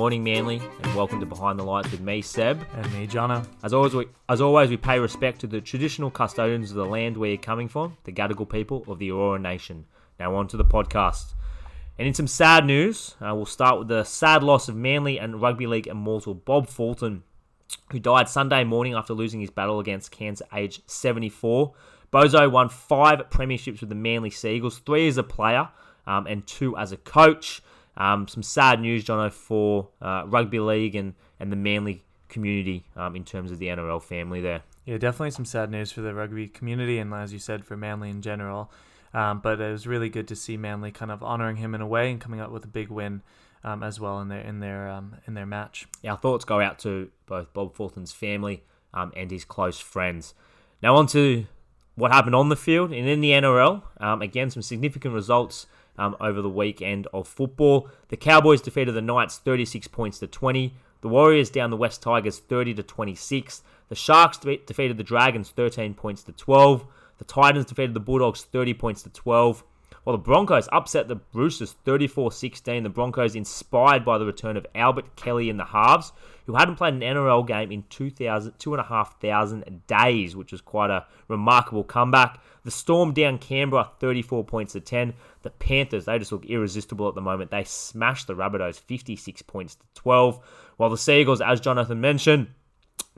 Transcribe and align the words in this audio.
morning, 0.00 0.24
Manly, 0.24 0.62
and 0.82 0.94
welcome 0.94 1.20
to 1.20 1.26
Behind 1.26 1.58
the 1.58 1.62
Lights 1.62 1.90
with 1.90 2.00
me, 2.00 2.22
Seb. 2.22 2.66
And 2.74 2.90
me, 2.94 3.06
Jono. 3.06 3.46
As 3.62 3.74
always, 3.74 3.92
we, 3.92 4.06
as 4.30 4.40
always, 4.40 4.70
we 4.70 4.78
pay 4.78 4.98
respect 4.98 5.42
to 5.42 5.46
the 5.46 5.60
traditional 5.60 6.10
custodians 6.10 6.70
of 6.70 6.78
the 6.78 6.86
land 6.86 7.18
where 7.18 7.28
you're 7.28 7.36
coming 7.36 7.68
from, 7.68 7.98
the 8.04 8.10
Gadigal 8.10 8.48
people 8.48 8.82
of 8.88 8.98
the 8.98 9.10
Eora 9.10 9.38
Nation. 9.38 9.84
Now 10.18 10.34
on 10.36 10.48
to 10.48 10.56
the 10.56 10.64
podcast. 10.64 11.34
And 11.98 12.08
in 12.08 12.14
some 12.14 12.28
sad 12.28 12.64
news, 12.64 13.14
uh, 13.20 13.34
we'll 13.34 13.44
start 13.44 13.78
with 13.78 13.88
the 13.88 14.04
sad 14.04 14.42
loss 14.42 14.70
of 14.70 14.74
Manly 14.74 15.20
and 15.20 15.38
Rugby 15.38 15.66
League 15.66 15.86
immortal 15.86 16.32
Bob 16.32 16.66
Fulton, 16.66 17.22
who 17.92 17.98
died 17.98 18.30
Sunday 18.30 18.64
morning 18.64 18.94
after 18.94 19.12
losing 19.12 19.40
his 19.40 19.50
battle 19.50 19.80
against 19.80 20.10
cancer 20.10 20.46
aged 20.54 20.80
74. 20.86 21.74
Bozo 22.10 22.50
won 22.50 22.70
five 22.70 23.28
premierships 23.28 23.80
with 23.80 23.90
the 23.90 23.94
Manly 23.94 24.30
Seagulls, 24.30 24.78
three 24.78 25.08
as 25.08 25.18
a 25.18 25.22
player 25.22 25.68
um, 26.06 26.26
and 26.26 26.46
two 26.46 26.74
as 26.78 26.90
a 26.90 26.96
coach. 26.96 27.60
Um, 28.00 28.26
some 28.26 28.42
sad 28.42 28.80
news, 28.80 29.04
Jono, 29.04 29.30
for 29.30 29.88
uh, 30.00 30.22
rugby 30.26 30.58
league 30.58 30.94
and, 30.94 31.14
and 31.38 31.52
the 31.52 31.56
Manly 31.56 32.02
community 32.30 32.86
um, 32.96 33.14
in 33.14 33.24
terms 33.24 33.52
of 33.52 33.58
the 33.58 33.66
NRL 33.66 34.02
family 34.02 34.40
there. 34.40 34.62
Yeah, 34.86 34.96
definitely 34.96 35.32
some 35.32 35.44
sad 35.44 35.70
news 35.70 35.92
for 35.92 36.00
the 36.00 36.14
rugby 36.14 36.48
community 36.48 36.98
and, 36.98 37.12
as 37.12 37.30
you 37.30 37.38
said, 37.38 37.62
for 37.66 37.76
Manly 37.76 38.08
in 38.08 38.22
general. 38.22 38.72
Um, 39.12 39.40
but 39.40 39.60
it 39.60 39.70
was 39.70 39.86
really 39.86 40.08
good 40.08 40.26
to 40.28 40.36
see 40.36 40.56
Manly 40.56 40.92
kind 40.92 41.10
of 41.10 41.22
honoring 41.22 41.56
him 41.56 41.74
in 41.74 41.82
a 41.82 41.86
way 41.86 42.10
and 42.10 42.18
coming 42.18 42.40
up 42.40 42.50
with 42.50 42.64
a 42.64 42.68
big 42.68 42.88
win 42.88 43.20
um, 43.64 43.82
as 43.82 44.00
well 44.00 44.18
in 44.20 44.28
their 44.28 44.40
in 44.40 44.60
their 44.60 44.88
um, 44.88 45.16
in 45.26 45.34
their 45.34 45.44
match. 45.44 45.86
Our 46.02 46.16
thoughts 46.16 46.46
go 46.46 46.60
out 46.60 46.78
to 46.80 47.10
both 47.26 47.52
Bob 47.52 47.74
Fulton's 47.74 48.12
family 48.12 48.62
um, 48.94 49.12
and 49.14 49.30
his 49.30 49.44
close 49.44 49.78
friends. 49.78 50.32
Now 50.82 50.96
on 50.96 51.06
to 51.08 51.46
what 51.96 52.12
happened 52.12 52.34
on 52.34 52.48
the 52.48 52.56
field 52.56 52.92
and 52.92 53.06
in 53.06 53.20
the 53.20 53.32
NRL. 53.32 53.82
Um, 53.98 54.22
again, 54.22 54.50
some 54.50 54.62
significant 54.62 55.12
results 55.12 55.66
um, 56.00 56.16
over 56.18 56.40
the 56.40 56.48
weekend 56.48 57.06
of 57.12 57.28
football. 57.28 57.88
The 58.08 58.16
Cowboys 58.16 58.62
defeated 58.62 58.92
the 58.92 59.02
Knights 59.02 59.38
36 59.38 59.86
points 59.88 60.18
to 60.18 60.26
20. 60.26 60.74
The 61.02 61.08
Warriors 61.08 61.50
down 61.50 61.70
the 61.70 61.76
West 61.76 62.02
Tigers 62.02 62.38
30 62.38 62.74
to 62.74 62.82
26. 62.82 63.62
The 63.88 63.94
Sharks 63.94 64.38
defeated 64.38 64.96
the 64.96 65.04
Dragons 65.04 65.50
13 65.50 65.94
points 65.94 66.22
to 66.24 66.32
12. 66.32 66.86
The 67.18 67.24
Titans 67.24 67.66
defeated 67.66 67.94
the 67.94 68.00
Bulldogs 68.00 68.42
30 68.44 68.74
points 68.74 69.02
to 69.02 69.10
12. 69.10 69.62
While 70.04 70.16
the 70.16 70.22
Broncos 70.22 70.68
upset 70.72 71.08
the 71.08 71.20
Roosters 71.34 71.72
34 71.84 72.32
16, 72.32 72.82
the 72.82 72.88
Broncos, 72.88 73.34
inspired 73.34 74.04
by 74.04 74.16
the 74.16 74.24
return 74.24 74.56
of 74.56 74.66
Albert 74.74 75.14
Kelly 75.14 75.50
in 75.50 75.58
the 75.58 75.64
halves, 75.64 76.12
who 76.46 76.56
hadn't 76.56 76.76
played 76.76 76.94
an 76.94 77.00
NRL 77.00 77.46
game 77.46 77.70
in 77.70 77.84
2,000, 77.90 78.54
2,500 78.58 79.86
days, 79.86 80.34
which 80.34 80.52
was 80.52 80.62
quite 80.62 80.90
a 80.90 81.06
remarkable 81.28 81.84
comeback. 81.84 82.40
The 82.64 82.70
Storm 82.70 83.12
down 83.12 83.38
Canberra 83.38 83.90
34 84.00 84.44
points 84.44 84.72
to 84.72 84.80
10. 84.80 85.14
The 85.42 85.50
Panthers, 85.50 86.06
they 86.06 86.18
just 86.18 86.32
look 86.32 86.46
irresistible 86.46 87.08
at 87.08 87.14
the 87.14 87.20
moment. 87.20 87.50
They 87.50 87.64
smashed 87.64 88.26
the 88.26 88.34
Rabbitohs 88.34 88.80
56 88.80 89.42
points 89.42 89.74
to 89.74 89.84
12. 89.94 90.40
While 90.78 90.90
the 90.90 90.98
Seagulls, 90.98 91.40
as 91.40 91.60
Jonathan 91.60 92.00
mentioned, 92.00 92.48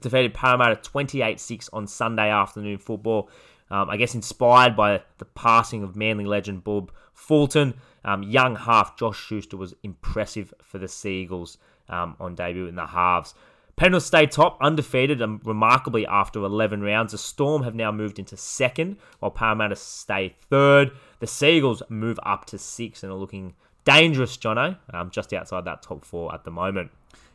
defeated 0.00 0.34
Parramatta 0.34 0.77
28 0.77 1.39
6 1.41 1.70
on 1.72 1.86
Sunday 1.86 2.28
afternoon 2.28 2.78
football. 2.78 3.30
Um, 3.72 3.88
I 3.88 3.96
guess 3.96 4.14
inspired 4.14 4.76
by 4.76 5.02
the 5.16 5.24
passing 5.24 5.82
of 5.82 5.96
Manly 5.96 6.26
legend 6.26 6.62
Bob 6.62 6.92
Fulton. 7.14 7.74
Um, 8.04 8.22
young 8.22 8.54
half 8.54 8.96
Josh 8.98 9.18
Schuster 9.18 9.56
was 9.56 9.74
impressive 9.82 10.52
for 10.62 10.78
the 10.78 10.88
Seagulls 10.88 11.56
um, 11.88 12.14
on 12.20 12.34
debut 12.34 12.66
in 12.66 12.76
the 12.76 12.86
halves. 12.86 13.34
Penrith 13.74 14.02
stay 14.02 14.26
top, 14.26 14.58
undefeated, 14.60 15.22
and 15.22 15.44
remarkably 15.46 16.06
after 16.06 16.44
11 16.44 16.82
rounds. 16.82 17.12
The 17.12 17.18
Storm 17.18 17.62
have 17.62 17.74
now 17.74 17.90
moved 17.90 18.18
into 18.18 18.36
second, 18.36 18.98
while 19.18 19.30
Parramatta 19.30 19.76
stay 19.76 20.36
third. 20.50 20.92
The 21.20 21.26
Seagulls 21.26 21.82
move 21.88 22.20
up 22.24 22.44
to 22.46 22.58
six 22.58 23.02
and 23.02 23.10
are 23.10 23.16
looking 23.16 23.54
dangerous, 23.86 24.36
Jono, 24.36 24.76
um, 24.92 25.10
just 25.10 25.32
outside 25.32 25.64
that 25.64 25.82
top 25.82 26.04
four 26.04 26.34
at 26.34 26.44
the 26.44 26.50
moment. 26.50 26.90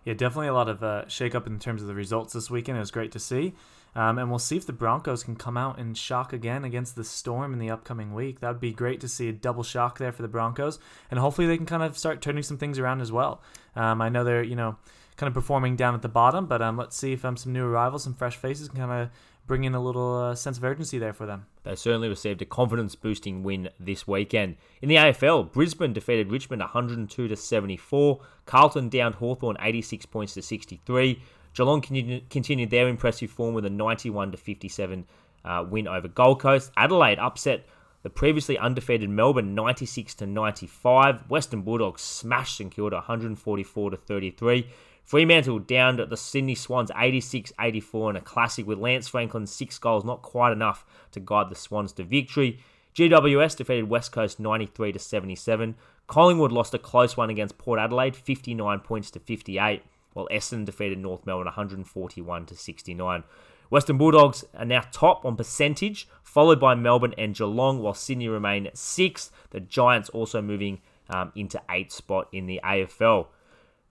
Yeah, 0.05 0.13
definitely 0.13 0.47
a 0.47 0.53
lot 0.53 0.69
of 0.69 0.83
uh, 0.83 1.07
shake 1.07 1.33
up 1.33 1.47
in 1.47 1.57
terms 1.57 1.81
of 1.81 1.87
the 1.87 1.95
results 1.95 2.33
this 2.33 2.49
weekend. 2.51 2.77
It 2.77 2.81
was 2.81 2.91
great 2.91 3.11
to 3.13 3.19
see. 3.19 3.53
Um, 3.95 4.19
and 4.19 4.29
we'll 4.29 4.39
see 4.39 4.57
if 4.57 4.65
the 4.65 4.73
Broncos 4.73 5.23
can 5.23 5.35
come 5.35 5.57
out 5.57 5.79
and 5.79 5.97
shock 5.97 6.31
again 6.31 6.63
against 6.63 6.95
the 6.95 7.03
Storm 7.03 7.51
in 7.53 7.59
the 7.59 7.71
upcoming 7.71 8.13
week. 8.13 8.41
That 8.41 8.49
would 8.49 8.61
be 8.61 8.71
great 8.71 8.99
to 9.01 9.07
see 9.07 9.29
a 9.29 9.33
double 9.33 9.63
shock 9.63 9.97
there 9.97 10.11
for 10.11 10.21
the 10.21 10.27
Broncos, 10.27 10.79
and 11.09 11.19
hopefully 11.19 11.47
they 11.47 11.57
can 11.57 11.65
kind 11.65 11.83
of 11.83 11.97
start 11.97 12.21
turning 12.21 12.43
some 12.43 12.57
things 12.57 12.77
around 12.77 13.01
as 13.01 13.11
well. 13.11 13.41
Um, 13.75 14.01
I 14.01 14.09
know 14.09 14.23
they're 14.23 14.43
you 14.43 14.55
know 14.55 14.77
kind 15.17 15.27
of 15.27 15.33
performing 15.33 15.75
down 15.75 15.95
at 15.95 16.03
the 16.03 16.09
bottom, 16.09 16.45
but 16.45 16.61
um, 16.61 16.77
let's 16.77 16.95
see 16.95 17.13
if 17.13 17.25
um, 17.25 17.37
some 17.37 17.53
new 17.53 17.65
arrivals, 17.65 18.03
some 18.03 18.13
fresh 18.13 18.37
faces 18.37 18.69
can 18.69 18.79
kind 18.79 18.91
of 18.91 19.09
bring 19.47 19.63
in 19.63 19.73
a 19.73 19.81
little 19.81 20.15
uh, 20.15 20.35
sense 20.35 20.57
of 20.57 20.63
urgency 20.63 20.99
there 20.99 21.13
for 21.13 21.25
them. 21.25 21.45
They 21.63 21.75
certainly 21.75 22.09
received 22.09 22.41
a 22.41 22.45
confidence 22.45 22.95
boosting 22.95 23.43
win 23.43 23.69
this 23.79 24.05
weekend. 24.05 24.57
In 24.81 24.89
the 24.89 24.95
AFL, 24.95 25.51
Brisbane 25.51 25.93
defeated 25.93 26.31
Richmond 26.31 26.59
102 26.61 27.27
to 27.27 27.35
74. 27.35 28.19
Carlton 28.45 28.89
downed 28.89 29.15
Hawthorn 29.15 29.57
86 29.59 30.05
points 30.05 30.33
to 30.35 30.41
63. 30.41 31.21
Geelong 31.57 31.81
continued 31.81 32.69
their 32.69 32.87
impressive 32.87 33.31
form 33.31 33.55
with 33.55 33.65
a 33.65 33.69
91 33.71 34.31
to 34.31 34.37
57 34.37 35.07
uh, 35.43 35.65
win 35.67 35.87
over 35.87 36.07
Gold 36.07 36.39
Coast. 36.39 36.71
Adelaide 36.77 37.17
upset 37.17 37.65
the 38.03 38.11
previously 38.11 38.59
undefeated 38.59 39.09
Melbourne 39.09 39.55
96 39.55 40.13
to 40.15 40.27
95. 40.27 41.27
Western 41.31 41.63
Bulldogs 41.63 42.03
smashed 42.03 42.57
St 42.57 42.71
Kilda 42.71 42.97
144 42.97 43.89
to 43.89 43.97
33. 43.97 44.69
Fremantle 45.03 45.57
downed 45.57 45.99
at 45.99 46.11
the 46.11 46.17
Sydney 46.17 46.53
Swans 46.53 46.91
86 46.95 47.51
84 47.59 48.11
in 48.11 48.15
a 48.17 48.21
classic 48.21 48.67
with 48.67 48.77
Lance 48.77 49.07
Franklin's 49.07 49.51
six 49.51 49.79
goals, 49.79 50.05
not 50.05 50.21
quite 50.21 50.51
enough 50.51 50.85
to 51.11 51.19
guide 51.19 51.49
the 51.49 51.55
Swans 51.55 51.91
to 51.93 52.03
victory. 52.03 52.59
GWS 52.93 53.57
defeated 53.57 53.89
West 53.89 54.11
Coast 54.11 54.39
93 54.39 54.91
to 54.91 54.99
77. 54.99 55.73
Collingwood 56.05 56.51
lost 56.51 56.75
a 56.75 56.79
close 56.79 57.17
one 57.17 57.31
against 57.31 57.57
Port 57.57 57.79
Adelaide 57.79 58.15
59 58.15 58.79
points 58.81 59.09
to 59.11 59.19
58 59.19 59.81
while 60.17 60.27
Essendon 60.31 60.65
defeated 60.65 60.97
North 60.97 61.27
Melbourne 61.27 61.45
141 61.45 62.47
to 62.47 62.55
69. 62.55 63.23
Western 63.69 63.99
Bulldogs 63.99 64.43
are 64.57 64.65
now 64.65 64.81
top 64.91 65.23
on 65.23 65.35
percentage, 65.35 66.07
followed 66.23 66.59
by 66.59 66.73
Melbourne 66.73 67.13
and 67.19 67.35
Geelong, 67.35 67.83
while 67.83 67.93
Sydney 67.93 68.27
remain 68.27 68.67
sixth. 68.73 69.31
The 69.51 69.59
Giants 69.59 70.09
also 70.09 70.41
moving 70.41 70.81
um, 71.07 71.31
into 71.35 71.61
eighth 71.69 71.91
spot 71.91 72.29
in 72.31 72.47
the 72.47 72.59
AFL. 72.63 73.27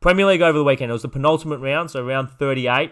Premier 0.01 0.27
League 0.27 0.43
over 0.43 0.59
the 0.59 0.65
weekend, 0.65 0.91
it 0.91 0.95
was 0.95 1.03
the 1.03 1.09
penultimate 1.09 1.61
round, 1.61 1.93
so 1.93 2.05
round 2.05 2.29
38. 2.29 2.91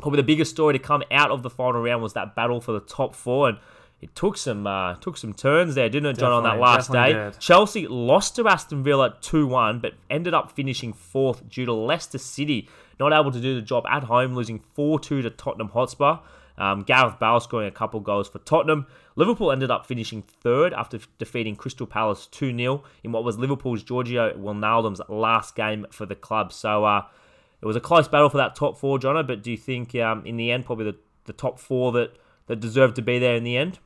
Probably 0.00 0.16
the 0.16 0.22
biggest 0.22 0.50
story 0.50 0.72
to 0.72 0.78
come 0.78 1.02
out 1.10 1.30
of 1.30 1.42
the 1.42 1.50
final 1.50 1.82
round 1.82 2.02
was 2.02 2.14
that 2.14 2.34
battle 2.34 2.62
for 2.62 2.72
the 2.72 2.80
top 2.80 3.14
four, 3.14 3.50
and 3.50 3.58
it 4.00 4.14
took 4.14 4.36
some 4.36 4.66
uh, 4.66 4.94
took 4.96 5.16
some 5.16 5.32
turns 5.32 5.74
there, 5.74 5.88
didn't 5.88 6.10
it, 6.10 6.18
John, 6.18 6.30
definitely, 6.30 6.50
on 6.50 6.58
that 6.58 6.62
last 6.62 6.92
day? 6.92 7.12
Did. 7.12 7.38
Chelsea 7.38 7.86
lost 7.86 8.36
to 8.36 8.46
Aston 8.46 8.82
Villa 8.82 9.16
2 9.20 9.46
1, 9.46 9.80
but 9.80 9.94
ended 10.10 10.34
up 10.34 10.52
finishing 10.52 10.92
fourth 10.92 11.48
due 11.48 11.64
to 11.64 11.72
Leicester 11.72 12.18
City 12.18 12.68
not 13.00 13.12
able 13.12 13.32
to 13.32 13.40
do 13.40 13.54
the 13.54 13.62
job 13.62 13.84
at 13.90 14.04
home, 14.04 14.34
losing 14.34 14.60
4 14.74 15.00
2 15.00 15.22
to 15.22 15.30
Tottenham 15.30 15.68
Hotspur. 15.68 16.18
Um, 16.56 16.82
Gareth 16.82 17.18
Bale 17.18 17.40
scoring 17.40 17.66
a 17.66 17.72
couple 17.72 17.98
goals 17.98 18.28
for 18.28 18.38
Tottenham. 18.38 18.86
Liverpool 19.16 19.50
ended 19.50 19.70
up 19.70 19.86
finishing 19.86 20.22
third 20.22 20.72
after 20.72 21.00
defeating 21.18 21.56
Crystal 21.56 21.86
Palace 21.86 22.26
2 22.26 22.56
0 22.56 22.84
in 23.02 23.12
what 23.12 23.24
was 23.24 23.38
Liverpool's 23.38 23.82
Georginio 23.82 24.36
Wijnaldum's 24.36 25.00
last 25.08 25.56
game 25.56 25.86
for 25.90 26.06
the 26.06 26.14
club. 26.14 26.52
So 26.52 26.84
uh, 26.84 27.06
it 27.60 27.66
was 27.66 27.76
a 27.76 27.80
close 27.80 28.06
battle 28.06 28.28
for 28.28 28.36
that 28.36 28.54
top 28.54 28.78
four, 28.78 28.98
Jono, 28.98 29.26
but 29.26 29.42
do 29.42 29.50
you 29.50 29.56
think 29.56 29.94
um, 29.96 30.24
in 30.26 30.36
the 30.36 30.52
end, 30.52 30.64
probably 30.64 30.84
the, 30.84 30.96
the 31.24 31.32
top 31.32 31.58
four 31.58 31.90
that 31.92 32.12
that 32.46 32.60
deserved 32.60 32.96
to 32.96 33.02
be 33.02 33.18
there 33.18 33.36
in 33.36 33.44
the 33.44 33.56
end? 33.56 33.78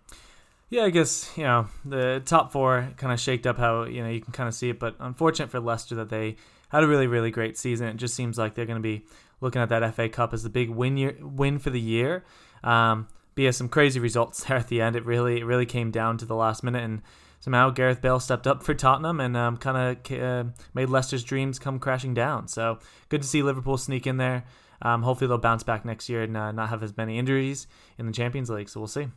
Yeah, 0.71 0.85
I 0.85 0.91
guess 0.91 1.31
you 1.37 1.45
know 1.45 1.69
the 1.85 2.23
top 2.25 2.53
four 2.53 2.93
kind 2.97 3.13
of 3.13 3.19
shaked 3.19 3.47
up 3.47 3.57
how 3.57 3.85
you 3.85 4.03
know 4.03 4.11
you 4.11 4.21
can 4.21 4.33
kind 4.33 4.49
of 4.49 4.55
see 4.55 4.71
it, 4.71 4.79
but 4.79 4.97
unfortunate 4.99 5.51
for 5.51 5.61
Leicester 5.61 5.95
that 5.95 6.11
they 6.11 6.37
had 6.69 6.85
a 6.85 6.87
really 6.87 7.07
really 7.07 7.31
great 7.31 7.57
season. 7.57 7.89
It 7.89 7.97
just 7.97 8.15
seems 8.15 8.37
like 8.37 8.55
they're 8.55 8.67
going 8.67 8.77
to 8.77 8.83
be 8.83 9.05
looking 9.41 9.63
at 9.63 9.69
that 9.71 9.95
FA 9.95 10.09
Cup 10.09 10.35
as 10.35 10.43
the 10.43 10.51
big 10.51 10.69
win 10.69 10.97
year, 10.97 11.17
win 11.21 11.59
for 11.59 11.71
the 11.71 11.81
year. 11.81 12.25
Um, 12.63 13.09
but 13.35 13.43
yeah, 13.43 13.51
some 13.53 13.69
crazy 13.69 14.01
results 14.01 14.45
there 14.49 14.59
at 14.59 14.69
the 14.69 14.81
end. 14.81 14.97
It 14.97 15.07
really 15.07 15.41
it 15.41 15.45
really 15.45 15.67
came 15.67 15.91
down 15.91 16.19
to 16.19 16.27
the 16.27 16.35
last 16.35 16.63
minute, 16.63 16.83
and 16.83 17.03
somehow 17.41 17.71
Gareth 17.71 18.03
Bale 18.03 18.21
stepped 18.21 18.47
up 18.47 18.63
for 18.63 18.75
Tottenham 18.75 19.21
and 19.21 19.37
um, 19.37 19.57
kind 19.57 19.97
of 19.97 20.21
uh, 20.21 20.45
made 20.75 20.89
Leicester's 20.89 21.25
dreams 21.25 21.59
come 21.59 21.79
crashing 21.79 22.15
down. 22.15 22.49
So 22.49 22.79
good 23.09 23.23
to 23.23 23.29
see 23.29 23.43
Liverpool 23.43 23.79
sneak 23.79 24.07
in 24.07 24.17
there. 24.17 24.45
Um, 24.83 25.03
hopefully 25.03 25.29
they'll 25.29 25.39
bounce 25.39 25.63
back 25.63 25.85
next 25.85 26.09
year 26.09 26.23
and 26.23 26.37
uh, 26.37 26.53
not 26.53 26.69
have 26.69 26.83
as 26.83 26.97
many 26.97 27.19
injuries 27.19 27.67
in 27.99 28.07
the 28.07 28.13
Champions 28.13 28.51
League. 28.51 28.69
So 28.69 28.81
we'll 28.81 28.87
see. 28.87 29.09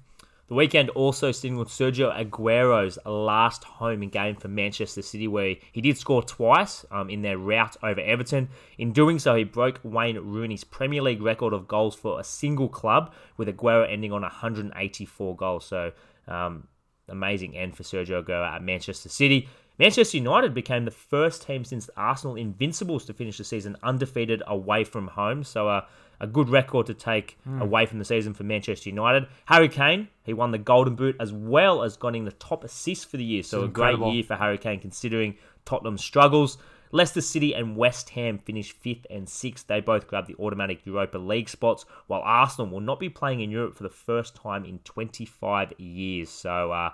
The 0.51 0.55
weekend 0.55 0.89
also 0.89 1.31
signalled 1.31 1.69
Sergio 1.69 2.13
Aguero's 2.13 2.99
last 3.05 3.63
home 3.63 4.01
game 4.09 4.35
for 4.35 4.49
Manchester 4.49 5.01
City, 5.01 5.25
where 5.25 5.55
he 5.71 5.79
did 5.79 5.97
score 5.97 6.21
twice 6.21 6.85
um, 6.91 7.09
in 7.09 7.21
their 7.21 7.37
rout 7.37 7.77
over 7.81 8.01
Everton. 8.01 8.49
In 8.77 8.91
doing 8.91 9.17
so, 9.17 9.33
he 9.35 9.45
broke 9.45 9.79
Wayne 9.81 10.17
Rooney's 10.17 10.65
Premier 10.65 11.01
League 11.01 11.21
record 11.21 11.53
of 11.53 11.69
goals 11.69 11.95
for 11.95 12.19
a 12.19 12.23
single 12.25 12.67
club, 12.67 13.13
with 13.37 13.47
Aguero 13.47 13.89
ending 13.89 14.11
on 14.11 14.23
184 14.23 15.35
goals. 15.37 15.65
So, 15.65 15.93
um, 16.27 16.67
amazing 17.07 17.55
end 17.55 17.77
for 17.77 17.83
Sergio 17.83 18.21
Aguero 18.21 18.45
at 18.45 18.61
Manchester 18.61 19.07
City. 19.07 19.47
Manchester 19.81 20.17
United 20.17 20.53
became 20.53 20.85
the 20.85 20.91
first 20.91 21.47
team 21.47 21.65
since 21.65 21.89
Arsenal 21.97 22.35
Invincibles 22.35 23.03
to 23.05 23.15
finish 23.15 23.39
the 23.39 23.43
season 23.43 23.75
undefeated 23.81 24.43
away 24.45 24.83
from 24.83 25.07
home. 25.07 25.43
So 25.43 25.67
uh, 25.67 25.85
a 26.19 26.27
good 26.27 26.49
record 26.49 26.85
to 26.85 26.93
take 26.93 27.35
mm. 27.49 27.59
away 27.59 27.87
from 27.87 27.97
the 27.97 28.05
season 28.05 28.35
for 28.35 28.43
Manchester 28.43 28.91
United. 28.91 29.27
Harry 29.45 29.67
Kane, 29.67 30.07
he 30.23 30.33
won 30.33 30.51
the 30.51 30.59
Golden 30.59 30.93
Boot 30.93 31.15
as 31.19 31.33
well 31.33 31.81
as 31.81 31.97
getting 31.97 32.25
the 32.25 32.31
top 32.33 32.63
assist 32.63 33.09
for 33.09 33.17
the 33.17 33.23
year. 33.23 33.41
So 33.41 33.63
a 33.63 33.67
great 33.67 33.97
year 33.97 34.21
for 34.21 34.35
Harry 34.35 34.59
Kane 34.59 34.79
considering 34.79 35.35
Tottenham's 35.65 36.03
struggles. 36.03 36.59
Leicester 36.91 37.21
City 37.21 37.55
and 37.55 37.75
West 37.75 38.09
Ham 38.11 38.37
finished 38.37 38.73
fifth 38.73 39.07
and 39.09 39.27
sixth. 39.27 39.65
They 39.65 39.81
both 39.81 40.05
grabbed 40.05 40.27
the 40.27 40.35
automatic 40.35 40.85
Europa 40.85 41.17
League 41.17 41.49
spots, 41.49 41.85
while 42.05 42.21
Arsenal 42.23 42.69
will 42.69 42.81
not 42.81 42.99
be 42.99 43.09
playing 43.09 43.41
in 43.41 43.49
Europe 43.49 43.77
for 43.77 43.83
the 43.83 43.89
first 43.89 44.35
time 44.35 44.63
in 44.63 44.77
25 44.79 45.73
years. 45.79 46.29
So, 46.29 46.71
uh, 46.71 46.91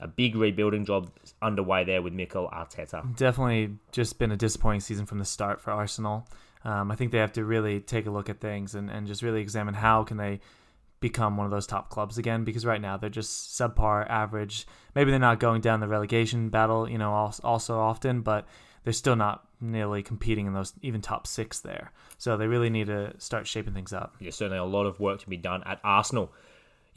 a 0.00 0.06
big 0.06 0.36
rebuilding 0.36 0.84
job 0.84 1.10
underway 1.42 1.84
there 1.84 2.02
with 2.02 2.12
Mikel 2.12 2.48
Arteta. 2.52 3.16
Definitely 3.16 3.76
just 3.92 4.18
been 4.18 4.30
a 4.30 4.36
disappointing 4.36 4.80
season 4.80 5.06
from 5.06 5.18
the 5.18 5.24
start 5.24 5.60
for 5.60 5.72
Arsenal. 5.72 6.26
Um, 6.64 6.90
I 6.90 6.96
think 6.96 7.12
they 7.12 7.18
have 7.18 7.32
to 7.34 7.44
really 7.44 7.80
take 7.80 8.06
a 8.06 8.10
look 8.10 8.28
at 8.28 8.40
things 8.40 8.74
and, 8.74 8.90
and 8.90 9.06
just 9.06 9.22
really 9.22 9.40
examine 9.40 9.74
how 9.74 10.04
can 10.04 10.16
they 10.16 10.40
become 11.00 11.36
one 11.36 11.44
of 11.44 11.50
those 11.50 11.66
top 11.66 11.90
clubs 11.90 12.18
again 12.18 12.44
because 12.44 12.66
right 12.66 12.80
now 12.80 12.96
they're 12.96 13.08
just 13.08 13.56
subpar 13.56 14.08
average 14.10 14.66
maybe 14.96 15.10
they're 15.10 15.20
not 15.20 15.38
going 15.38 15.60
down 15.60 15.78
the 15.78 15.86
relegation 15.86 16.48
battle 16.48 16.88
you 16.88 16.98
know 16.98 17.12
also 17.44 17.78
often 17.78 18.20
but 18.20 18.48
they're 18.82 18.92
still 18.92 19.14
not 19.14 19.46
nearly 19.60 20.02
competing 20.02 20.46
in 20.46 20.54
those 20.54 20.72
even 20.82 21.00
top 21.00 21.24
six 21.24 21.60
there 21.60 21.92
so 22.16 22.36
they 22.36 22.48
really 22.48 22.68
need 22.68 22.88
to 22.88 23.12
start 23.18 23.46
shaping 23.46 23.72
things 23.74 23.92
up 23.92 24.16
yeah 24.18 24.30
certainly 24.30 24.58
a 24.58 24.64
lot 24.64 24.86
of 24.86 24.98
work 24.98 25.20
to 25.20 25.28
be 25.28 25.36
done 25.36 25.62
at 25.66 25.78
arsenal 25.84 26.32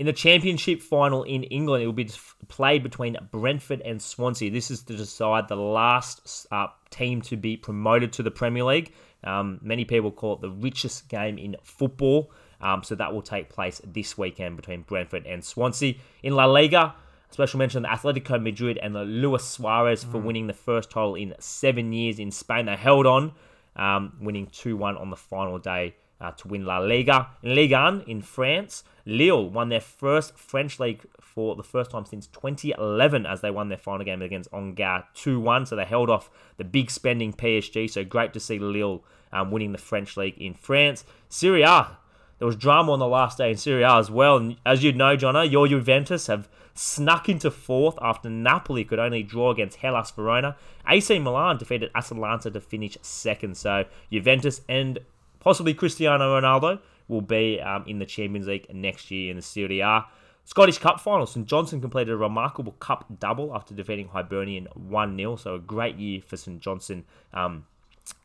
in 0.02 0.08
the 0.08 0.14
championship 0.14 0.82
final 0.82 1.22
in 1.22 1.44
England, 1.44 1.84
it 1.84 1.86
will 1.86 1.94
be 1.94 2.10
played 2.48 2.82
between 2.82 3.16
Brentford 3.30 3.82
and 3.82 4.02
Swansea. 4.02 4.50
This 4.50 4.72
is 4.72 4.82
to 4.86 4.98
decide 4.98 5.48
the 5.48 5.56
last 5.56 6.48
uh, 6.52 6.70
team 6.90 7.22
to 7.22 7.38
be 7.38 7.56
promoted 7.56 8.12
to 8.14 8.24
the 8.24 8.32
Premier 8.32 8.64
League. 8.64 8.94
Um, 9.24 9.60
many 9.62 9.86
people 9.86 10.10
call 10.10 10.34
it 10.34 10.42
the 10.42 10.50
richest 10.50 11.08
game 11.08 11.38
in 11.38 11.56
football. 11.62 12.32
Um, 12.62 12.82
so 12.82 12.96
that 12.96 13.14
will 13.14 13.22
take 13.22 13.50
place 13.50 13.80
this 13.86 14.18
weekend 14.18 14.56
between 14.56 14.82
Brentford 14.82 15.28
and 15.28 15.46
Swansea. 15.46 15.94
In 16.24 16.34
La 16.34 16.46
Liga, 16.46 16.96
special 17.30 17.60
mention 17.60 17.84
to 17.84 17.90
Atletico 17.90 18.42
Madrid 18.42 18.80
and 18.82 18.96
the 18.96 19.04
Luis 19.04 19.44
Suarez 19.44 20.04
for 20.04 20.20
mm. 20.20 20.24
winning 20.24 20.48
the 20.48 20.54
first 20.54 20.90
title 20.90 21.14
in 21.14 21.36
seven 21.38 21.94
years 21.94 22.18
in 22.18 22.32
Spain. 22.32 22.66
They 22.66 22.76
held 22.76 23.06
on, 23.06 23.34
um, 23.76 24.14
winning 24.20 24.48
2 24.48 24.76
1 24.78 24.98
on 24.98 25.12
the 25.12 25.16
final 25.16 25.60
day 25.60 25.94
uh, 26.22 26.32
to 26.32 26.48
win 26.48 26.66
La 26.66 26.78
Liga. 26.78 27.30
In 27.44 27.56
Ligue 27.56 27.72
1 27.72 28.04
in 28.08 28.22
France, 28.22 28.84
Lille 29.06 29.50
won 29.50 29.70
their 29.70 29.82
first 29.82 30.38
French 30.38 30.80
league 30.80 31.02
for 31.20 31.56
the 31.56 31.64
first 31.64 31.92
time 31.92 32.06
since 32.06 32.28
2011 32.28 33.26
as 33.26 33.42
they 33.42 33.52
won 33.52 33.70
their 33.70 33.78
final 33.78 34.06
game 34.06 34.22
against 34.22 34.54
Angers 34.54 35.04
2 35.16 35.40
1. 35.40 35.66
So 35.66 35.76
they 35.76 35.86
held 35.86 36.10
off 36.10 36.30
the 36.58 36.64
big 36.64 36.92
spending 36.92 37.34
PSG. 37.34 37.90
So 37.90 38.04
great 38.04 38.34
to 38.34 38.40
see 38.40 38.60
Lille 38.60 39.04
um, 39.34 39.52
winning 39.52 39.72
the 39.72 39.78
French 39.78 40.16
league 40.18 40.38
in 40.38 40.54
France. 40.54 41.04
Serie 41.30 41.64
A 41.64 41.98
there 42.42 42.48
was 42.48 42.56
drama 42.56 42.92
on 42.92 42.98
the 42.98 43.08
last 43.08 43.38
day 43.38 43.52
in 43.52 43.58
Serie 43.58 43.84
A 43.84 43.98
as 43.98 44.10
well. 44.10 44.38
And 44.38 44.56
as 44.66 44.84
you 44.84 44.92
know, 44.92 45.16
Jono, 45.16 45.48
your 45.48 45.68
Juventus 45.68 46.26
have 46.26 46.50
snuck 46.74 47.30
into 47.30 47.52
fourth 47.52 48.00
after 48.02 48.32
Napoli 48.32 48.84
could 48.84 48.98
only 48.98 49.22
draw 49.22 49.52
against 49.52 49.78
Hellas 49.78 50.10
Verona. 50.10 50.58
AC 50.90 51.20
Milan 51.20 51.60
defeated 51.60 51.92
Atalanta 51.94 52.50
to 52.50 52.60
finish 52.60 52.98
second. 53.04 53.58
So 53.58 53.86
Juventus 54.12 54.62
and 54.68 54.98
possibly 55.42 55.74
Cristiano 55.74 56.40
Ronaldo 56.40 56.80
will 57.10 57.22
be 57.22 57.60
um, 57.60 57.84
in 57.86 58.00
the 58.00 58.06
Champions 58.06 58.48
League 58.48 58.74
next 58.74 59.12
year 59.12 59.30
in 59.30 59.36
the 59.36 59.42
Serie 59.42 59.82
A. 59.82 60.06
Scottish 60.46 60.78
Cup 60.78 61.00
final. 61.00 61.26
St 61.26 61.46
Johnstone 61.46 61.82
completed 61.82 62.12
a 62.12 62.18
remarkable 62.18 62.72
cup 62.74 63.06
double 63.20 63.54
after 63.54 63.74
defeating 63.74 64.08
Hibernian 64.08 64.68
1 64.74 65.18
0. 65.18 65.36
So 65.36 65.56
a 65.56 65.60
great 65.60 65.98
year 65.98 66.22
for 66.22 66.38
St 66.38 66.60
Johnstone 66.60 67.04
um, 67.34 67.66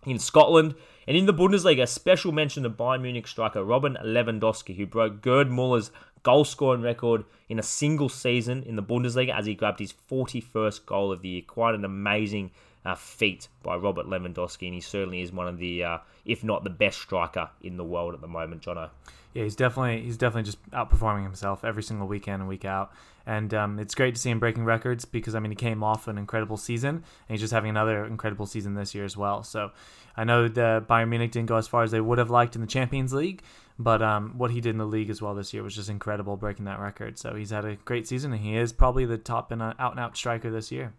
in 0.07 0.19
Scotland. 0.19 0.75
And 1.07 1.17
in 1.17 1.27
the 1.27 1.35
Bundesliga, 1.35 1.83
a 1.83 1.87
special 1.87 2.33
mention 2.33 2.63
to 2.63 2.71
Bayern 2.71 3.03
Munich 3.03 3.27
striker 3.27 3.65
Robert 3.65 3.95
Lewandowski, 4.05 4.77
who 4.77 4.87
broke 4.87 5.21
Gerd 5.21 5.51
Muller's 5.51 5.91
goal 6.23 6.45
scoring 6.45 6.83
record 6.83 7.25
in 7.49 7.59
a 7.59 7.63
single 7.63 8.09
season 8.09 8.65
in 8.65 8.75
the 8.75 8.83
Bundesliga 8.83 9.37
as 9.37 9.47
he 9.47 9.55
grabbed 9.55 9.79
his 9.79 9.95
41st 10.11 10.87
goal 10.87 11.13
of 11.13 11.23
the 11.23 11.29
year. 11.29 11.43
Quite 11.47 11.75
an 11.75 11.85
amazing 11.85 12.51
uh, 12.87 12.95
feat 12.95 13.49
by 13.65 13.75
Robert 13.77 14.07
Lewandowski, 14.07 14.67
and 14.67 14.75
he 14.75 14.81
certainly 14.81 15.21
is 15.21 15.33
one 15.33 15.49
of 15.49 15.59
the, 15.59 15.83
uh, 15.83 15.99
if 16.25 16.45
not 16.45 16.63
the 16.63 16.71
best 16.71 16.99
striker 16.99 17.51
in 17.61 17.77
the 17.77 17.85
world 17.85 18.15
at 18.15 18.21
the 18.21 18.29
moment, 18.29 18.63
Jono. 18.63 18.91
Yeah, 19.35 19.43
he's 19.43 19.57
definitely 19.57 20.03
he's 20.03 20.17
definitely 20.17 20.45
just 20.45 20.71
outperforming 20.71 21.25
himself 21.25 21.63
every 21.63 21.83
single 21.83 22.07
weekend 22.07 22.41
and 22.41 22.49
week 22.49 22.65
out. 22.65 22.93
And 23.27 23.53
um, 23.53 23.79
it's 23.79 23.95
great 23.95 24.15
to 24.15 24.21
see 24.21 24.31
him 24.31 24.39
breaking 24.39 24.65
records 24.65 25.05
because 25.05 25.35
I 25.35 25.41
mean 25.41 25.51
he 25.51 25.57
came 25.57 25.83
off 25.83 26.09
an 26.09 26.17
incredible 26.17 26.57
season 26.57 26.95
and 26.95 27.05
he's 27.29 27.41
just 27.41 27.53
having 27.53 27.69
another 27.69 28.07
incredible 28.07 28.47
season 28.47 28.73
this 28.73 28.95
year 28.95 29.05
as 29.05 29.15
well. 29.15 29.43
So 29.43 29.73
I 30.17 30.25
know 30.25 30.49
the 30.49 30.83
Bayern 30.89 31.11
Munich 31.11 31.33
didn't 31.33 31.49
go 31.49 31.57
as 31.57 31.69
far 31.69 31.83
as 31.83 31.91
they 31.91 32.01
would 32.01 32.17
have 32.17 32.31
liked 32.31 32.55
in 32.55 32.63
the 32.63 32.67
Champions 32.67 33.13
League, 33.13 33.43
but 33.79 34.01
um, 34.01 34.39
what 34.39 34.53
he 34.53 34.63
did 34.63 34.71
in 34.71 34.79
the 34.79 34.87
league 34.87 35.11
as 35.11 35.21
well 35.21 35.35
this 35.35 35.53
year 35.53 35.63
was 35.63 35.75
just 35.75 35.91
incredible, 35.91 36.39
breaking 36.39 36.65
that 36.65 36.81
record. 36.81 37.19
So 37.19 37.35
he's 37.35 37.51
had 37.51 37.67
a 37.67 37.77
great 37.77 38.09
season 38.09 38.33
and 38.33 38.41
he 38.41 38.57
is 38.57 38.73
probably 38.73 39.05
the 39.05 39.19
top 39.19 39.53
and 39.53 39.61
out 39.61 39.77
and 39.79 40.01
out 40.01 40.17
striker 40.17 40.51
this 40.51 40.73
year. 40.73 40.95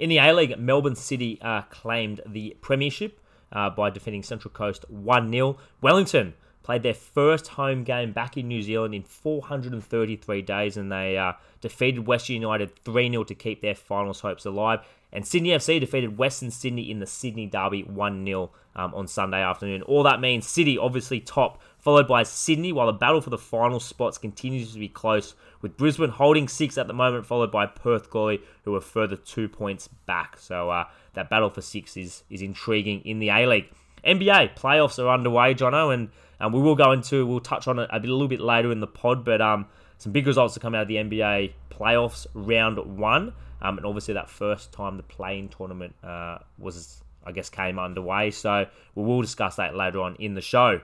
In 0.00 0.08
the 0.08 0.16
A 0.16 0.32
League, 0.32 0.58
Melbourne 0.58 0.96
City 0.96 1.38
uh, 1.42 1.60
claimed 1.68 2.22
the 2.26 2.56
premiership 2.62 3.20
uh, 3.52 3.68
by 3.68 3.90
defeating 3.90 4.22
Central 4.22 4.50
Coast 4.50 4.88
1 4.88 5.30
0. 5.30 5.58
Wellington 5.82 6.32
played 6.62 6.82
their 6.82 6.94
first 6.94 7.48
home 7.48 7.84
game 7.84 8.10
back 8.12 8.38
in 8.38 8.48
New 8.48 8.62
Zealand 8.62 8.94
in 8.94 9.02
433 9.02 10.40
days, 10.40 10.78
and 10.78 10.90
they 10.90 11.18
uh, 11.18 11.34
defeated 11.60 12.06
Western 12.06 12.36
United 12.36 12.74
3 12.82 13.10
0 13.10 13.24
to 13.24 13.34
keep 13.34 13.60
their 13.60 13.74
finals 13.74 14.20
hopes 14.20 14.46
alive. 14.46 14.80
And 15.12 15.26
Sydney 15.26 15.50
FC 15.50 15.78
defeated 15.78 16.16
Western 16.16 16.50
Sydney 16.50 16.90
in 16.90 17.00
the 17.00 17.06
Sydney 17.06 17.44
Derby 17.44 17.82
1 17.82 18.24
0 18.24 18.50
um, 18.76 18.94
on 18.94 19.06
Sunday 19.06 19.42
afternoon. 19.42 19.82
All 19.82 20.02
that 20.04 20.22
means 20.22 20.46
City 20.46 20.78
obviously 20.78 21.20
top, 21.20 21.60
followed 21.80 22.06
by 22.06 22.22
Sydney, 22.22 22.72
while 22.72 22.86
the 22.86 22.92
battle 22.92 23.20
for 23.20 23.30
the 23.30 23.38
final 23.38 23.80
spots 23.80 24.18
continues 24.18 24.72
to 24.72 24.78
be 24.78 24.88
close, 24.88 25.34
with 25.62 25.76
Brisbane 25.76 26.10
holding 26.10 26.48
six 26.48 26.78
at 26.78 26.86
the 26.86 26.92
moment, 26.92 27.26
followed 27.26 27.50
by 27.50 27.66
Perth 27.66 28.10
Glory, 28.10 28.40
who 28.64 28.74
are 28.74 28.80
further 28.80 29.16
two 29.16 29.48
points 29.48 29.88
back. 30.06 30.38
So 30.38 30.70
uh, 30.70 30.84
that 31.14 31.28
battle 31.28 31.50
for 31.50 31.62
six 31.62 31.96
is, 31.96 32.22
is 32.30 32.42
intriguing 32.42 33.00
in 33.04 33.18
the 33.18 33.30
A 33.30 33.46
League. 33.46 33.70
NBA 34.04 34.56
playoffs 34.56 34.98
are 34.98 35.08
underway, 35.08 35.54
Jono, 35.54 35.92
and 35.92 36.10
um, 36.40 36.52
we 36.52 36.60
will 36.60 36.74
go 36.74 36.92
into, 36.92 37.26
we'll 37.26 37.40
touch 37.40 37.68
on 37.68 37.78
it 37.78 37.88
a, 37.92 38.00
bit, 38.00 38.08
a 38.08 38.12
little 38.12 38.28
bit 38.28 38.40
later 38.40 38.72
in 38.72 38.80
the 38.80 38.86
pod, 38.86 39.24
but 39.24 39.40
um, 39.40 39.66
some 39.98 40.12
big 40.12 40.26
results 40.26 40.54
to 40.54 40.60
come 40.60 40.74
out 40.74 40.82
of 40.82 40.88
the 40.88 40.96
NBA 40.96 41.52
playoffs 41.70 42.26
round 42.34 42.78
one. 42.98 43.34
Um, 43.62 43.76
and 43.76 43.86
obviously, 43.86 44.14
that 44.14 44.30
first 44.30 44.72
time 44.72 44.96
the 44.96 45.02
play-in 45.02 45.48
tournament 45.48 45.94
uh, 46.02 46.38
was, 46.58 47.02
I 47.24 47.32
guess, 47.32 47.50
came 47.50 47.78
underway. 47.78 48.30
So 48.30 48.66
we 48.94 49.02
will 49.04 49.20
discuss 49.20 49.56
that 49.56 49.76
later 49.76 50.00
on 50.00 50.16
in 50.16 50.34
the 50.34 50.40
show. 50.40 50.80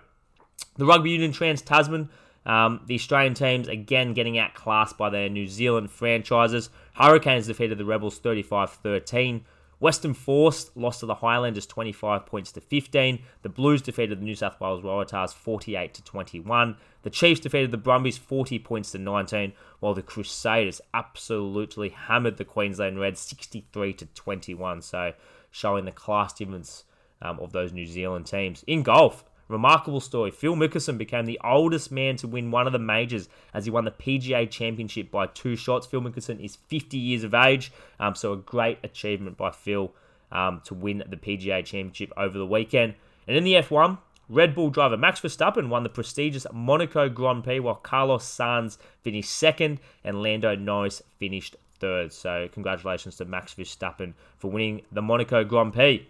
The 0.76 0.86
Rugby 0.86 1.10
Union 1.10 1.32
Trans 1.32 1.62
Tasman, 1.62 2.10
um, 2.44 2.80
the 2.86 2.94
Australian 2.94 3.34
teams 3.34 3.66
again 3.66 4.14
getting 4.14 4.38
outclassed 4.38 4.96
by 4.96 5.10
their 5.10 5.28
New 5.28 5.48
Zealand 5.48 5.90
franchises. 5.90 6.70
Hurricanes 6.94 7.46
defeated 7.46 7.78
the 7.78 7.84
Rebels 7.84 8.18
35 8.18 8.70
13. 8.70 9.44
Western 9.78 10.14
Force 10.14 10.70
lost 10.74 11.00
to 11.00 11.06
the 11.06 11.16
Highlanders 11.16 11.66
25 11.66 12.24
points 12.24 12.52
to 12.52 12.60
15. 12.60 13.22
The 13.42 13.48
Blues 13.48 13.82
defeated 13.82 14.20
the 14.20 14.24
New 14.24 14.34
South 14.34 14.58
Wales 14.58 14.82
Waratahs 14.82 15.34
48 15.34 15.92
to 15.94 16.04
21. 16.04 16.76
The 17.02 17.10
Chiefs 17.10 17.40
defeated 17.40 17.72
the 17.72 17.76
Brumbies 17.76 18.16
40 18.16 18.58
points 18.60 18.92
to 18.92 18.98
19, 18.98 19.52
while 19.80 19.92
the 19.92 20.02
Crusaders 20.02 20.80
absolutely 20.94 21.90
hammered 21.90 22.38
the 22.38 22.44
Queensland 22.44 22.98
Reds 22.98 23.20
63 23.20 23.92
to 23.94 24.06
21. 24.06 24.80
So 24.80 25.12
showing 25.50 25.84
the 25.84 25.92
class 25.92 26.32
difference 26.32 26.84
um, 27.20 27.38
of 27.40 27.52
those 27.52 27.72
New 27.72 27.86
Zealand 27.86 28.26
teams. 28.26 28.64
In 28.66 28.82
golf, 28.82 29.24
Remarkable 29.48 30.00
story. 30.00 30.30
Phil 30.30 30.56
Mickelson 30.56 30.98
became 30.98 31.24
the 31.24 31.40
oldest 31.44 31.92
man 31.92 32.16
to 32.16 32.26
win 32.26 32.50
one 32.50 32.66
of 32.66 32.72
the 32.72 32.80
majors 32.80 33.28
as 33.54 33.64
he 33.64 33.70
won 33.70 33.84
the 33.84 33.92
PGA 33.92 34.50
Championship 34.50 35.10
by 35.10 35.26
two 35.26 35.54
shots. 35.54 35.86
Phil 35.86 36.00
Mickelson 36.00 36.44
is 36.44 36.56
50 36.56 36.96
years 36.96 37.22
of 37.22 37.32
age, 37.32 37.72
um, 38.00 38.14
so 38.14 38.32
a 38.32 38.36
great 38.36 38.78
achievement 38.82 39.36
by 39.36 39.52
Phil 39.52 39.92
um, 40.32 40.60
to 40.64 40.74
win 40.74 41.04
the 41.08 41.16
PGA 41.16 41.64
Championship 41.64 42.12
over 42.16 42.36
the 42.36 42.46
weekend. 42.46 42.94
And 43.28 43.36
in 43.36 43.44
the 43.44 43.54
F1, 43.54 43.98
Red 44.28 44.56
Bull 44.56 44.70
driver 44.70 44.96
Max 44.96 45.20
Verstappen 45.20 45.68
won 45.68 45.84
the 45.84 45.88
prestigious 45.88 46.46
Monaco 46.52 47.08
Grand 47.08 47.44
Prix 47.44 47.60
while 47.60 47.76
Carlos 47.76 48.24
Sainz 48.24 48.78
finished 49.02 49.30
second 49.30 49.78
and 50.02 50.20
Lando 50.22 50.56
Norris 50.56 51.02
finished 51.18 51.54
third. 51.78 52.12
So, 52.12 52.48
congratulations 52.52 53.16
to 53.16 53.24
Max 53.24 53.54
Verstappen 53.54 54.14
for 54.38 54.50
winning 54.50 54.82
the 54.90 55.02
Monaco 55.02 55.44
Grand 55.44 55.72
Prix. 55.72 56.08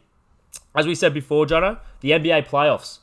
As 0.75 0.87
we 0.87 0.95
said 0.95 1.13
before, 1.13 1.45
Jono, 1.45 1.79
the 2.01 2.13
NBA 2.13 2.47
playoffs 2.47 3.01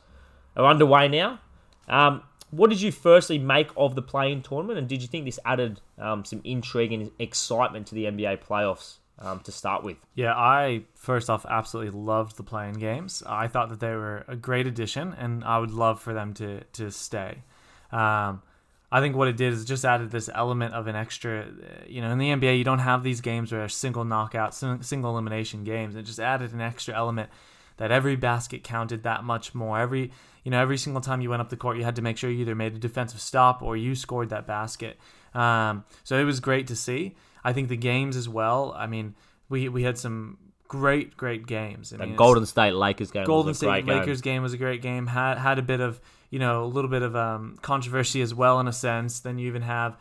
are 0.55 0.65
underway 0.65 1.07
now. 1.07 1.39
Um, 1.87 2.23
what 2.51 2.69
did 2.69 2.81
you 2.81 2.91
firstly 2.91 3.39
make 3.39 3.69
of 3.75 3.95
the 3.95 4.01
play-in 4.01 4.43
tournament, 4.43 4.77
and 4.77 4.87
did 4.87 5.01
you 5.01 5.07
think 5.07 5.25
this 5.25 5.39
added 5.43 5.81
um, 5.97 6.23
some 6.23 6.41
intrigue 6.43 6.93
and 6.93 7.11
excitement 7.17 7.87
to 7.87 7.95
the 7.95 8.05
NBA 8.05 8.43
playoffs 8.43 8.97
um, 9.17 9.39
to 9.41 9.51
start 9.51 9.83
with? 9.83 9.97
Yeah, 10.13 10.33
I 10.35 10.83
first 10.93 11.29
off 11.29 11.45
absolutely 11.49 11.99
loved 11.99 12.37
the 12.37 12.43
play-in 12.43 12.75
games. 12.75 13.23
I 13.25 13.47
thought 13.47 13.69
that 13.69 13.79
they 13.79 13.95
were 13.95 14.23
a 14.27 14.35
great 14.35 14.67
addition, 14.67 15.15
and 15.17 15.43
I 15.43 15.57
would 15.57 15.71
love 15.71 15.99
for 15.99 16.13
them 16.13 16.33
to 16.35 16.63
to 16.63 16.91
stay. 16.91 17.43
Um, 17.91 18.43
I 18.91 18.99
think 18.99 19.15
what 19.15 19.27
it 19.27 19.37
did 19.37 19.53
is 19.53 19.65
just 19.65 19.85
added 19.85 20.11
this 20.11 20.29
element 20.31 20.75
of 20.75 20.85
an 20.85 20.95
extra. 20.95 21.47
You 21.87 22.01
know, 22.01 22.11
in 22.11 22.19
the 22.19 22.29
NBA, 22.29 22.59
you 22.59 22.63
don't 22.63 22.79
have 22.79 23.01
these 23.01 23.21
games 23.21 23.51
where 23.51 23.67
single 23.67 24.05
knockout, 24.05 24.53
single 24.53 25.09
elimination 25.09 25.63
games. 25.63 25.95
It 25.95 26.03
just 26.03 26.19
added 26.19 26.53
an 26.53 26.61
extra 26.61 26.95
element 26.95 27.31
that 27.77 27.91
every 27.91 28.15
basket 28.15 28.63
counted 28.63 29.03
that 29.03 29.23
much 29.23 29.53
more. 29.53 29.79
Every 29.79 30.11
you 30.43 30.51
know, 30.51 30.61
every 30.61 30.77
single 30.77 31.01
time 31.01 31.21
you 31.21 31.29
went 31.29 31.41
up 31.41 31.49
the 31.49 31.57
court, 31.57 31.77
you 31.77 31.83
had 31.83 31.95
to 31.95 32.01
make 32.01 32.17
sure 32.17 32.29
you 32.29 32.41
either 32.41 32.55
made 32.55 32.73
a 32.75 32.79
defensive 32.79 33.21
stop 33.21 33.61
or 33.61 33.77
you 33.77 33.95
scored 33.95 34.29
that 34.29 34.45
basket. 34.45 34.99
Um, 35.33 35.85
so 36.03 36.17
it 36.19 36.25
was 36.25 36.39
great 36.39 36.67
to 36.67 36.75
see. 36.75 37.15
I 37.43 37.53
think 37.53 37.69
the 37.69 37.77
games 37.77 38.15
as 38.15 38.27
well. 38.29 38.73
I 38.75 38.87
mean, 38.87 39.15
we 39.49 39.69
we 39.69 39.83
had 39.83 39.97
some 39.97 40.37
great, 40.67 41.15
great 41.15 41.45
games. 41.45 41.93
I 41.93 41.97
The 41.97 42.07
mean, 42.07 42.15
Golden 42.15 42.45
State 42.45 42.73
Lakers 42.73 43.11
game 43.11 43.25
Golden 43.25 43.49
was 43.49 43.57
a 43.57 43.59
State 43.59 43.67
great 43.67 43.85
game. 43.85 43.99
Lakers 43.99 44.21
game 44.21 44.43
was 44.43 44.53
a 44.53 44.57
great 44.57 44.81
game. 44.81 45.07
Had 45.07 45.37
had 45.37 45.59
a 45.59 45.61
bit 45.61 45.79
of 45.79 45.99
you 46.29 46.39
know 46.39 46.63
a 46.63 46.65
little 46.65 46.89
bit 46.89 47.01
of 47.03 47.15
um, 47.15 47.57
controversy 47.61 48.21
as 48.21 48.33
well 48.33 48.59
in 48.59 48.67
a 48.67 48.73
sense. 48.73 49.19
Then 49.19 49.37
you 49.37 49.47
even 49.47 49.61
have, 49.61 49.97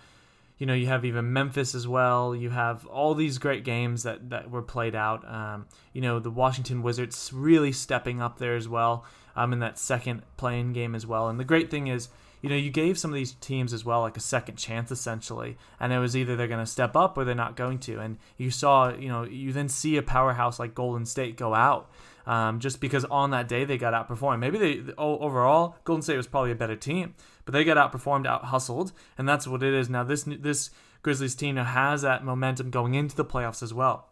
you 0.63 0.67
know, 0.67 0.75
you 0.75 0.87
have 0.87 1.05
even 1.05 1.33
Memphis 1.33 1.75
as 1.75 1.89
well. 1.89 2.37
You 2.37 2.51
have 2.51 2.87
all 2.87 3.15
these 3.17 3.39
great 3.39 3.65
games 3.65 4.05
that 4.05 4.31
that 4.31 4.49
were 4.49 4.63
played 4.63 4.95
out. 4.95 5.29
Um, 5.29 5.67
you 5.93 6.01
know, 6.01 6.21
the 6.21 6.31
Washington 6.31 6.85
Wizards 6.85 7.33
really 7.35 7.73
stepping 7.73 8.23
up 8.23 8.39
there 8.39 8.55
as 8.55 8.69
well. 8.69 9.05
Um, 9.35 9.53
in 9.53 9.59
that 9.59 9.77
second 9.77 10.23
play-in 10.37 10.73
game 10.73 10.95
as 10.95 11.05
well. 11.05 11.29
And 11.29 11.41
the 11.41 11.45
great 11.45 11.69
thing 11.69 11.89
is. 11.89 12.11
You 12.43 12.49
know, 12.49 12.57
you 12.57 12.73
gave 12.73 12.99
some 12.99 13.13
of 13.13 13.15
these 13.15 13.35
teams 13.35 13.73
as 13.73 13.85
well 13.85 14.01
like 14.01 14.17
a 14.17 14.21
second 14.21 14.57
chance 14.57 14.91
essentially, 14.91 15.57
and 15.79 15.93
it 15.93 16.01
was 16.01 16.17
either 16.17 16.35
they're 16.35 16.49
going 16.49 16.59
to 16.59 16.67
step 16.67 16.97
up 16.97 17.17
or 17.17 17.25
they're 17.25 17.37
not 17.37 17.55
going 17.55 17.79
to. 17.87 18.01
And 18.01 18.19
you 18.37 18.51
saw, 18.51 18.93
you 18.93 19.09
know, 19.09 19.23
you 19.23 19.53
then 19.53 19.69
see 19.69 19.97
a 19.97 20.03
powerhouse 20.03 20.59
like 20.59 20.75
Golden 20.75 21.07
State 21.07 21.37
go 21.37 21.55
out 21.55 21.89
um, 22.27 22.61
just 22.61 22.81
because 22.81 23.05
on 23.07 23.31
that 23.31 23.49
day 23.49 23.65
they 23.65 23.79
got 23.79 23.95
outperformed. 23.95 24.39
Maybe 24.39 24.59
they 24.59 24.93
overall 24.97 25.77
Golden 25.85 26.03
State 26.03 26.17
was 26.17 26.27
probably 26.27 26.53
a 26.53 26.57
better 26.57 26.77
team, 26.77 27.15
but 27.45 27.53
they 27.53 27.65
got 27.65 27.77
outperformed, 27.77 28.27
out 28.27 28.47
hustled, 28.47 28.93
and 29.19 29.29
that's 29.29 29.47
what 29.47 29.63
it 29.63 29.75
is 29.75 29.89
now. 29.89 30.05
This 30.05 30.25
this 30.25 30.71
Grizzlies 31.03 31.35
team 31.35 31.57
has 31.57 32.03
that 32.03 32.25
momentum 32.25 32.71
going 32.71 32.95
into 32.95 33.17
the 33.17 33.25
playoffs 33.25 33.63
as 33.63 33.75
well. 33.75 34.09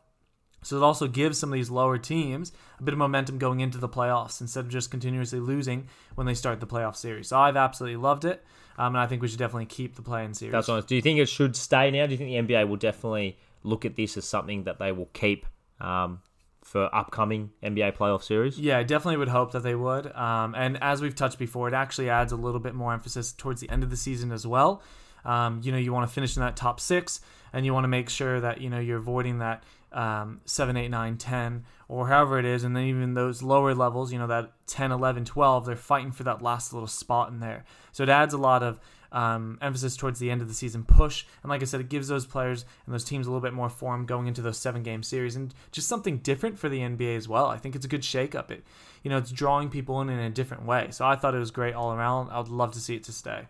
So 0.63 0.77
it 0.77 0.83
also 0.83 1.09
gives 1.09 1.39
some 1.39 1.51
of 1.51 1.55
these 1.55 1.71
lower 1.71 1.97
teams 1.97 2.53
a 2.79 2.83
bit 2.83 2.93
of 2.93 2.99
momentum 2.99 3.39
going 3.39 3.61
into 3.61 3.79
the 3.79 3.89
playoffs 3.89 4.41
instead 4.41 4.67
of 4.67 4.71
just 4.71 4.91
continuously 4.91 5.41
losing 5.41 5.89
when 6.17 6.27
they 6.27 6.35
start 6.35 6.61
the 6.61 6.67
playoff 6.67 6.97
series. 6.97 7.29
So 7.29 7.39
I've 7.39 7.57
absolutely 7.57 7.97
loved 7.97 8.27
it, 8.27 8.45
um, 8.77 8.95
and 8.95 8.99
I 8.99 9.07
think 9.07 9.23
we 9.23 9.29
should 9.29 9.39
definitely 9.39 9.67
keep 9.67 9.97
the 9.97 10.03
play-in 10.03 10.35
series. 10.35 10.53
That's 10.53 10.69
honest. 10.69 10.89
Do 10.89 10.97
you 10.97 11.03
think 11.03 11.19
it 11.19 11.29
should 11.29 11.57
stay 11.57 11.91
now? 11.91 12.07
Do 12.07 12.13
you 12.13 12.19
think 12.19 12.47
the 12.47 12.55
NBA 12.55 12.69
will 12.69 12.77
definitely 12.77 13.39
look 13.63 13.85
at 13.85 13.97
this 13.97 14.17
as 14.17 14.27
something 14.27 14.65
that 14.65 14.79
they 14.79 14.93
will 14.93 15.09
keep 15.13 15.47
um, 15.81 16.21
for 16.63 16.95
upcoming 16.95 17.51
NBA 17.63 17.97
playoff 17.97 18.23
series? 18.23 18.59
Yeah, 18.59 18.79
I 18.79 18.83
definitely 18.83 19.17
would 19.17 19.29
hope 19.29 19.53
that 19.53 19.63
they 19.63 19.75
would. 19.75 20.15
Um, 20.15 20.55
and 20.55 20.79
as 20.83 21.01
we've 21.01 21.15
touched 21.15 21.39
before, 21.39 21.69
it 21.69 21.75
actually 21.75 22.11
adds 22.11 22.33
a 22.33 22.37
little 22.37 22.61
bit 22.61 22.75
more 22.75 22.93
emphasis 22.93 23.33
towards 23.33 23.61
the 23.61 23.71
end 23.71 23.83
of 23.83 23.91
the 23.91 23.97
season 23.97 24.33
as 24.33 24.47
well. 24.47 24.83
Um, 25.25 25.61
you 25.63 25.73
know, 25.73 25.79
you 25.79 25.93
want 25.93 26.09
to 26.09 26.15
finish 26.15 26.37
in 26.37 26.43
that 26.43 26.57
top 26.57 26.81
six, 26.81 27.21
and 27.53 27.67
you 27.67 27.75
want 27.75 27.85
to 27.85 27.89
make 27.89 28.09
sure 28.09 28.41
that 28.41 28.61
you 28.61 28.71
know 28.71 28.79
you're 28.79 28.99
avoiding 28.99 29.39
that 29.39 29.65
um, 29.93 30.41
7, 30.45 30.77
8, 30.77 30.89
9, 30.89 31.17
10, 31.17 31.65
or 31.89 32.09
however 32.09 32.39
it 32.39 32.45
is. 32.45 32.65
And 32.65 32.77
then 32.77 32.85
even 32.85 33.15
those 33.15 33.43
lower 33.43 33.75
levels, 33.75 34.13
you 34.13 34.19
know, 34.19 34.27
that 34.29 34.53
10, 34.67 34.93
11, 34.93 35.25
12, 35.25 35.67
they're 35.67 35.77
fighting 35.77 36.13
for 36.13 36.23
that 36.25 36.43
last 36.43 36.73
little 36.73 36.89
spot 36.89 37.31
in 37.31 37.41
there. 37.41 37.65
So 37.93 38.03
it 38.03 38.09
adds 38.09 38.35
a 38.35 38.39
lot 38.39 38.63
of 38.63 38.79
um, 39.13 39.59
emphasis 39.61 39.97
towards 39.97 40.19
the 40.19 40.31
end 40.31 40.43
of 40.43 40.49
the 40.49 40.55
season 40.55 40.85
push. 40.85 41.25
And 41.43 41.51
like 41.51 41.63
I 41.63 41.65
said, 41.65 41.81
it 41.81 41.89
gives 41.89 42.09
those 42.09 42.27
players 42.27 42.65
and 42.87 42.95
those 42.95 43.05
teams 43.05 43.27
a 43.27 43.31
little 43.31 43.43
bit 43.43 43.53
more 43.53 43.69
form 43.69 44.07
going 44.07 44.27
into 44.27 44.43
those 44.43 44.59
seven 44.59 44.83
game 44.83 45.03
series 45.03 45.37
and 45.37 45.55
just 45.73 45.89
something 45.89 46.19
different 46.19 46.59
for 46.59 46.69
the 46.69 46.81
NBA 46.81 47.17
as 47.17 47.29
well. 47.29 47.47
I 47.47 47.59
think 47.59 47.75
it's 47.75 47.85
a 47.85 47.89
good 47.89 48.03
shakeup. 48.03 48.51
It, 48.51 48.65
you 49.03 49.11
know, 49.11 49.19
it's 49.19 49.31
drawing 49.31 49.71
people 49.71 50.01
in 50.01 50.09
in 50.09 50.19
a 50.19 50.31
different 50.31 50.65
way. 50.65 50.89
So 50.91 51.05
I 51.05 51.17
thought 51.17 51.35
it 51.35 51.39
was 51.39 51.51
great 51.51 51.75
all 51.75 51.93
around. 51.93 52.31
I 52.31 52.39
would 52.39 52.49
love 52.49 52.73
to 52.73 52.81
see 52.81 52.97
it 52.97 53.05
to 53.05 53.13
stay. 53.13 53.47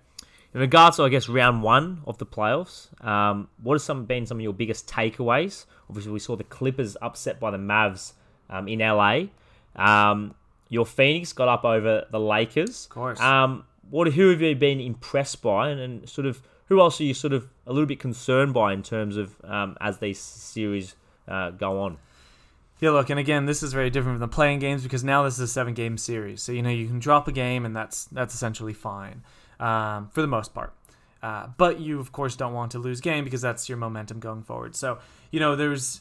In 0.52 0.61
regards 0.61 0.97
to, 0.97 1.05
I 1.05 1.09
guess, 1.09 1.29
round 1.29 1.62
one 1.62 2.02
of 2.07 2.19
the 2.19 2.26
playoffs, 2.26 2.88
um, 3.07 3.49
what 3.62 3.75
have 3.75 3.83
some 3.83 4.05
been 4.05 4.26
some 4.26 4.38
of 4.38 4.43
your 4.43 4.52
biggest 4.52 4.88
takeaways? 4.88 5.64
Obviously, 5.88 6.11
we 6.11 6.19
saw 6.19 6.35
the 6.35 6.45
Clippers 6.45 6.97
upset 7.00 7.38
by 7.38 7.52
the 7.52 7.57
Mavs 7.57 8.14
um, 8.49 8.67
in 8.67 8.81
LA. 8.81 9.26
Um, 9.76 10.35
your 10.69 10.87
Phoenix 10.87 11.33
got 11.33 11.49
up 11.49 11.64
over 11.64 12.07
the 12.11 12.19
Lakers. 12.21 12.87
Of 12.87 12.90
course. 12.90 13.21
Um, 13.21 13.64
what 13.90 14.12
who 14.12 14.30
have 14.30 14.40
you 14.40 14.54
been 14.54 14.80
impressed 14.80 15.42
by, 15.42 15.68
and, 15.68 15.80
and 15.80 16.09
sort 16.09 16.26
of 16.26 16.42
who 16.66 16.80
else 16.80 17.00
are 17.00 17.04
you 17.04 17.14
sort 17.14 17.32
of 17.32 17.49
a 17.66 17.73
little 17.73 17.87
bit 17.87 17.99
concerned 17.99 18.54
by 18.54 18.73
in 18.73 18.82
terms 18.82 19.16
of 19.16 19.35
um, 19.44 19.76
as 19.80 19.99
these 19.99 20.20
series 20.20 20.94
uh, 21.28 21.50
go 21.50 21.80
on? 21.80 21.99
Yeah, 22.78 22.90
look, 22.90 23.11
and 23.11 23.20
again, 23.20 23.44
this 23.44 23.62
is 23.62 23.75
very 23.75 23.90
different 23.90 24.18
from 24.18 24.26
the 24.26 24.35
play-in 24.35 24.59
games 24.59 24.82
because 24.82 25.04
now 25.04 25.25
this 25.25 25.35
is 25.35 25.40
a 25.40 25.49
seven 25.49 25.75
game 25.75 25.99
series. 25.99 26.42
So 26.42 26.52
you 26.52 26.62
know 26.62 26.70
you 26.70 26.87
can 26.87 26.99
drop 26.99 27.28
a 27.28 27.32
game, 27.32 27.66
and 27.66 27.76
that's 27.76 28.04
that's 28.06 28.35
essentially 28.35 28.73
fine 28.73 29.23
um, 29.59 30.09
for 30.09 30.23
the 30.23 30.28
most 30.28 30.54
part. 30.54 30.73
Uh, 31.23 31.49
but 31.59 31.80
you 31.80 32.00
of 32.00 32.12
course 32.12 32.37
don't 32.37 32.54
want 32.54 32.73
to 32.73 32.78
lose 32.78 33.00
game 33.00 33.25
because 33.25 33.42
that's 33.42 33.68
your 33.68 33.76
momentum 33.76 34.18
going 34.20 34.42
forward. 34.42 34.75
So 34.75 34.99
you 35.30 35.40
know 35.40 35.56
there's 35.56 36.00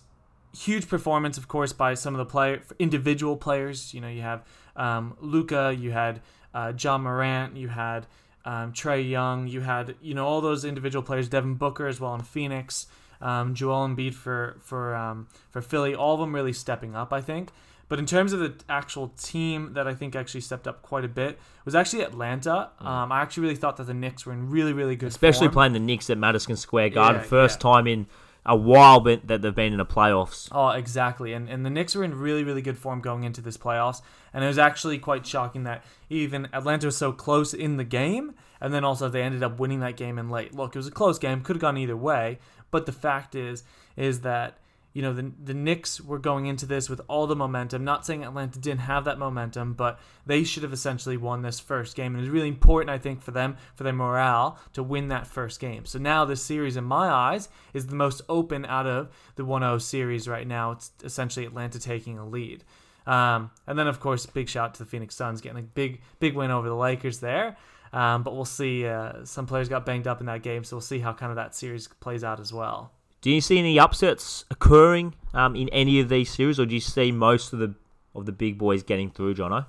huge 0.56 0.88
performance, 0.88 1.38
of 1.38 1.48
course, 1.48 1.74
by 1.74 1.96
some 1.96 2.14
of 2.14 2.20
the 2.20 2.26
player 2.26 2.62
individual 2.78 3.36
players. 3.36 3.94
You 3.94 4.02
know 4.02 4.08
you 4.08 4.22
have 4.22 4.44
um, 4.76 5.18
Luka, 5.20 5.76
you 5.78 5.92
had 5.92 6.22
uh, 6.54 6.74
Ja 6.78 6.98
Morant, 6.98 7.56
you 7.56 7.68
had 7.68 8.08
um, 8.46 8.74
Trae 8.74 9.08
Young, 9.08 9.48
you 9.48 9.62
had 9.62 9.96
you 10.02 10.14
know 10.14 10.26
all 10.26 10.42
those 10.42 10.66
individual 10.66 11.04
players, 11.04 11.28
Devin 11.30 11.56
Booker 11.56 11.88
as 11.88 12.00
well 12.00 12.14
in 12.16 12.22
Phoenix 12.22 12.88
um, 13.22 13.54
Joel 13.54 13.88
Embiid 13.88 14.14
for 14.14 14.58
for 14.62 14.96
um, 14.96 15.28
for 15.52 15.62
Philly. 15.62 15.96
All 15.96 16.14
of 16.16 16.20
them 16.20 16.34
really 16.34 16.54
stepping 16.54 16.96
up, 16.96 17.12
I 17.14 17.22
think. 17.22 17.50
But 17.88 17.98
in 17.98 18.06
terms 18.06 18.34
of 18.34 18.40
the 18.40 18.54
actual 18.70 19.08
team 19.18 19.74
that 19.74 19.88
I 19.88 19.96
think 19.96 20.16
actually 20.16 20.42
stepped 20.42 20.68
up 20.68 20.84
quite 20.84 21.04
a 21.04 21.08
bit 21.08 21.40
was 21.66 21.74
actually 21.74 22.04
Atlanta. 22.04 22.70
Um, 22.80 23.12
I 23.12 23.22
actually 23.22 23.42
really 23.42 23.56
thought 23.56 23.78
that 23.78 23.88
the 23.88 23.96
Knicks 23.96 24.26
were 24.28 24.34
in 24.34 24.50
really 24.50 24.74
really 24.74 24.96
good 24.96 25.10
Especially 25.10 25.48
form. 25.48 25.54
playing 25.54 25.74
the 25.74 25.80
Knicks 25.80 26.10
at 26.10 26.18
Madison 26.18 26.56
Square 26.56 26.90
Garden, 26.92 27.22
Yeah, 27.22 27.28
first 27.28 27.58
yeah. 27.60 27.72
time 27.72 27.88
in 27.88 28.06
a 28.46 28.56
while 28.56 29.00
bit 29.00 29.28
that 29.28 29.42
they've 29.42 29.54
been 29.54 29.74
in 29.74 29.78
the 29.78 29.86
playoffs. 29.86 30.50
Oh, 30.52 30.70
exactly. 30.70 31.34
And 31.34 31.50
and 31.50 31.66
the 31.66 31.70
Knicks 31.70 31.96
were 31.96 32.04
in 32.04 32.16
really, 32.16 32.44
really 32.44 32.62
good 32.62 32.78
form 32.78 33.02
going 33.02 33.24
into 33.24 33.42
this 33.42 33.58
playoffs. 33.58 34.02
And 34.34 34.44
it 34.44 34.48
was 34.48 34.58
actually 34.58 35.00
quite 35.00 35.26
shocking 35.26 35.64
that 35.64 35.84
even 36.10 36.48
Atlanta 36.54 36.88
was 36.88 36.98
so 36.98 37.12
close 37.12 37.54
in 37.54 37.78
the 37.78 37.84
game, 37.84 38.34
and 38.62 38.74
then 38.74 38.84
also 38.84 39.10
they 39.10 39.24
ended 39.24 39.44
up 39.44 39.60
winning 39.60 39.80
that 39.80 39.98
game 39.98 40.18
in 40.20 40.30
late. 40.30 40.54
Look, 40.54 40.76
it 40.76 40.80
was 40.80 40.88
a 40.88 40.92
close 40.92 41.20
game, 41.20 41.42
could 41.42 41.56
have 41.56 41.62
gone 41.62 41.78
either 41.78 41.98
way. 41.98 42.40
But 42.72 42.86
the 42.86 42.92
fact 42.92 43.34
is, 43.36 43.64
is 43.98 44.22
that 44.22 44.58
you 45.00 45.06
know 45.06 45.14
the 45.14 45.32
the 45.42 45.54
Knicks 45.54 46.02
were 46.02 46.20
going 46.20 46.48
into 46.48 46.66
this 46.66 46.90
with 46.90 47.00
all 47.08 47.26
the 47.26 47.34
momentum. 47.34 47.86
Not 47.86 48.06
saying 48.06 48.26
Atlanta 48.26 48.60
didn't 48.60 48.82
have 48.82 49.06
that 49.06 49.18
momentum, 49.18 49.74
but 49.74 49.98
they 50.26 50.44
should 50.44 50.62
have 50.64 50.74
essentially 50.74 51.16
won 51.16 51.42
this 51.42 51.58
first 51.58 51.96
game. 51.96 52.16
And 52.16 52.22
it's 52.22 52.30
really 52.30 52.50
important, 52.50 52.90
I 52.90 52.98
think, 52.98 53.22
for 53.22 53.32
them 53.32 53.56
for 53.76 53.86
their 53.86 53.94
morale 53.94 54.60
to 54.74 54.84
win 54.84 55.08
that 55.08 55.26
first 55.26 55.62
game. 55.62 55.86
So 55.86 56.00
now 56.00 56.26
this 56.26 56.44
series, 56.44 56.76
in 56.76 56.84
my 56.84 57.08
eyes, 57.08 57.48
is 57.74 57.88
the 57.88 57.96
most 57.96 58.24
open 58.28 58.66
out 58.66 58.88
of 58.88 59.10
the 59.36 59.46
1-0 59.46 59.82
series 59.82 60.28
right 60.28 60.46
now. 60.46 60.72
It's 60.72 60.92
essentially 61.02 61.46
Atlanta 61.46 61.80
taking 61.80 62.18
a 62.18 62.28
lead. 62.28 62.66
Um, 63.08 63.52
and 63.68 63.80
then, 63.80 63.88
of 63.88 64.02
course, 64.02 64.26
big 64.26 64.50
shout 64.50 64.74
to 64.74 64.84
the 64.84 64.90
Phoenix 64.90 65.16
Suns 65.16 65.40
getting 65.40 65.60
a 65.60 65.62
big, 65.62 66.02
big 66.20 66.36
win 66.36 66.52
over 66.52 66.68
the 66.68 66.76
Lakers 66.76 67.22
there. 67.22 67.56
Um, 67.94 68.24
but 68.24 68.36
we'll 68.36 68.44
see. 68.44 68.86
Uh, 68.86 69.24
some 69.24 69.48
players 69.48 69.70
got 69.70 69.86
banged 69.86 70.08
up 70.08 70.20
in 70.20 70.26
that 70.26 70.44
game, 70.44 70.66
so 70.66 70.76
we'll 70.76 70.82
see 70.82 71.00
how 71.00 71.14
kind 71.14 71.30
of 71.30 71.38
that 71.38 71.56
series 71.56 71.88
plays 71.88 72.26
out 72.26 72.42
as 72.42 72.52
well. 72.52 72.92
Do 73.22 73.30
you 73.30 73.42
see 73.42 73.60
any 73.60 73.78
upsets 73.80 74.46
occurring 74.50 75.14
um, 75.34 75.56
in 75.56 75.70
any 75.70 76.00
of 76.00 76.10
these 76.10 76.30
series, 76.30 76.60
or 76.60 76.66
do 76.66 76.74
you 76.74 76.82
see 76.82 77.12
most 77.12 77.54
of 77.54 77.60
the 77.60 77.76
of 78.16 78.26
the 78.26 78.32
big 78.32 78.58
boys 78.58 78.82
getting 78.84 79.12
through, 79.12 79.36
Jono? 79.36 79.66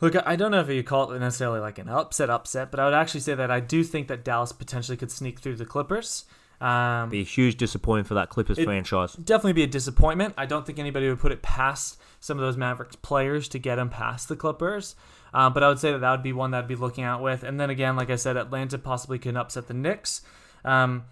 Look, 0.00 0.14
I 0.26 0.36
don't 0.36 0.50
know 0.50 0.60
if 0.60 0.68
you 0.68 0.82
call 0.82 1.12
it 1.12 1.18
necessarily 1.18 1.60
like 1.60 1.78
an 1.78 1.88
upset, 1.88 2.30
upset, 2.30 2.70
but 2.70 2.80
I 2.80 2.84
would 2.86 2.94
actually 2.94 3.20
say 3.20 3.34
that 3.34 3.50
I 3.50 3.60
do 3.60 3.84
think 3.84 4.08
that 4.08 4.24
Dallas 4.24 4.52
potentially 4.52 4.96
could 4.96 5.10
sneak 5.10 5.40
through 5.40 5.56
the 5.56 5.66
Clippers. 5.66 6.24
Um, 6.60 7.08
Be 7.08 7.20
a 7.20 7.24
huge 7.24 7.56
disappointment 7.56 8.06
for 8.06 8.14
that 8.14 8.28
Clippers 8.28 8.58
franchise. 8.58 9.14
definitely 9.14 9.54
be 9.54 9.62
a 9.62 9.66
disappointment. 9.66 10.34
I 10.36 10.44
don't 10.46 10.66
think 10.66 10.78
anybody 10.78 11.08
would 11.08 11.18
put 11.18 11.32
it 11.32 11.42
past 11.42 11.98
some 12.20 12.38
of 12.38 12.42
those 12.42 12.56
Mavericks 12.56 12.96
players 12.96 13.48
to 13.48 13.58
get 13.58 13.76
them 13.76 13.88
past 13.88 14.28
the 14.28 14.36
Clippers. 14.36 14.94
Uh, 15.32 15.48
but 15.48 15.62
I 15.62 15.68
would 15.68 15.78
say 15.78 15.92
that 15.92 16.00
that 16.00 16.10
would 16.10 16.22
be 16.22 16.32
one 16.34 16.50
that 16.50 16.64
I'd 16.64 16.68
be 16.68 16.76
looking 16.76 17.04
out 17.04 17.22
with. 17.22 17.42
And 17.44 17.58
then 17.58 17.70
again, 17.70 17.96
like 17.96 18.10
I 18.10 18.16
said, 18.16 18.36
Atlanta 18.36 18.78
possibly 18.78 19.18
can 19.18 19.36
upset 19.36 19.68
the 19.68 19.74
Knicks. 19.74 20.22
Um, 20.64 21.04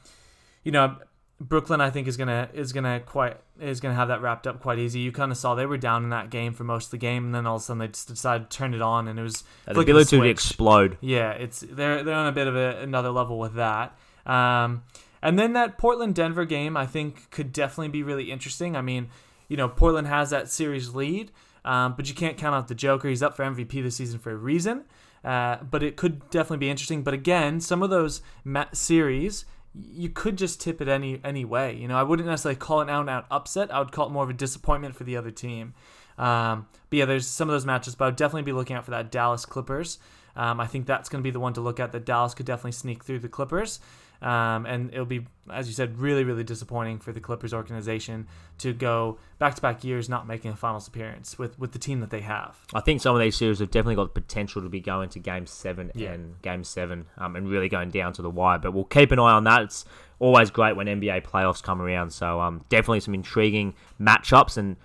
you 0.64 0.72
know, 0.72 0.96
Brooklyn 1.40 1.80
I 1.80 1.90
think 1.90 2.08
is 2.08 2.16
gonna 2.16 2.48
is 2.52 2.72
gonna 2.72 3.00
quite 3.00 3.36
is 3.60 3.80
gonna 3.80 3.94
have 3.94 4.08
that 4.08 4.20
wrapped 4.20 4.46
up 4.46 4.60
quite 4.60 4.78
easy. 4.78 5.00
You 5.00 5.12
kind 5.12 5.30
of 5.30 5.38
saw 5.38 5.54
they 5.54 5.66
were 5.66 5.78
down 5.78 6.02
in 6.04 6.10
that 6.10 6.30
game 6.30 6.52
for 6.52 6.64
most 6.64 6.86
of 6.86 6.90
the 6.92 6.98
game, 6.98 7.26
and 7.26 7.34
then 7.34 7.46
all 7.46 7.56
of 7.56 7.62
a 7.62 7.64
sudden 7.64 7.78
they 7.78 7.88
just 7.88 8.08
decided 8.08 8.50
to 8.50 8.56
turn 8.56 8.74
it 8.74 8.82
on, 8.82 9.06
and 9.06 9.18
it 9.18 9.22
was 9.22 9.44
The 9.66 9.80
ability 9.80 10.16
to 10.18 10.24
explode. 10.24 10.98
Yeah, 11.00 11.30
it's 11.30 11.60
they're 11.60 12.02
they're 12.02 12.14
on 12.14 12.26
a 12.26 12.32
bit 12.32 12.48
of 12.48 12.56
a, 12.56 12.80
another 12.80 13.10
level 13.10 13.38
with 13.38 13.54
that. 13.54 13.96
Um, 14.26 14.82
and 15.22 15.38
then 15.38 15.52
that 15.52 15.78
Portland 15.78 16.14
Denver 16.14 16.44
game, 16.44 16.76
I 16.76 16.86
think, 16.86 17.30
could 17.30 17.52
definitely 17.52 17.88
be 17.88 18.02
really 18.02 18.30
interesting. 18.30 18.76
I 18.76 18.82
mean, 18.82 19.08
you 19.48 19.56
know, 19.56 19.68
Portland 19.68 20.08
has 20.08 20.30
that 20.30 20.48
series 20.48 20.94
lead, 20.94 21.30
um, 21.64 21.94
but 21.96 22.08
you 22.08 22.14
can't 22.14 22.36
count 22.36 22.54
out 22.54 22.68
the 22.68 22.74
Joker. 22.74 23.08
He's 23.08 23.22
up 23.22 23.36
for 23.36 23.44
MVP 23.44 23.82
this 23.82 23.96
season 23.96 24.18
for 24.18 24.30
a 24.30 24.36
reason. 24.36 24.84
Uh, 25.24 25.56
but 25.68 25.82
it 25.82 25.96
could 25.96 26.30
definitely 26.30 26.58
be 26.58 26.70
interesting. 26.70 27.02
But 27.02 27.14
again, 27.14 27.60
some 27.60 27.82
of 27.82 27.90
those 27.90 28.22
ma- 28.44 28.66
series. 28.72 29.44
You 29.74 30.08
could 30.08 30.36
just 30.36 30.60
tip 30.60 30.80
it 30.80 30.88
any 30.88 31.20
any 31.24 31.44
way. 31.44 31.74
You 31.74 31.88
know, 31.88 31.96
I 31.96 32.02
wouldn't 32.02 32.28
necessarily 32.28 32.58
call 32.58 32.80
it 32.80 32.84
an 32.84 32.90
out 32.90 33.02
and 33.02 33.10
out 33.10 33.26
upset. 33.30 33.72
I 33.72 33.78
would 33.78 33.92
call 33.92 34.06
it 34.06 34.10
more 34.10 34.24
of 34.24 34.30
a 34.30 34.34
disappointment 34.34 34.96
for 34.96 35.04
the 35.04 35.16
other 35.16 35.30
team. 35.30 35.74
Um, 36.16 36.66
but 36.90 36.98
yeah, 36.98 37.04
there's 37.04 37.26
some 37.26 37.48
of 37.48 37.54
those 37.54 37.66
matches, 37.66 37.94
but 37.94 38.06
I'd 38.06 38.16
definitely 38.16 38.42
be 38.42 38.52
looking 38.52 38.76
out 38.76 38.84
for 38.84 38.90
that 38.90 39.12
Dallas 39.12 39.46
Clippers. 39.46 39.98
Um, 40.34 40.60
I 40.60 40.66
think 40.66 40.86
that's 40.86 41.08
going 41.08 41.22
to 41.22 41.26
be 41.26 41.30
the 41.30 41.40
one 41.40 41.52
to 41.54 41.60
look 41.60 41.80
at. 41.80 41.92
That 41.92 42.04
Dallas 42.04 42.34
could 42.34 42.46
definitely 42.46 42.72
sneak 42.72 43.04
through 43.04 43.20
the 43.20 43.28
Clippers, 43.28 43.80
um, 44.20 44.66
and 44.66 44.92
it'll 44.92 45.04
be, 45.06 45.26
as 45.52 45.68
you 45.68 45.74
said, 45.74 45.98
really, 45.98 46.24
really 46.24 46.42
disappointing 46.44 46.98
for 46.98 47.12
the 47.12 47.20
Clippers 47.20 47.54
organization 47.54 48.26
to 48.58 48.72
go 48.72 49.18
back-to-back 49.38 49.84
years 49.84 50.08
not 50.08 50.26
making 50.26 50.50
a 50.50 50.56
finals 50.56 50.88
appearance 50.88 51.38
with 51.38 51.58
with 51.58 51.72
the 51.72 51.78
team 51.78 52.00
that 52.00 52.10
they 52.10 52.20
have. 52.22 52.56
I 52.74 52.80
think 52.80 53.00
some 53.00 53.14
of 53.14 53.20
these 53.20 53.36
series 53.36 53.60
have 53.60 53.70
definitely 53.70 53.94
got 53.96 54.14
the 54.14 54.20
potential 54.20 54.60
to 54.62 54.68
be 54.68 54.80
going 54.80 55.08
to 55.10 55.18
Game 55.20 55.46
Seven 55.46 55.92
Yeah. 55.94 56.12
and 56.12 56.40
Game 56.42 56.64
Seven, 56.64 57.06
um, 57.16 57.36
and 57.36 57.48
really 57.48 57.68
going 57.68 57.90
down 57.90 58.12
to 58.14 58.22
the 58.22 58.30
wire. 58.30 58.58
But 58.58 58.72
we'll 58.72 58.84
keep 58.84 59.12
an 59.12 59.18
eye 59.18 59.32
on 59.32 59.44
that. 59.44 59.62
It's 59.62 59.84
always 60.18 60.50
great 60.50 60.74
when 60.76 60.86
NBA 60.88 61.22
playoffs 61.24 61.62
come 61.62 61.80
around. 61.80 62.10
So 62.10 62.40
um, 62.40 62.64
definitely 62.68 63.00
some 63.00 63.14
intriguing 63.14 63.74
matchups, 64.00 64.56
and 64.56 64.76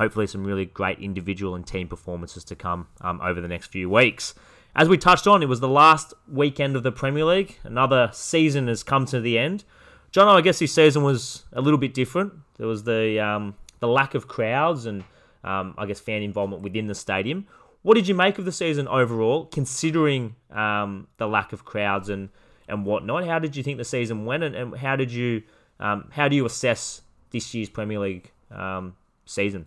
hopefully 0.00 0.26
some 0.26 0.44
really 0.44 0.64
great 0.64 0.98
individual 0.98 1.54
and 1.54 1.66
team 1.66 1.86
performances 1.86 2.42
to 2.42 2.56
come 2.56 2.88
um, 3.02 3.20
over 3.20 3.38
the 3.38 3.46
next 3.46 3.66
few 3.66 3.90
weeks. 3.90 4.34
As 4.74 4.88
we 4.88 4.96
touched 4.96 5.26
on, 5.26 5.42
it 5.42 5.48
was 5.48 5.60
the 5.60 5.68
last 5.68 6.14
weekend 6.26 6.74
of 6.74 6.82
the 6.82 6.90
Premier 6.90 7.26
League. 7.26 7.58
Another 7.64 8.08
season 8.14 8.66
has 8.68 8.82
come 8.82 9.04
to 9.06 9.20
the 9.20 9.38
end. 9.38 9.64
John, 10.10 10.26
I 10.26 10.40
guess 10.40 10.58
this 10.58 10.72
season 10.72 11.02
was 11.02 11.44
a 11.52 11.60
little 11.60 11.78
bit 11.78 11.92
different. 11.92 12.32
There 12.56 12.66
was 12.66 12.84
the 12.84 13.20
um, 13.20 13.56
the 13.80 13.88
lack 13.88 14.14
of 14.14 14.26
crowds 14.26 14.86
and 14.86 15.04
um, 15.44 15.74
I 15.76 15.84
guess 15.84 16.00
fan 16.00 16.22
involvement 16.22 16.62
within 16.62 16.86
the 16.86 16.94
stadium. 16.94 17.46
What 17.82 17.94
did 17.94 18.08
you 18.08 18.14
make 18.14 18.38
of 18.38 18.46
the 18.46 18.52
season 18.52 18.88
overall, 18.88 19.46
considering 19.46 20.34
um, 20.50 21.08
the 21.18 21.28
lack 21.28 21.52
of 21.52 21.66
crowds 21.66 22.08
and, 22.08 22.30
and 22.68 22.86
whatnot? 22.86 23.26
How 23.26 23.38
did 23.38 23.54
you 23.54 23.62
think 23.62 23.76
the 23.76 23.84
season 23.84 24.24
went, 24.24 24.44
and, 24.44 24.54
and 24.54 24.76
how 24.76 24.96
did 24.96 25.12
you 25.12 25.42
um, 25.78 26.08
how 26.12 26.26
do 26.28 26.36
you 26.36 26.46
assess 26.46 27.02
this 27.32 27.54
year's 27.54 27.68
Premier 27.68 27.98
League 27.98 28.30
um, 28.50 28.96
season? 29.26 29.66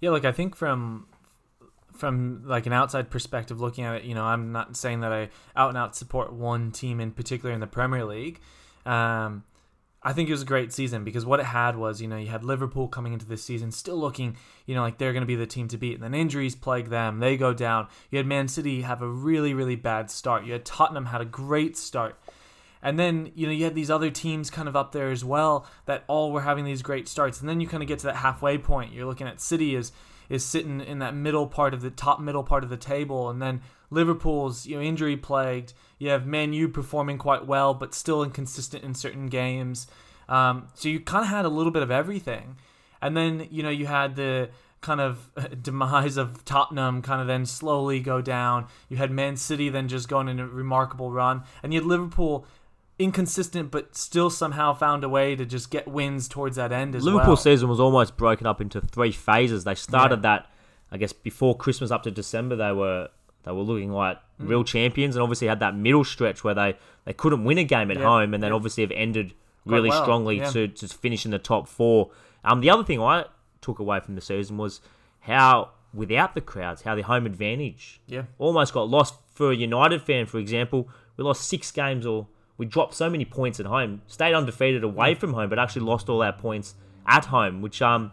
Yeah, 0.00 0.10
like 0.10 0.24
I 0.24 0.32
think 0.32 0.56
from 0.56 1.06
from 1.92 2.42
like 2.44 2.66
an 2.66 2.72
outside 2.72 3.10
perspective 3.10 3.60
looking 3.60 3.84
at 3.84 3.96
it, 3.96 4.04
you 4.04 4.14
know, 4.14 4.24
I'm 4.24 4.52
not 4.52 4.76
saying 4.76 5.00
that 5.00 5.12
I 5.12 5.30
out 5.54 5.70
and 5.70 5.78
out 5.78 5.96
support 5.96 6.32
one 6.32 6.70
team 6.70 7.00
in 7.00 7.10
particular 7.10 7.54
in 7.54 7.60
the 7.60 7.66
Premier 7.66 8.04
League. 8.04 8.40
Um, 8.84 9.44
I 10.02 10.12
think 10.12 10.28
it 10.28 10.32
was 10.32 10.42
a 10.42 10.46
great 10.46 10.72
season 10.72 11.02
because 11.02 11.26
what 11.26 11.40
it 11.40 11.46
had 11.46 11.74
was, 11.74 12.00
you 12.00 12.06
know, 12.06 12.16
you 12.16 12.28
had 12.28 12.44
Liverpool 12.44 12.86
coming 12.86 13.12
into 13.12 13.26
this 13.26 13.42
season 13.42 13.72
still 13.72 13.96
looking, 13.96 14.36
you 14.64 14.74
know, 14.74 14.82
like 14.82 14.98
they're 14.98 15.12
going 15.12 15.22
to 15.22 15.26
be 15.26 15.34
the 15.34 15.46
team 15.46 15.66
to 15.68 15.76
beat. 15.76 15.94
And 15.94 16.02
then 16.02 16.14
injuries 16.14 16.54
plague 16.54 16.90
them. 16.90 17.18
They 17.18 17.36
go 17.36 17.52
down. 17.52 17.88
You 18.10 18.18
had 18.18 18.26
Man 18.26 18.46
City 18.46 18.82
have 18.82 19.02
a 19.02 19.08
really, 19.08 19.52
really 19.52 19.74
bad 19.74 20.08
start. 20.10 20.44
You 20.44 20.52
had 20.52 20.64
Tottenham 20.64 21.06
had 21.06 21.20
a 21.20 21.24
great 21.24 21.76
start. 21.76 22.16
And 22.82 22.98
then, 22.98 23.32
you 23.34 23.46
know, 23.46 23.52
you 23.52 23.64
had 23.64 23.74
these 23.74 23.90
other 23.90 24.10
teams 24.10 24.50
kind 24.50 24.68
of 24.68 24.76
up 24.76 24.92
there 24.92 25.10
as 25.10 25.24
well 25.24 25.66
that 25.86 26.04
all 26.06 26.32
were 26.32 26.42
having 26.42 26.64
these 26.64 26.82
great 26.82 27.08
starts. 27.08 27.40
And 27.40 27.48
then 27.48 27.60
you 27.60 27.66
kind 27.66 27.82
of 27.82 27.88
get 27.88 27.98
to 28.00 28.06
that 28.06 28.16
halfway 28.16 28.58
point. 28.58 28.92
You're 28.92 29.06
looking 29.06 29.26
at 29.26 29.40
City 29.40 29.74
as 29.76 29.92
is 30.28 30.44
sitting 30.44 30.80
in 30.80 30.98
that 30.98 31.14
middle 31.14 31.46
part 31.46 31.74
of 31.74 31.82
the 31.82 31.90
top 31.90 32.20
middle 32.20 32.42
part 32.42 32.64
of 32.64 32.70
the 32.70 32.76
table, 32.76 33.30
and 33.30 33.40
then 33.40 33.60
Liverpool's 33.90 34.66
you 34.66 34.76
know 34.76 34.82
injury 34.82 35.16
plagued. 35.16 35.72
You 35.98 36.10
have 36.10 36.26
Man 36.26 36.52
U 36.52 36.68
performing 36.68 37.18
quite 37.18 37.46
well, 37.46 37.74
but 37.74 37.94
still 37.94 38.22
inconsistent 38.22 38.84
in 38.84 38.94
certain 38.94 39.26
games. 39.26 39.86
Um, 40.28 40.68
so 40.74 40.88
you 40.88 41.00
kind 41.00 41.24
of 41.24 41.30
had 41.30 41.44
a 41.44 41.48
little 41.48 41.72
bit 41.72 41.82
of 41.82 41.90
everything, 41.90 42.56
and 43.00 43.16
then 43.16 43.46
you 43.50 43.62
know 43.62 43.70
you 43.70 43.86
had 43.86 44.16
the 44.16 44.50
kind 44.80 45.00
of 45.00 45.30
demise 45.62 46.16
of 46.16 46.44
Tottenham 46.44 47.02
kind 47.02 47.20
of 47.20 47.26
then 47.26 47.46
slowly 47.46 48.00
go 48.00 48.20
down. 48.20 48.66
You 48.88 48.96
had 48.96 49.10
Man 49.10 49.36
City 49.36 49.68
then 49.68 49.88
just 49.88 50.08
going 50.08 50.28
in 50.28 50.40
a 50.40 50.46
remarkable 50.46 51.10
run, 51.10 51.42
and 51.62 51.72
you 51.72 51.80
had 51.80 51.86
Liverpool 51.86 52.46
inconsistent, 52.98 53.70
but 53.70 53.96
still 53.96 54.30
somehow 54.30 54.72
found 54.74 55.04
a 55.04 55.08
way 55.08 55.36
to 55.36 55.44
just 55.44 55.70
get 55.70 55.86
wins 55.86 56.28
towards 56.28 56.56
that 56.56 56.72
end 56.72 56.94
as 56.94 57.04
Liverpool 57.04 57.28
well. 57.28 57.36
season 57.36 57.68
was 57.68 57.80
almost 57.80 58.16
broken 58.16 58.46
up 58.46 58.60
into 58.60 58.80
three 58.80 59.12
phases. 59.12 59.64
They 59.64 59.74
started 59.74 60.16
yeah. 60.16 60.22
that, 60.22 60.50
I 60.90 60.96
guess, 60.96 61.12
before 61.12 61.56
Christmas 61.56 61.90
up 61.90 62.02
to 62.04 62.10
December. 62.10 62.56
They 62.56 62.72
were 62.72 63.08
they 63.44 63.52
were 63.52 63.62
looking 63.62 63.92
like 63.92 64.18
mm. 64.40 64.48
real 64.48 64.64
champions, 64.64 65.14
and 65.16 65.22
obviously 65.22 65.48
had 65.48 65.60
that 65.60 65.76
middle 65.76 66.04
stretch 66.04 66.42
where 66.42 66.54
they, 66.54 66.76
they 67.04 67.12
couldn't 67.12 67.44
win 67.44 67.58
a 67.58 67.64
game 67.64 67.90
at 67.90 67.98
yeah. 67.98 68.04
home, 68.04 68.34
and 68.34 68.42
then 68.42 68.50
yeah. 68.50 68.56
obviously 68.56 68.82
have 68.82 68.92
ended 68.92 69.34
really 69.64 69.90
well. 69.90 70.02
strongly 70.02 70.40
to, 70.40 70.68
to 70.68 70.88
finish 70.88 71.24
in 71.24 71.30
the 71.30 71.38
top 71.38 71.68
four. 71.68 72.10
Um, 72.44 72.60
the 72.60 72.70
other 72.70 72.84
thing 72.84 73.00
I 73.00 73.24
took 73.60 73.78
away 73.78 74.00
from 74.00 74.14
the 74.14 74.20
season 74.20 74.56
was 74.56 74.80
how 75.20 75.70
without 75.92 76.34
the 76.34 76.40
crowds, 76.40 76.82
how 76.82 76.94
the 76.94 77.02
home 77.02 77.26
advantage 77.26 78.00
yeah. 78.06 78.24
almost 78.38 78.72
got 78.72 78.88
lost. 78.88 79.14
For 79.34 79.52
a 79.52 79.54
United 79.54 80.00
fan, 80.00 80.24
for 80.24 80.38
example, 80.38 80.88
we 81.18 81.24
lost 81.24 81.46
six 81.46 81.70
games 81.70 82.06
or 82.06 82.26
we 82.58 82.66
dropped 82.66 82.94
so 82.94 83.10
many 83.10 83.24
points 83.24 83.60
at 83.60 83.66
home, 83.66 84.02
stayed 84.06 84.34
undefeated 84.34 84.82
away 84.82 85.14
from 85.14 85.32
home, 85.34 85.48
but 85.48 85.58
actually 85.58 85.82
lost 85.82 86.08
all 86.08 86.22
our 86.22 86.32
points 86.32 86.74
at 87.06 87.26
home, 87.26 87.60
which 87.60 87.82
um, 87.82 88.12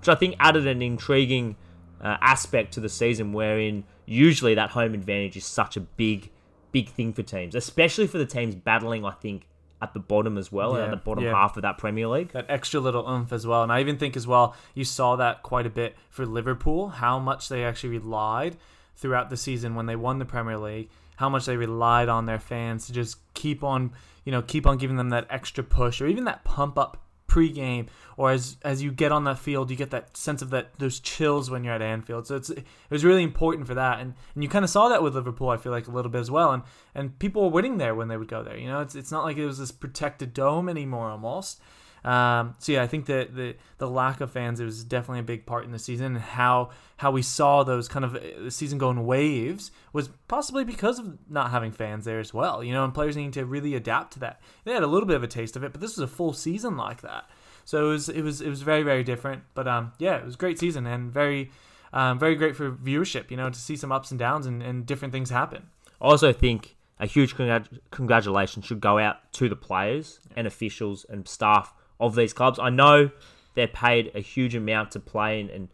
which 0.00 0.08
I 0.08 0.14
think 0.14 0.36
added 0.40 0.66
an 0.66 0.82
intriguing 0.82 1.56
uh, 2.00 2.16
aspect 2.20 2.72
to 2.74 2.80
the 2.80 2.88
season, 2.88 3.32
wherein 3.32 3.84
usually 4.06 4.54
that 4.54 4.70
home 4.70 4.94
advantage 4.94 5.36
is 5.36 5.44
such 5.44 5.76
a 5.76 5.80
big, 5.80 6.30
big 6.72 6.88
thing 6.88 7.12
for 7.12 7.22
teams, 7.22 7.54
especially 7.54 8.06
for 8.06 8.18
the 8.18 8.26
teams 8.26 8.54
battling. 8.54 9.04
I 9.04 9.12
think 9.12 9.46
at 9.80 9.94
the 9.94 10.00
bottom 10.00 10.38
as 10.38 10.50
well, 10.50 10.76
yeah, 10.76 10.84
at 10.84 10.90
the 10.90 10.96
bottom 10.96 11.24
yeah. 11.24 11.32
half 11.32 11.56
of 11.56 11.62
that 11.62 11.76
Premier 11.76 12.06
League. 12.06 12.32
That 12.32 12.46
extra 12.48 12.80
little 12.80 13.08
oomph 13.08 13.32
as 13.32 13.46
well. 13.46 13.64
And 13.64 13.72
I 13.72 13.80
even 13.80 13.98
think 13.98 14.16
as 14.16 14.26
well, 14.26 14.54
you 14.74 14.84
saw 14.84 15.16
that 15.16 15.42
quite 15.42 15.66
a 15.66 15.70
bit 15.70 15.96
for 16.08 16.24
Liverpool, 16.24 16.88
how 16.88 17.18
much 17.18 17.48
they 17.48 17.64
actually 17.64 17.98
relied 17.98 18.56
throughout 18.94 19.28
the 19.28 19.36
season 19.36 19.74
when 19.74 19.86
they 19.86 19.96
won 19.96 20.20
the 20.20 20.24
Premier 20.24 20.56
League 20.56 20.88
how 21.22 21.28
much 21.28 21.46
they 21.46 21.56
relied 21.56 22.08
on 22.08 22.26
their 22.26 22.40
fans 22.40 22.86
to 22.86 22.92
just 22.92 23.16
keep 23.42 23.64
on, 23.64 23.92
you 24.24 24.30
know, 24.30 24.40
keep 24.40 24.66
on 24.66 24.78
giving 24.78 24.96
them 24.96 25.10
that 25.10 25.26
extra 25.28 25.64
push 25.64 26.00
or 26.00 26.06
even 26.06 26.24
that 26.24 26.44
pump 26.44 26.78
up 26.78 26.98
pre-game 27.26 27.86
or 28.18 28.30
as 28.30 28.58
as 28.62 28.82
you 28.82 28.92
get 28.92 29.10
on 29.10 29.24
that 29.24 29.38
field 29.38 29.70
you 29.70 29.76
get 29.76 29.88
that 29.88 30.14
sense 30.14 30.42
of 30.42 30.50
that 30.50 30.70
those 30.78 31.00
chills 31.00 31.50
when 31.50 31.64
you're 31.64 31.72
at 31.72 31.80
Anfield. 31.80 32.26
So 32.26 32.36
it's 32.36 32.50
it 32.50 32.66
was 32.90 33.04
really 33.04 33.22
important 33.22 33.66
for 33.66 33.74
that. 33.74 34.00
And 34.00 34.14
and 34.34 34.44
you 34.44 34.50
kind 34.50 34.64
of 34.64 34.70
saw 34.70 34.88
that 34.90 35.02
with 35.02 35.14
Liverpool 35.14 35.48
I 35.48 35.56
feel 35.56 35.72
like 35.72 35.88
a 35.88 35.90
little 35.90 36.10
bit 36.10 36.20
as 36.20 36.30
well. 36.30 36.52
And 36.52 36.62
and 36.94 37.18
people 37.18 37.42
were 37.42 37.48
winning 37.48 37.78
there 37.78 37.94
when 37.94 38.08
they 38.08 38.16
would 38.16 38.28
go 38.28 38.42
there 38.42 38.56
you 38.56 38.68
know? 38.68 38.80
It's 38.80 38.94
it's 38.94 39.10
not 39.10 39.24
like 39.24 39.38
it 39.38 39.46
was 39.46 39.58
this 39.58 39.72
protected 39.72 40.34
dome 40.34 40.68
anymore 40.68 41.08
almost 41.10 41.60
um, 42.04 42.56
so 42.58 42.72
yeah, 42.72 42.82
I 42.82 42.86
think 42.86 43.06
that 43.06 43.34
the 43.34 43.54
the 43.78 43.88
lack 43.88 44.20
of 44.20 44.30
fans 44.30 44.58
it 44.58 44.64
was 44.64 44.82
definitely 44.82 45.20
a 45.20 45.24
big 45.24 45.46
part 45.46 45.64
in 45.64 45.70
the 45.70 45.78
season. 45.78 46.06
And 46.06 46.18
how 46.18 46.70
how 46.96 47.10
we 47.12 47.22
saw 47.22 47.62
those 47.62 47.88
kind 47.88 48.04
of 48.04 48.16
uh, 48.16 48.20
the 48.40 48.50
season 48.50 48.78
going 48.78 49.04
waves 49.06 49.70
was 49.92 50.08
possibly 50.26 50.64
because 50.64 50.98
of 50.98 51.18
not 51.30 51.50
having 51.50 51.70
fans 51.70 52.04
there 52.04 52.18
as 52.18 52.34
well. 52.34 52.64
You 52.64 52.72
know, 52.72 52.84
and 52.84 52.92
players 52.92 53.16
needing 53.16 53.32
to 53.32 53.44
really 53.44 53.74
adapt 53.74 54.14
to 54.14 54.20
that. 54.20 54.40
They 54.64 54.72
had 54.72 54.82
a 54.82 54.88
little 54.88 55.06
bit 55.06 55.16
of 55.16 55.22
a 55.22 55.28
taste 55.28 55.56
of 55.56 55.62
it, 55.62 55.72
but 55.72 55.80
this 55.80 55.96
was 55.96 56.02
a 56.02 56.12
full 56.12 56.32
season 56.32 56.76
like 56.76 57.02
that. 57.02 57.30
So 57.64 57.86
it 57.86 57.88
was 57.88 58.08
it 58.08 58.22
was 58.22 58.40
it 58.40 58.48
was 58.48 58.62
very 58.62 58.82
very 58.82 59.04
different. 59.04 59.42
But 59.54 59.68
um, 59.68 59.92
yeah, 59.98 60.16
it 60.16 60.24
was 60.24 60.34
a 60.34 60.38
great 60.38 60.58
season 60.58 60.86
and 60.86 61.12
very 61.12 61.52
um, 61.92 62.18
very 62.18 62.34
great 62.34 62.56
for 62.56 62.72
viewership. 62.72 63.30
You 63.30 63.36
know, 63.36 63.48
to 63.48 63.58
see 63.58 63.76
some 63.76 63.92
ups 63.92 64.10
and 64.10 64.18
downs 64.18 64.46
and, 64.46 64.60
and 64.60 64.84
different 64.84 65.12
things 65.12 65.30
happen. 65.30 65.68
I 66.00 66.06
also 66.06 66.32
think 66.32 66.74
a 66.98 67.06
huge 67.06 67.36
congr- 67.36 67.78
congratulations 67.92 68.64
should 68.64 68.80
go 68.80 68.98
out 68.98 69.32
to 69.34 69.48
the 69.48 69.54
players 69.54 70.18
and 70.34 70.48
officials 70.48 71.06
and 71.08 71.28
staff 71.28 71.72
of 72.02 72.14
these 72.14 72.32
clubs. 72.32 72.58
I 72.58 72.68
know 72.68 73.10
they're 73.54 73.68
paid 73.68 74.10
a 74.14 74.20
huge 74.20 74.54
amount 74.54 74.90
to 74.92 75.00
play 75.00 75.40
and, 75.40 75.48
and 75.50 75.68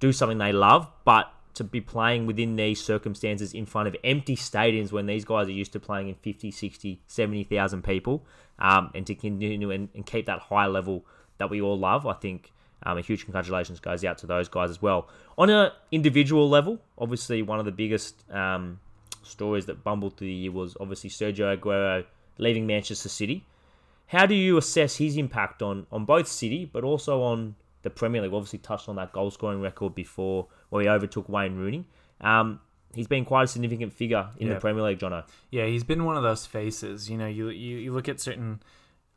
do 0.00 0.12
something 0.12 0.38
they 0.38 0.52
love, 0.52 0.90
but 1.04 1.32
to 1.54 1.64
be 1.64 1.80
playing 1.80 2.26
within 2.26 2.56
these 2.56 2.82
circumstances 2.82 3.52
in 3.52 3.66
front 3.66 3.86
of 3.86 3.94
empty 4.02 4.34
stadiums 4.34 4.90
when 4.90 5.06
these 5.06 5.24
guys 5.24 5.46
are 5.46 5.52
used 5.52 5.72
to 5.72 5.80
playing 5.80 6.08
in 6.08 6.14
50, 6.14 6.50
60, 6.50 7.00
70,000 7.06 7.84
people 7.84 8.24
um, 8.58 8.90
and 8.94 9.06
to 9.06 9.14
continue 9.14 9.70
and, 9.70 9.90
and, 9.94 10.06
keep 10.06 10.26
that 10.26 10.38
high 10.38 10.66
level 10.66 11.04
that 11.38 11.50
we 11.50 11.60
all 11.60 11.78
love, 11.78 12.06
I 12.06 12.14
think 12.14 12.52
um, 12.84 12.96
a 12.96 13.02
huge 13.02 13.24
congratulations 13.24 13.80
goes 13.80 14.02
out 14.04 14.18
to 14.18 14.26
those 14.26 14.48
guys 14.48 14.70
as 14.70 14.80
well. 14.80 15.08
On 15.36 15.50
an 15.50 15.72
individual 15.90 16.48
level, 16.48 16.78
obviously 16.96 17.42
one 17.42 17.58
of 17.58 17.66
the 17.66 17.72
biggest 17.72 18.24
um, 18.30 18.80
stories 19.22 19.66
that 19.66 19.84
bumbled 19.84 20.16
through 20.16 20.28
the 20.28 20.32
year 20.32 20.52
was 20.52 20.76
obviously 20.80 21.10
Sergio 21.10 21.56
Aguero 21.56 22.04
leaving 22.38 22.66
Manchester 22.66 23.08
City. 23.08 23.44
How 24.06 24.26
do 24.26 24.34
you 24.34 24.58
assess 24.58 24.96
his 24.96 25.16
impact 25.16 25.62
on, 25.62 25.86
on 25.90 26.04
both 26.04 26.28
City, 26.28 26.64
but 26.64 26.84
also 26.84 27.22
on 27.22 27.54
the 27.82 27.90
Premier 27.90 28.22
League? 28.22 28.32
Obviously, 28.32 28.58
touched 28.58 28.88
on 28.88 28.96
that 28.96 29.12
goal 29.12 29.30
scoring 29.30 29.60
record 29.60 29.94
before, 29.94 30.48
where 30.68 30.82
he 30.82 30.88
overtook 30.88 31.28
Wayne 31.28 31.56
Rooney. 31.56 31.86
Um, 32.20 32.60
he's 32.94 33.06
been 33.06 33.24
quite 33.24 33.44
a 33.44 33.46
significant 33.46 33.92
figure 33.92 34.28
in 34.38 34.48
yeah. 34.48 34.54
the 34.54 34.60
Premier 34.60 34.82
League, 34.82 34.98
Jono. 34.98 35.24
Yeah, 35.50 35.66
he's 35.66 35.84
been 35.84 36.04
one 36.04 36.16
of 36.16 36.22
those 36.22 36.46
faces. 36.46 37.08
You 37.08 37.16
know, 37.16 37.26
you 37.26 37.48
you, 37.48 37.78
you 37.78 37.92
look 37.92 38.08
at 38.08 38.20
certain 38.20 38.62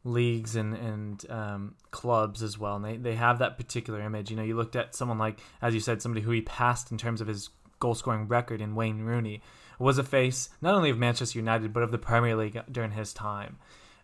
leagues 0.03 0.55
and 0.55 0.73
and 0.75 1.29
um, 1.29 1.75
clubs 1.91 2.41
as 2.41 2.57
well, 2.57 2.77
and 2.77 2.85
they, 2.85 2.97
they 2.97 3.15
have 3.15 3.39
that 3.39 3.57
particular 3.57 4.01
image. 4.01 4.29
You 4.29 4.37
know, 4.37 4.43
you 4.43 4.55
looked 4.55 4.75
at 4.75 4.95
someone 4.95 5.17
like, 5.17 5.39
as 5.61 5.73
you 5.73 5.79
said, 5.79 6.01
somebody 6.01 6.21
who 6.21 6.31
he 6.31 6.41
passed 6.41 6.91
in 6.91 6.97
terms 6.97 7.21
of 7.21 7.27
his 7.27 7.49
goal 7.79 7.95
scoring 7.95 8.27
record 8.27 8.61
in 8.61 8.75
Wayne 8.75 9.01
Rooney 9.01 9.41
was 9.77 9.97
a 9.97 10.03
face 10.03 10.49
not 10.61 10.73
only 10.73 10.89
of 10.89 10.97
Manchester 10.97 11.37
United 11.37 11.73
but 11.73 11.83
of 11.83 11.91
the 11.91 11.97
Premier 11.97 12.35
League 12.35 12.59
during 12.71 12.91
his 12.91 13.13
time. 13.13 13.57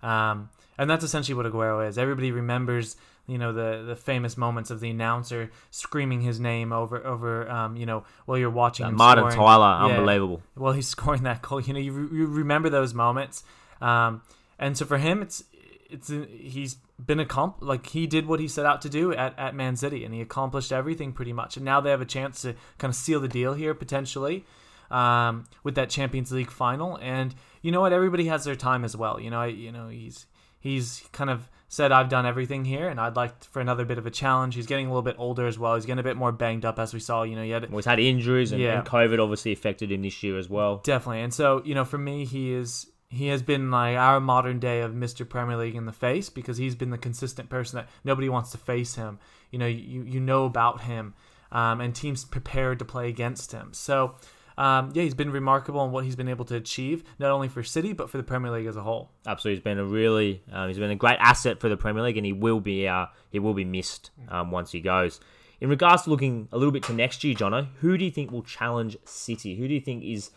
Um, 0.04 0.50
and 0.82 0.89
that's 0.89 1.04
essentially 1.04 1.36
what 1.36 1.46
Aguero 1.46 1.88
is. 1.88 2.00
Everybody 2.00 2.32
remembers, 2.32 2.96
you 3.28 3.38
know, 3.38 3.54
the 3.54 3.84
the 3.86 3.96
famous 3.96 4.36
moments 4.36 4.72
of 4.72 4.80
the 4.80 4.89
announcer 4.89 5.52
screaming 5.70 6.22
his 6.22 6.39
name 6.39 6.74
over 6.74 7.06
over, 7.06 7.48
um, 7.52 7.76
you 7.76 7.86
know, 7.86 8.04
while 8.26 8.39
you're 8.39 8.50
watching 8.50 8.88
him 8.88 8.96
Martin 8.96 9.26
scoring. 9.26 9.38
Tyler, 9.38 9.88
yeah, 9.88 9.96
unbelievable. 9.96 10.41
Well, 10.58 10.74
he's 10.74 10.88
scoring 10.98 11.22
that 11.22 11.44
goal. 11.44 11.62
You 11.62 11.74
know, 11.74 11.80
you, 11.80 11.91
re- 11.94 12.17
you 12.17 12.26
remember 12.26 12.67
those 12.72 12.96
moments, 12.96 13.44
um, 13.80 14.24
and 14.58 14.76
so 14.76 14.86
for 14.86 14.98
him, 14.98 15.22
it's 15.22 15.44
it's 15.88 16.08
he's 16.10 16.78
been 17.06 17.20
a 17.20 17.28
comp 17.28 17.58
like 17.60 17.86
he 17.86 18.08
did 18.08 18.26
what 18.26 18.39
he 18.39 18.48
set 18.48 18.65
out 18.65 18.82
to 18.82 18.89
do 18.89 19.13
at, 19.13 19.38
at 19.38 19.54
Man 19.54 19.76
City, 19.76 20.04
and 20.04 20.15
he 20.15 20.20
accomplished 20.20 20.72
everything 20.72 21.13
pretty 21.13 21.32
much. 21.32 21.58
And 21.58 21.63
now 21.63 21.80
they 21.80 21.91
have 21.91 22.02
a 22.02 22.06
chance 22.06 22.41
to 22.41 22.56
kind 22.80 22.89
of 22.89 22.96
seal 22.96 23.20
the 23.20 23.28
deal 23.28 23.54
here 23.54 23.76
potentially 23.76 24.46
um, 24.89 25.46
with 25.63 25.76
that 25.76 25.91
Champions 25.91 26.32
League 26.32 26.50
final. 26.50 26.98
And 26.98 27.36
you 27.62 27.72
know 27.72 27.82
what? 27.82 27.94
Everybody 27.94 28.26
has 28.26 28.46
their 28.46 28.56
time 28.56 28.84
as 28.84 28.98
well. 28.98 29.20
You 29.20 29.30
know, 29.30 29.41
I, 29.41 29.48
you 29.48 29.72
know 29.72 29.88
he's 29.88 30.26
he's 30.62 31.04
kind 31.12 31.30
of 31.30 31.50
said 31.71 31.93
I've 31.93 32.10
done 32.10 32.26
everything 32.26 32.65
here, 32.65 32.89
and 32.89 33.00
I'd 33.00 33.15
like 33.15 33.43
for 33.45 33.62
another 33.62 33.86
bit 33.86 33.97
of 33.97 34.06
a 34.06 34.12
challenge. 34.12 34.56
He's 34.56 34.67
getting 34.67 34.88
a 34.88 34.89
little 34.89 35.02
bit 35.02 35.15
older 35.17 35.47
as 35.47 35.58
well. 35.58 35.76
He's 35.76 35.86
getting 35.86 36.00
a 36.00 36.04
bit 36.04 36.17
more 36.17 36.32
banged 36.34 36.65
up, 36.65 36.80
as 36.80 36.93
we 36.93 37.00
saw. 37.00 37.24
You 37.24 37.38
know, 37.38 37.43
he 37.43 37.50
had 37.50 37.69
well, 37.69 37.78
he's 37.78 37.86
had 37.86 38.00
injuries, 38.00 38.52
and, 38.52 38.62
yeah. 38.62 38.80
and 38.80 38.88
COVID 38.88 39.21
obviously 39.21 39.54
affected 39.54 39.91
him 39.91 40.02
this 40.02 40.21
year 40.21 40.38
as 40.38 40.50
well. 40.50 40.78
Definitely, 40.84 41.21
and 41.21 41.34
so 41.34 41.62
you 41.65 41.74
know, 41.74 41.86
for 41.86 41.97
me, 41.97 42.26
he 42.26 42.54
is 42.54 42.88
he 43.10 43.28
has 43.28 43.41
been 43.41 43.71
like 43.71 43.97
our 43.97 44.19
modern 44.19 44.60
day 44.60 44.82
of 44.82 44.91
Mr. 44.91 45.28
Premier 45.28 45.58
League 45.58 45.76
in 45.76 45.86
the 45.86 45.93
face 45.93 46.30
because 46.30 46.58
he's 46.58 46.76
been 46.76 46.89
the 46.89 46.97
consistent 46.97 47.50
person 47.50 47.78
that 47.78 47.89
nobody 48.04 48.30
wants 48.30 48.52
to 48.52 48.58
face 48.58 48.95
him. 48.95 49.17
You 49.50 49.60
know, 49.60 49.67
you 49.67 50.04
you 50.04 50.19
know 50.19 50.43
about 50.43 50.82
him, 50.82 51.13
um, 51.54 51.80
and 51.80 51.95
teams 51.95 52.26
prepared 52.26 52.80
to 52.80 52.86
play 52.86 53.10
against 53.10 53.52
him. 53.52 53.74
So. 53.74 54.15
Um, 54.62 54.91
yeah, 54.93 55.02
he's 55.02 55.15
been 55.15 55.32
remarkable 55.32 55.84
in 55.86 55.91
what 55.91 56.06
he's 56.06 56.15
been 56.15 56.28
able 56.28 56.45
to 56.45 56.56
achieve, 56.56 57.04
not 57.17 57.32
only 57.32 57.47
for 57.47 57.63
City 57.63 57.93
but 57.93 58.12
for 58.12 58.17
the 58.17 58.24
Premier 58.24 58.52
League 58.52 58.67
as 58.67 58.76
a 58.76 58.84
whole. 58.84 59.10
Absolutely, 59.26 59.56
he's 59.56 59.63
been 59.63 59.80
a 59.80 59.84
really 59.84 60.43
um, 60.52 60.67
he's 60.67 60.78
been 60.78 60.91
a 60.91 60.95
great 60.95 61.17
asset 61.19 61.60
for 61.60 61.67
the 61.67 61.76
Premier 61.76 62.04
League, 62.04 62.17
and 62.17 62.28
he 62.28 62.32
will 62.32 62.60
be 62.60 62.88
uh, 62.88 63.08
he 63.32 63.39
will 63.39 63.56
be 63.56 63.65
missed 63.65 64.12
um, 64.30 64.52
once 64.52 64.71
he 64.71 64.80
goes. 64.80 65.19
In 65.62 65.69
regards 65.69 66.04
to 66.04 66.12
looking 66.12 66.47
a 66.52 66.60
little 66.60 66.71
bit 66.71 66.84
to 66.84 66.93
next 66.93 67.24
year, 67.24 67.34
Jono, 67.34 67.69
who 67.80 67.97
do 67.97 68.06
you 68.06 68.12
think 68.12 68.32
will 68.32 68.43
challenge 68.43 68.97
City? 69.04 69.56
Who 69.56 69.67
do 69.67 69.74
you 69.74 69.82
think 69.82 70.04
is 70.04 70.30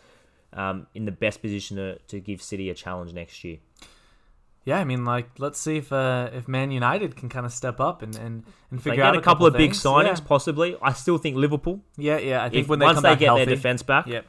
um, 0.53 0.87
in 0.95 1.05
the 1.05 1.11
best 1.11 1.43
position 1.43 1.77
to, 1.77 1.99
to 1.99 2.19
give 2.19 2.41
City 2.41 2.71
a 2.71 2.73
challenge 2.73 3.13
next 3.13 3.43
year? 3.43 3.57
Yeah, 4.65 4.79
I 4.79 4.83
mean, 4.83 5.05
like, 5.05 5.29
let's 5.37 5.59
see 5.59 5.77
if 5.77 5.93
uh, 5.93 6.31
if 6.33 6.47
Man 6.47 6.71
United 6.71 7.15
can 7.15 7.29
kind 7.29 7.45
of 7.45 7.53
step 7.53 7.79
up 7.79 8.01
and 8.01 8.15
and, 8.15 8.43
and 8.71 8.81
figure 8.81 9.03
out 9.03 9.15
a 9.15 9.21
couple, 9.21 9.45
of 9.45 9.53
big 9.53 9.71
signings, 9.71 10.17
Yeah. 10.17 10.25
possibly. 10.25 10.75
I 10.81 10.93
still 10.93 11.19
think 11.19 11.35
Liverpool. 11.35 11.81
Yeah, 11.97 12.17
yeah. 12.17 12.43
I 12.43 12.49
think 12.49 12.63
If, 12.63 12.67
when 12.69 12.79
they 12.79 12.85
once 12.85 12.95
come 12.95 13.03
they 13.03 13.09
back 13.09 13.19
get 13.19 13.25
healthy, 13.27 13.45
their 13.45 13.55
defense 13.55 13.83
back, 13.83 14.07
Yep. 14.07 14.25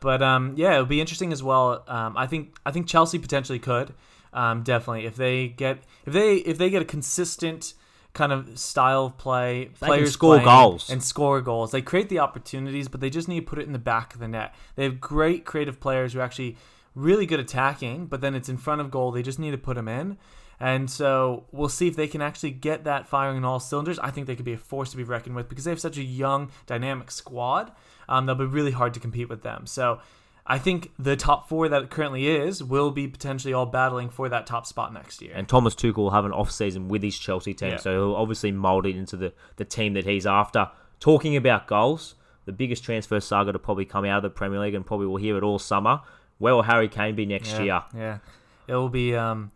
But 0.00 0.22
um, 0.22 0.54
yeah, 0.56 0.74
it'll 0.74 0.86
be 0.86 1.00
interesting 1.00 1.32
as 1.32 1.42
well. 1.42 1.84
Um, 1.86 2.16
I 2.16 2.26
think 2.26 2.56
I 2.64 2.70
think 2.70 2.86
Chelsea 2.86 3.18
potentially 3.18 3.58
could, 3.58 3.92
um, 4.32 4.62
definitely 4.62 5.06
if 5.06 5.16
they 5.16 5.48
get 5.48 5.78
if 6.06 6.12
they 6.12 6.36
if 6.36 6.56
they 6.56 6.70
get 6.70 6.80
a 6.82 6.86
consistent 6.86 7.74
kind 8.14 8.32
of 8.32 8.58
style 8.58 9.06
of 9.06 9.18
play, 9.18 9.70
they 9.80 9.86
players 9.86 10.12
score 10.12 10.40
goals. 10.40 10.88
and 10.88 11.02
score 11.02 11.40
goals. 11.40 11.72
They 11.72 11.82
create 11.82 12.08
the 12.08 12.20
opportunities, 12.20 12.88
but 12.88 13.00
they 13.00 13.10
just 13.10 13.28
need 13.28 13.40
to 13.40 13.46
put 13.46 13.58
it 13.58 13.66
in 13.66 13.72
the 13.72 13.78
back 13.78 14.14
of 14.14 14.20
the 14.20 14.28
net. 14.28 14.54
They 14.76 14.84
have 14.84 15.00
great 15.00 15.44
creative 15.44 15.78
players 15.78 16.14
who 16.14 16.20
actually 16.20 16.56
really 16.98 17.26
good 17.26 17.40
attacking, 17.40 18.06
but 18.06 18.20
then 18.20 18.34
it's 18.34 18.48
in 18.48 18.56
front 18.56 18.80
of 18.80 18.90
goal. 18.90 19.10
They 19.12 19.22
just 19.22 19.38
need 19.38 19.52
to 19.52 19.58
put 19.58 19.76
them 19.76 19.88
in. 19.88 20.18
And 20.60 20.90
so 20.90 21.44
we'll 21.52 21.68
see 21.68 21.86
if 21.86 21.94
they 21.94 22.08
can 22.08 22.20
actually 22.20 22.50
get 22.50 22.82
that 22.84 23.06
firing 23.06 23.36
on 23.36 23.44
all 23.44 23.60
cylinders. 23.60 23.98
I 24.00 24.10
think 24.10 24.26
they 24.26 24.34
could 24.34 24.44
be 24.44 24.54
a 24.54 24.58
force 24.58 24.90
to 24.90 24.96
be 24.96 25.04
reckoned 25.04 25.36
with 25.36 25.48
because 25.48 25.64
they 25.64 25.70
have 25.70 25.78
such 25.80 25.96
a 25.98 26.02
young, 26.02 26.50
dynamic 26.66 27.12
squad. 27.12 27.70
Um, 28.08 28.26
they'll 28.26 28.34
be 28.34 28.44
really 28.44 28.72
hard 28.72 28.92
to 28.94 29.00
compete 29.00 29.28
with 29.28 29.42
them. 29.42 29.66
So 29.66 30.00
I 30.44 30.58
think 30.58 30.90
the 30.98 31.14
top 31.14 31.48
four 31.48 31.68
that 31.68 31.82
it 31.84 31.90
currently 31.90 32.26
is 32.26 32.64
will 32.64 32.90
be 32.90 33.06
potentially 33.06 33.54
all 33.54 33.66
battling 33.66 34.08
for 34.08 34.28
that 34.30 34.46
top 34.46 34.66
spot 34.66 34.92
next 34.92 35.22
year. 35.22 35.32
and 35.34 35.48
Thomas 35.48 35.76
Tuchel 35.76 35.96
will 35.98 36.10
have 36.10 36.24
an 36.24 36.32
off 36.32 36.50
season 36.50 36.88
with 36.88 37.02
his 37.04 37.16
Chelsea 37.16 37.54
team, 37.54 37.72
Yeah. 37.72 37.76
so 37.76 37.92
he'll 37.92 38.16
obviously 38.16 38.50
mould 38.50 38.84
it 38.86 38.96
into 38.96 39.16
the, 39.16 39.32
the 39.56 39.64
team 39.64 39.92
that 39.94 40.06
he's 40.06 40.26
after. 40.26 40.70
Talking 40.98 41.36
about 41.36 41.68
goals, 41.68 42.16
the 42.46 42.52
biggest 42.52 42.82
transfer 42.82 43.20
saga 43.20 43.52
to 43.52 43.58
probably 43.60 43.84
come 43.84 44.04
out 44.06 44.16
of 44.16 44.22
the 44.24 44.30
Premier 44.30 44.58
League, 44.58 44.74
and 44.74 44.84
probably 44.84 45.06
we'll 45.06 45.18
hear 45.18 45.36
it 45.36 45.44
all 45.44 45.58
summer. 45.60 46.00
Where 46.38 46.54
will 46.54 46.62
Harry 46.62 46.88
Kane 46.88 47.14
be 47.14 47.26
next 47.26 47.50
yeah, 47.52 47.62
year? 47.62 47.82
Yeah, 47.94 48.18
it 48.66 48.74
will 48.74 48.88
be. 48.88 49.14
Um, 49.14 49.50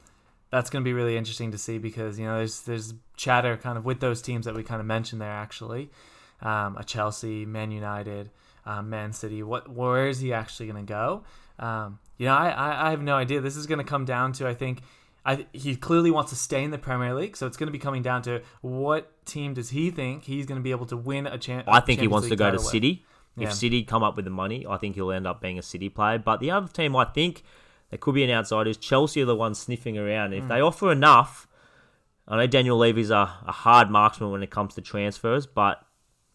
that's 0.50 0.68
going 0.68 0.82
to 0.82 0.84
be 0.84 0.92
really 0.92 1.16
interesting 1.16 1.50
to 1.52 1.58
see 1.58 1.78
because 1.78 2.18
you 2.18 2.26
know 2.26 2.36
there's 2.36 2.60
there's 2.60 2.94
chatter 3.16 3.56
kind 3.56 3.78
of 3.78 3.84
with 3.84 4.00
those 4.00 4.20
teams 4.20 4.44
that 4.44 4.54
we 4.54 4.62
kind 4.62 4.80
of 4.80 4.86
mentioned 4.86 5.20
there 5.20 5.30
actually, 5.30 5.90
um, 6.42 6.76
a 6.76 6.84
Chelsea, 6.84 7.46
Man 7.46 7.70
United, 7.70 8.30
um, 8.66 8.90
Man 8.90 9.12
City. 9.12 9.42
What 9.42 9.68
where 9.68 10.08
is 10.08 10.20
he 10.20 10.32
actually 10.32 10.66
going 10.66 10.86
to 10.86 10.92
go? 10.92 11.24
Um, 11.58 11.98
you 12.18 12.26
know, 12.26 12.34
I, 12.34 12.50
I 12.50 12.88
I 12.88 12.90
have 12.90 13.02
no 13.02 13.16
idea. 13.16 13.40
This 13.40 13.56
is 13.56 13.66
going 13.66 13.78
to 13.78 13.84
come 13.84 14.04
down 14.04 14.32
to 14.34 14.46
I 14.46 14.54
think. 14.54 14.82
I, 15.24 15.46
he 15.52 15.76
clearly 15.76 16.10
wants 16.10 16.32
to 16.32 16.36
stay 16.36 16.64
in 16.64 16.72
the 16.72 16.78
Premier 16.78 17.14
League, 17.14 17.36
so 17.36 17.46
it's 17.46 17.56
going 17.56 17.68
to 17.68 17.72
be 17.72 17.78
coming 17.78 18.02
down 18.02 18.22
to 18.22 18.42
what 18.60 19.24
team 19.24 19.54
does 19.54 19.70
he 19.70 19.92
think 19.92 20.24
he's 20.24 20.46
going 20.46 20.58
to 20.58 20.62
be 20.64 20.72
able 20.72 20.86
to 20.86 20.96
win 20.96 21.28
a 21.28 21.38
chance. 21.38 21.62
I 21.68 21.78
think 21.78 22.00
he 22.00 22.08
wants 22.08 22.28
to 22.28 22.34
go 22.34 22.50
to 22.50 22.58
City. 22.58 22.88
Yeah. 22.88 23.11
If 23.38 23.52
City 23.52 23.82
come 23.82 24.02
up 24.02 24.16
with 24.16 24.26
the 24.26 24.30
money, 24.30 24.66
I 24.68 24.76
think 24.76 24.94
he'll 24.94 25.10
end 25.10 25.26
up 25.26 25.40
being 25.40 25.58
a 25.58 25.62
City 25.62 25.88
player. 25.88 26.18
But 26.18 26.40
the 26.40 26.50
other 26.50 26.68
team, 26.68 26.94
I 26.94 27.04
think, 27.06 27.42
that 27.90 28.00
could 28.00 28.14
be 28.14 28.24
an 28.24 28.30
outsider 28.30 28.70
is 28.70 28.76
Chelsea 28.76 29.22
are 29.22 29.26
the 29.26 29.36
ones 29.36 29.58
sniffing 29.58 29.96
around. 29.96 30.32
If 30.32 30.42
hmm. 30.42 30.48
they 30.48 30.60
offer 30.60 30.92
enough, 30.92 31.48
I 32.28 32.36
know 32.36 32.46
Daniel 32.46 32.76
Levy's 32.76 33.10
a, 33.10 33.30
a 33.46 33.52
hard 33.52 33.90
marksman 33.90 34.30
when 34.30 34.42
it 34.42 34.50
comes 34.50 34.74
to 34.74 34.80
transfers, 34.80 35.46
but 35.46 35.84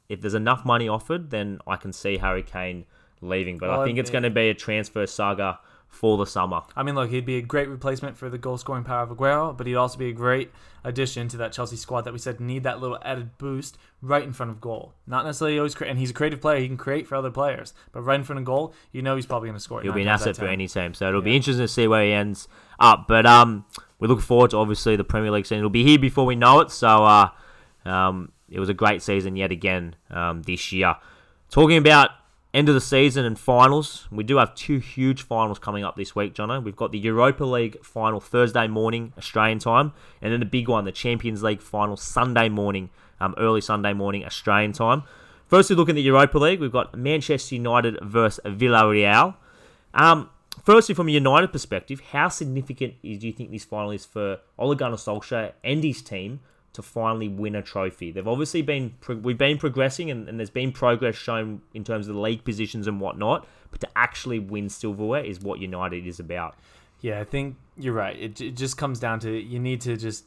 if 0.09 0.21
there's 0.21 0.33
enough 0.33 0.65
money 0.65 0.87
offered, 0.87 1.29
then 1.29 1.59
I 1.67 1.75
can 1.75 1.93
see 1.93 2.17
Harry 2.17 2.43
Kane 2.43 2.85
leaving. 3.21 3.57
But 3.57 3.69
I 3.69 3.85
think 3.85 3.97
it's 3.97 4.09
it- 4.09 4.13
going 4.13 4.23
to 4.23 4.29
be 4.29 4.49
a 4.49 4.53
transfer 4.53 5.05
saga 5.05 5.59
for 5.89 6.17
the 6.17 6.25
summer. 6.25 6.61
I 6.75 6.83
mean, 6.83 6.95
look, 6.95 7.09
he'd 7.09 7.25
be 7.25 7.37
a 7.37 7.41
great 7.41 7.67
replacement 7.67 8.17
for 8.17 8.29
the 8.29 8.37
goal 8.37 8.57
scoring 8.57 8.83
power 8.83 9.03
of 9.03 9.09
Aguero, 9.09 9.55
but 9.57 9.67
he'd 9.67 9.75
also 9.75 9.97
be 9.97 10.09
a 10.09 10.13
great 10.13 10.51
addition 10.83 11.27
to 11.27 11.37
that 11.37 11.51
Chelsea 11.51 11.75
squad 11.75 12.01
that 12.01 12.13
we 12.13 12.19
said 12.19 12.39
need 12.39 12.63
that 12.63 12.79
little 12.79 12.99
added 13.01 13.37
boost 13.37 13.77
right 14.01 14.23
in 14.23 14.31
front 14.31 14.51
of 14.51 14.61
goal. 14.61 14.93
Not 15.05 15.25
necessarily 15.25 15.57
always 15.57 15.75
create, 15.75 15.89
and 15.89 15.99
he's 15.99 16.11
a 16.11 16.13
creative 16.13 16.39
player; 16.39 16.59
he 16.59 16.67
can 16.67 16.77
create 16.77 17.07
for 17.07 17.15
other 17.15 17.31
players. 17.31 17.73
But 17.91 18.01
right 18.01 18.19
in 18.19 18.23
front 18.23 18.39
of 18.39 18.45
goal, 18.45 18.73
you 18.91 19.01
know 19.01 19.15
he's 19.15 19.25
probably 19.25 19.47
going 19.47 19.57
to 19.57 19.63
score. 19.63 19.81
He'll 19.81 19.93
be 19.93 20.03
an 20.03 20.07
asset 20.07 20.37
for 20.37 20.47
any 20.47 20.67
team, 20.67 20.93
so 20.93 21.07
it'll 21.07 21.21
be 21.21 21.35
interesting 21.35 21.63
to 21.63 21.67
see 21.67 21.87
where 21.87 22.03
he 22.03 22.11
ends 22.11 22.47
up. 22.79 23.07
But 23.07 23.25
um, 23.25 23.65
we 23.99 24.07
look 24.07 24.21
forward 24.21 24.51
to 24.51 24.57
obviously 24.57 24.95
the 24.95 25.03
Premier 25.03 25.31
League 25.31 25.45
season. 25.45 25.59
It'll 25.59 25.69
be 25.69 25.83
here 25.83 25.99
before 25.99 26.25
we 26.25 26.35
know 26.35 26.59
it. 26.59 26.71
So 26.71 26.87
uh, 26.87 27.29
um, 27.85 28.31
it 28.49 28.59
was 28.59 28.69
a 28.69 28.73
great 28.73 29.01
season 29.01 29.35
yet 29.35 29.51
again 29.51 29.95
um, 30.09 30.43
this 30.43 30.71
year. 30.71 30.95
Talking 31.49 31.77
about 31.77 32.11
end 32.53 32.69
of 32.69 32.75
the 32.75 32.81
season 32.81 33.25
and 33.25 33.37
finals, 33.37 34.07
we 34.11 34.23
do 34.23 34.37
have 34.37 34.55
two 34.55 34.79
huge 34.79 35.21
finals 35.21 35.59
coming 35.59 35.83
up 35.83 35.95
this 35.95 36.15
week, 36.15 36.33
Jono. 36.33 36.63
We've 36.63 36.75
got 36.75 36.91
the 36.91 36.99
Europa 36.99 37.43
League 37.43 37.83
final 37.83 38.19
Thursday 38.19 38.67
morning 38.67 39.13
Australian 39.17 39.59
time, 39.59 39.93
and 40.21 40.31
then 40.31 40.39
the 40.39 40.45
big 40.45 40.67
one, 40.67 40.85
the 40.85 40.91
Champions 40.91 41.43
League 41.43 41.61
final 41.61 41.97
Sunday 41.97 42.49
morning, 42.49 42.89
um, 43.19 43.35
early 43.37 43.61
Sunday 43.61 43.93
morning 43.93 44.25
Australian 44.25 44.71
time. 44.71 45.03
Firstly, 45.47 45.75
looking 45.75 45.93
at 45.93 45.97
the 45.97 46.01
Europa 46.01 46.37
League, 46.37 46.59
we've 46.59 46.71
got 46.71 46.97
Manchester 46.97 47.55
United 47.55 47.99
versus 48.01 48.43
Villarreal. 48.45 49.35
Um, 49.93 50.29
firstly, 50.63 50.93
from 50.95 51.07
a 51.07 51.11
United 51.11 51.51
perspective, 51.51 52.01
how 52.11 52.27
significant 52.29 52.95
is, 53.03 53.19
do 53.19 53.27
you 53.27 53.33
think 53.33 53.51
this 53.51 53.63
final 53.63 53.91
is 53.91 54.05
for 54.05 54.39
Ole 54.57 54.75
Gunnar 54.75 54.97
Solskjaer 54.97 55.53
and 55.63 55.83
his 55.83 56.01
team 56.01 56.41
to 56.77 56.83
finally 56.83 57.27
win 57.27 57.55
a 57.55 57.61
trophy? 57.61 58.11
They've 58.11 58.27
obviously 58.27 58.61
been 58.61 58.93
we've 59.07 59.37
been 59.37 59.57
progressing, 59.57 60.11
and, 60.11 60.29
and 60.29 60.39
there's 60.39 60.51
been 60.51 60.71
progress 60.71 61.15
shown 61.15 61.61
in 61.73 61.83
terms 61.83 62.07
of 62.07 62.13
the 62.13 62.21
league 62.21 62.43
positions 62.43 62.87
and 62.87 63.01
whatnot. 63.01 63.47
But 63.71 63.81
to 63.81 63.89
actually 63.95 64.39
win 64.39 64.69
silverware 64.69 65.23
is 65.23 65.41
what 65.41 65.59
United 65.59 66.05
is 66.05 66.19
about. 66.19 66.55
Yeah, 67.01 67.19
I 67.19 67.23
think 67.23 67.55
you're 67.77 67.93
right. 67.93 68.15
It, 68.17 68.39
it 68.39 68.55
just 68.55 68.77
comes 68.77 68.99
down 68.99 69.19
to 69.21 69.31
you 69.31 69.59
need 69.59 69.81
to 69.81 69.97
just 69.97 70.25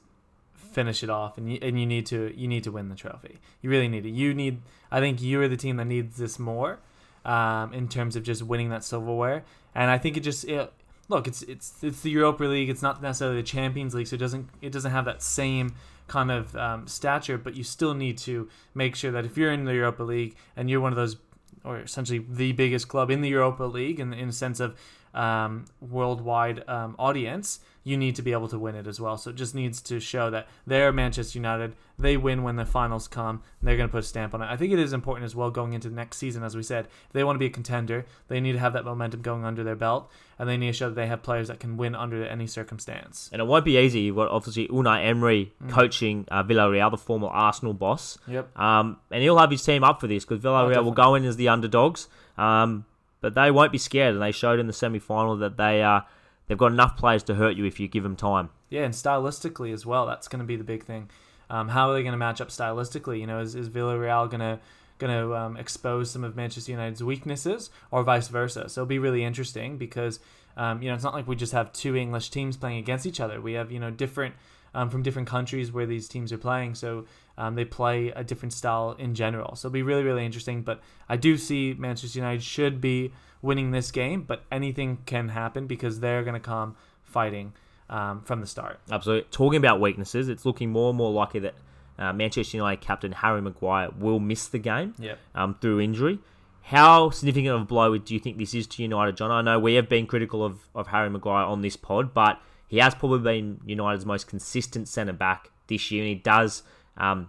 finish 0.55 1.05
it 1.05 1.11
off, 1.11 1.39
and 1.39 1.53
you, 1.53 1.59
and 1.63 1.79
you 1.79 1.87
need 1.87 2.07
to 2.07 2.33
you 2.37 2.49
need 2.49 2.65
to 2.65 2.73
win 2.73 2.89
the 2.89 2.97
trophy. 2.97 3.39
You 3.63 3.71
really 3.71 3.89
need 3.89 4.05
it. 4.07 4.11
You 4.11 4.35
need. 4.35 4.61
I 4.91 4.99
think 4.99 5.23
you 5.23 5.41
are 5.41 5.49
the 5.49 5.57
team 5.57 5.77
that 5.77 5.87
needs 5.87 6.17
this 6.17 6.39
more, 6.39 6.81
um, 7.25 7.73
in 7.73 7.89
terms 7.89 8.17
of 8.17 8.25
just 8.25 8.43
winning 8.43 8.71
that 8.71 8.83
silverware. 8.83 9.45
And 9.75 9.91
I 9.91 9.99
think 9.99 10.17
it 10.17 10.21
just 10.21 10.45
it, 10.45 10.73
look. 11.09 11.27
It's 11.27 11.43
it's 11.43 11.75
it's 11.83 12.01
the 12.01 12.11
Europa 12.11 12.45
League. 12.45 12.71
It's 12.71 12.83
not 12.83 13.03
necessarily 13.03 13.37
the 13.37 13.47
Champions 13.47 13.95
League, 13.95 14.07
so 14.07 14.15
it 14.15 14.21
doesn't 14.21 14.49
it 14.61 14.73
doesn't 14.73 14.91
have 14.91 15.05
that 15.05 15.23
same 15.23 15.75
kind 16.11 16.31
of 16.31 16.55
um, 16.57 16.87
stature. 16.87 17.39
But 17.39 17.55
you 17.55 17.65
still 17.65 17.95
need 17.95 18.19
to 18.19 18.49
make 18.75 18.97
sure 18.97 19.13
that 19.13 19.25
if 19.25 19.37
you're 19.39 19.53
in 19.53 19.65
the 19.65 19.75
Europa 19.75 20.03
League 20.03 20.37
and 20.57 20.69
you're 20.69 20.81
one 20.81 20.93
of 20.93 20.97
those 20.97 21.17
or 21.65 21.79
essentially 21.79 22.25
the 22.29 22.53
biggest 22.53 22.89
club 22.89 23.11
in 23.11 23.21
the 23.21 23.29
Europa 23.29 23.65
League 23.65 24.01
in, 24.01 24.13
in 24.13 24.29
a 24.29 24.33
sense 24.33 24.61
of 24.61 24.79
um, 25.15 25.65
worldwide 25.81 26.69
um, 26.69 26.97
audience, 26.99 27.61
you 27.83 27.97
need 27.97 28.15
to 28.17 28.23
be 28.23 28.33
able 28.33 28.49
to 28.49 28.59
win 28.59 28.75
it 28.75 28.87
as 28.87 29.01
well. 29.01 29.17
So 29.17 29.31
it 29.31 29.37
just 29.37 29.55
needs 29.55 29.81
to 29.83 30.01
show 30.01 30.31
that 30.31 30.47
they're 30.67 30.93
Manchester 30.93 31.39
United. 31.39 31.75
They 31.99 32.17
win 32.17 32.43
when 32.43 32.57
the 32.57 32.67
finals 32.67 33.09
come. 33.09 33.43
And 33.61 33.69
they're 33.69 33.77
going 33.77 33.89
to 33.89 33.93
put 33.93 34.05
a 34.05 34.07
stamp 34.07 34.35
on 34.35 34.43
it. 34.43 34.47
I 34.47 34.57
think 34.57 34.73
it 34.73 34.79
is 34.79 34.93
important 34.93 35.25
as 35.25 35.35
well 35.35 35.51
going 35.51 35.73
into 35.73 35.89
the 35.89 35.95
next 35.95 36.19
season, 36.19 36.43
as 36.43 36.55
we 36.55 36.63
said. 36.63 36.87
If 37.07 37.13
they 37.13 37.25
want 37.25 37.37
to 37.37 37.39
be 37.39 37.47
a 37.47 37.51
contender, 37.51 38.05
they 38.29 38.41
need 38.41 38.53
to 38.53 38.59
have 38.59 38.75
that 38.75 38.85
momentum 38.85 39.23
going 39.23 39.45
under 39.45 39.65
their 39.65 39.77
belt, 39.77 40.11
and 40.39 40.49
they 40.49 40.57
need 40.57 40.69
to 40.69 40.73
show 40.75 40.89
that 40.91 40.95
they 40.95 41.07
have 41.07 41.23
players 41.23 41.49
that 41.49 41.59
can 41.59 41.77
win 41.77 41.95
under 41.95 42.25
any 42.25 42.47
circumstance. 42.47 43.31
And 43.33 43.41
it 43.41 43.47
won't 43.47 43.65
be 43.65 43.79
easy. 43.79 44.01
You've 44.01 44.17
got 44.17 44.29
obviously 44.29 44.69
Unai 44.69 45.07
Emery 45.07 45.53
coaching 45.69 46.27
uh, 46.31 46.43
Villarreal, 46.43 46.91
the 46.91 46.99
former 46.99 47.29
Arsenal 47.29 47.73
boss. 47.73 48.19
Yep. 48.29 48.59
Um, 48.59 48.99
and 49.11 49.23
he'll 49.23 49.39
have 49.39 49.51
his 49.51 49.65
team 49.65 49.85
up 49.85 50.01
for 50.01 50.07
this 50.07 50.25
because 50.25 50.43
Villarreal 50.45 50.85
will 50.85 50.93
go 50.93 51.15
in 51.15 51.25
as 51.25 51.37
the 51.37 51.49
underdogs. 51.49 52.09
Um, 52.37 52.85
but 53.21 53.35
they 53.35 53.51
won't 53.51 53.73
be 53.73 53.79
scared, 53.79 54.15
and 54.15 54.23
they 54.23 54.33
showed 54.33 54.59
in 54.59 54.67
the 54.67 54.73
semi-final 54.73 55.37
that 55.39 55.57
they 55.57 55.83
uh, 55.83 56.01
they've 56.51 56.59
got 56.59 56.73
enough 56.73 56.97
players 56.97 57.23
to 57.23 57.37
hurt 57.37 57.57
you 57.57 57.65
if 57.65 57.79
you 57.79 57.87
give 57.87 58.03
them 58.03 58.17
time. 58.17 58.51
Yeah, 58.71 58.83
and 58.83 58.93
stylistically 58.93 59.73
as 59.73 59.87
well, 59.87 60.05
that's 60.05 60.27
going 60.27 60.41
to 60.41 60.45
be 60.45 60.57
the 60.57 60.65
big 60.65 60.83
thing. 60.83 61.09
Um, 61.49 61.69
how 61.69 61.91
are 61.91 61.95
they 61.95 62.03
going 62.03 62.13
to 62.13 62.19
match 62.19 62.41
up 62.41 62.49
stylistically? 62.49 63.21
You 63.21 63.29
know, 63.29 63.39
is, 63.39 63.55
is 63.55 63.71
Villarreal 63.71 64.29
going 64.29 64.41
to 64.41 64.59
going 64.99 65.17
to 65.17 65.35
um, 65.35 65.57
expose 65.57 66.11
some 66.11 66.25
of 66.25 66.35
Manchester 66.35 66.73
United's 66.73 67.05
weaknesses, 67.05 67.71
or 67.93 68.03
vice 68.03 68.27
versa? 68.27 68.69
So 68.69 68.81
it'll 68.81 68.89
be 68.89 68.99
really 68.99 69.23
interesting 69.23 69.79
because 69.79 70.19
um, 70.57 70.83
you 70.83 70.89
know 70.89 70.95
it's 70.97 71.05
not 71.05 71.15
like 71.15 71.29
we 71.29 71.37
just 71.37 71.53
have 71.53 71.73
two 71.73 71.95
English 71.95 72.31
teams 72.31 72.57
playing 72.57 72.79
against 72.79 73.07
each 73.07 73.21
other. 73.21 73.41
We 73.41 73.53
have 73.53 73.71
you 73.71 73.79
know 73.79 73.93
different 73.93 74.35
um, 74.75 74.91
from 74.91 75.03
different 75.03 75.29
countries 75.29 75.73
where 75.73 75.87
these 75.87 76.09
teams 76.09 76.33
are 76.33 76.39
playing, 76.39 76.75
so 76.75 77.07
um, 77.39 77.55
they 77.55 77.65
play 77.65 78.09
a 78.11 78.23
different 78.25 78.53
style 78.53 78.95
in 78.99 79.15
general. 79.15 79.57
So 79.57 79.67
it'll 79.69 79.73
be 79.75 79.83
really 79.83 80.03
really 80.05 80.25
interesting. 80.25 80.63
But 80.63 80.81
I 81.09 81.17
do 81.17 81.37
see 81.37 81.75
Manchester 81.79 82.19
United 82.19 82.43
should 82.43 82.81
be 82.81 83.13
winning 83.43 83.71
this 83.71 83.91
game, 83.91 84.23
but 84.23 84.45
anything 84.53 84.99
can 85.07 85.29
happen 85.31 85.67
because 85.67 86.01
they're 86.01 86.23
going 86.23 86.35
to 86.35 86.41
come 86.41 86.77
fighting 87.03 87.53
um, 87.89 88.21
from 88.23 88.41
the 88.41 88.47
start. 88.47 88.79
Absolutely. 88.91 89.27
Talking 89.31 89.57
about 89.59 89.81
weaknesses, 89.81 90.29
it's 90.29 90.45
looking 90.45 90.71
more 90.71 90.91
and 90.91 90.99
more 90.99 91.11
likely 91.11 91.41
that 91.41 91.55
uh, 91.99 92.13
Manchester 92.13 92.57
United 92.59 92.81
captain 92.81 93.13
Harry 93.13 93.41
Maguire 93.43 93.89
will 93.99 94.21
miss 94.21 94.47
the 94.47 94.59
game 94.59 94.95
Yep. 94.99 95.19
um, 95.35 95.55
through 95.61 95.81
injury. 95.81 96.19
How 96.63 97.11
significant 97.11 97.55
of 97.55 97.63
a 97.63 97.65
blow 97.65 97.97
do 97.99 98.15
you 98.15 98.21
think 98.21 98.37
this 98.39 98.55
is 98.55 98.67
to 98.69 98.83
United, 98.83 99.17
John? 99.17 99.31
I 99.31 99.41
know 99.43 99.59
we 99.59 99.75
have 99.75 99.89
been 99.89 100.07
critical 100.07 100.45
of, 100.45 100.61
of 100.75 100.87
Harry 100.89 101.11
Maguire 101.11 101.45
on 101.45 101.63
this 101.63 101.77
pod, 101.77 102.15
but 102.15 102.41
he 102.71 102.79
has 102.79 102.95
probably 102.95 103.19
been 103.19 103.61
United's 103.67 104.07
most 104.07 104.29
consistent 104.29 104.87
centre 104.87 105.13
back 105.13 105.51
this 105.67 105.91
year, 105.91 106.05
and 106.05 106.09
he 106.09 106.15
does, 106.15 106.63
um, 106.97 107.29